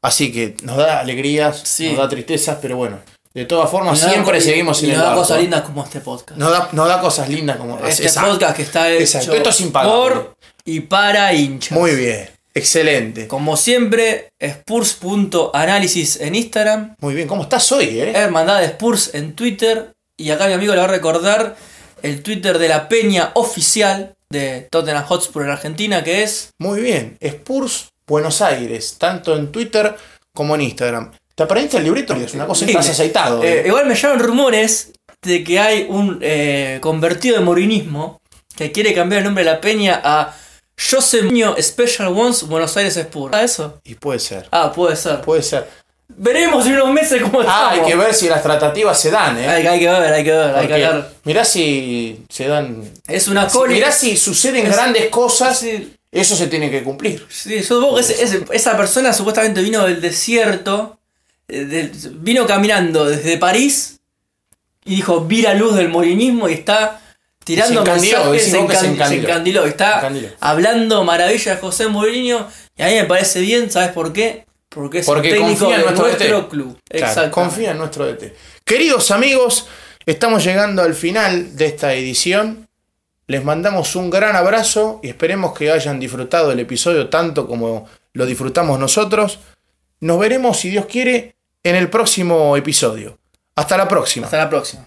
Así 0.03 0.31
que 0.31 0.55
nos 0.63 0.77
da 0.77 0.99
alegrías, 0.99 1.61
Sí. 1.63 1.89
nos 1.89 1.97
da 1.97 2.09
tristezas, 2.09 2.57
pero 2.61 2.75
bueno, 2.77 2.99
de 3.33 3.45
todas 3.45 3.69
formas 3.69 3.99
Y 3.99 4.01
da 4.03 4.09
siempre 4.11 4.41
seguimos 4.41 4.81
y 4.81 4.85
en 4.85 4.91
el 4.91 4.97
nos 4.97 5.03
da 5.05 5.09
barco. 5.11 5.21
cosas 5.23 5.39
lindas 5.41 5.61
como 5.61 5.83
este 5.83 5.99
podcast. 6.01 6.37
Nos 6.39 6.51
da, 6.51 6.69
nos 6.71 6.87
da 6.87 6.99
cosas 7.01 7.29
lindas 7.29 7.57
como 7.57 7.79
este 7.85 8.03
Exacto. 8.03 8.29
podcast 8.31 8.55
que 8.57 8.61
está 8.63 8.91
hecho 8.91 9.01
Exacto, 9.01 9.33
esto 9.33 9.49
es 9.49 9.61
impagable. 9.61 9.93
por 10.15 10.35
y 10.65 10.79
para 10.81 11.33
hinchas. 11.33 11.77
Muy 11.77 11.95
bien, 11.95 12.29
excelente. 12.53 13.27
Como 13.27 13.57
siempre, 13.57 14.29
Spurs.análisis 14.39 16.19
en 16.21 16.35
Instagram, 16.35 16.95
Muy 16.99 17.15
bien, 17.15 17.27
¿cómo 17.27 17.43
estás 17.43 17.71
hoy, 17.71 17.99
eh? 17.99 18.11
Hermandad 18.15 18.59
de 18.59 18.65
Spurs 18.67 19.11
en 19.13 19.33
Twitter. 19.33 19.93
Y 20.17 20.29
acá 20.31 20.47
mi 20.47 20.53
amigo 20.53 20.73
le 20.73 20.79
va 20.79 20.85
a 20.85 20.89
recordar 20.89 21.55
el 22.01 22.21
Twitter 22.21 22.59
de 22.59 22.67
la 22.67 22.87
peña 22.87 23.31
oficial 23.35 24.13
de 24.29 24.67
Tottenham 24.69 25.05
Hotspur 25.05 25.43
en 25.43 25.49
Argentina, 25.49 26.03
que 26.03 26.23
es. 26.23 26.51
Muy 26.59 26.81
bien, 26.81 27.17
Spurs 27.19 27.89
Buenos 28.07 28.41
Aires, 28.41 28.95
tanto 28.97 29.35
en 29.35 29.51
Twitter 29.51 29.95
como 30.33 30.55
en 30.55 30.61
Instagram. 30.61 31.11
¿Te 31.35 31.43
aprendiste 31.43 31.77
el 31.77 31.83
librito? 31.83 32.13
Es 32.15 32.33
una 32.33 32.45
cosa, 32.45 32.65
estás 32.65 32.89
aceitado. 32.89 33.43
Eh, 33.43 33.61
eh. 33.61 33.67
igual 33.67 33.85
me 33.85 33.95
llevan 33.95 34.19
rumores 34.19 34.91
de 35.21 35.43
que 35.43 35.59
hay 35.59 35.85
un 35.89 36.19
eh, 36.21 36.79
convertido 36.81 37.37
de 37.37 37.45
morinismo 37.45 38.21
que 38.55 38.71
quiere 38.71 38.93
cambiar 38.93 39.19
el 39.19 39.25
nombre 39.25 39.43
de 39.43 39.51
la 39.51 39.61
peña 39.61 40.01
a 40.03 40.35
José 40.77 41.23
Muñoz 41.23 41.57
Special 41.61 42.07
Ones 42.09 42.43
Buenos 42.43 42.75
Aires 42.77 42.97
Spurs. 42.97 43.33
¿Ah, 43.35 43.43
eso? 43.43 43.79
Y 43.83 43.95
puede 43.95 44.19
ser, 44.19 44.47
Ah, 44.51 44.71
puede 44.73 44.95
ser. 44.95 45.21
puede 45.21 45.43
ser. 45.43 45.67
Veremos 46.13 46.65
en 46.65 46.73
unos 46.73 46.89
meses 46.93 47.21
cómo 47.21 47.41
Ah, 47.47 47.69
hay 47.71 47.81
que 47.83 47.95
ver 47.95 48.13
si 48.13 48.27
las 48.27 48.43
tratativas 48.43 48.99
se 48.99 49.11
dan, 49.11 49.37
¿eh? 49.37 49.47
Hay, 49.47 49.65
hay 49.65 49.79
que 49.79 49.87
ver, 49.87 50.13
hay 50.13 50.23
que 50.23 50.31
ver, 50.31 50.55
hay 50.55 50.67
que 50.67 50.73
ver. 50.73 51.05
mirá 51.23 51.45
si 51.45 52.25
se 52.29 52.47
dan. 52.47 52.83
Es 53.07 53.27
una 53.27 53.47
coli. 53.47 53.75
mirá 53.75 53.91
si 53.91 54.17
suceden 54.17 54.65
es- 54.67 54.73
grandes 54.75 55.07
cosas, 55.09 55.59
Sí, 55.59 55.95
eso 56.11 56.35
se 56.35 56.47
tiene 56.47 56.69
que 56.69 56.83
cumplir. 56.83 57.25
Sí, 57.29 57.57
yo 57.57 57.63
supongo 57.63 57.95
que 57.95 58.01
ese- 58.01 58.23
ese- 58.23 58.45
esa 58.51 58.75
persona 58.75 59.13
supuestamente 59.13 59.61
vino 59.61 59.85
del 59.85 60.01
desierto, 60.01 60.97
eh, 61.47 61.63
del- 61.65 61.91
vino 62.15 62.45
caminando 62.45 63.05
desde 63.05 63.37
París 63.37 63.99
y 64.83 64.95
dijo, 64.97 65.21
vi 65.21 65.41
la 65.43 65.53
luz 65.53 65.75
del 65.75 65.87
morinismo 65.89 66.49
y 66.49 66.53
está 66.53 67.00
tirando 67.43 67.83
Se 67.85 67.91
mensajes, 67.91 68.43
se 68.43 68.57
encan- 68.59 68.85
encandiló. 68.85 69.27
encandiló, 69.29 69.65
está 69.65 69.95
Encandiló. 69.99 70.27
hablando 70.39 71.03
maravillas 71.03 71.55
de 71.55 71.61
José 71.61 71.87
Mourinho 71.87 72.47
y 72.77 72.81
a 72.81 72.87
mí 72.87 72.93
me 72.95 73.05
parece 73.05 73.39
bien, 73.41 73.69
¿sabes 73.71 73.89
por 73.91 74.13
qué? 74.13 74.45
Porque 74.69 74.99
es 74.99 75.05
Porque 75.05 75.29
un 75.33 75.37
técnico 75.37 75.59
confía 75.65 75.75
en 75.75 75.81
de 75.95 75.99
nuestro 75.99 76.49
club. 76.49 76.79
Claro, 76.89 77.31
confía 77.31 77.71
en 77.71 77.77
nuestro 77.77 78.05
DT. 78.05 78.33
Queridos 78.63 79.11
amigos, 79.11 79.67
estamos 80.05 80.43
llegando 80.45 80.81
al 80.81 80.95
final 80.95 81.57
de 81.57 81.65
esta 81.65 81.93
edición. 81.93 82.67
Les 83.27 83.43
mandamos 83.43 83.95
un 83.95 84.09
gran 84.09 84.35
abrazo 84.35 84.99
y 85.03 85.09
esperemos 85.09 85.53
que 85.57 85.71
hayan 85.71 85.99
disfrutado 85.99 86.51
el 86.51 86.59
episodio 86.59 87.09
tanto 87.09 87.47
como 87.47 87.87
lo 88.13 88.25
disfrutamos 88.25 88.79
nosotros. 88.79 89.39
Nos 89.99 90.19
veremos, 90.19 90.59
si 90.59 90.69
Dios 90.69 90.85
quiere, 90.85 91.35
en 91.63 91.75
el 91.75 91.89
próximo 91.89 92.55
episodio. 92.57 93.17
Hasta 93.55 93.75
la 93.77 93.87
próxima. 93.87 94.25
Hasta 94.25 94.37
la 94.37 94.49
próxima. 94.49 94.83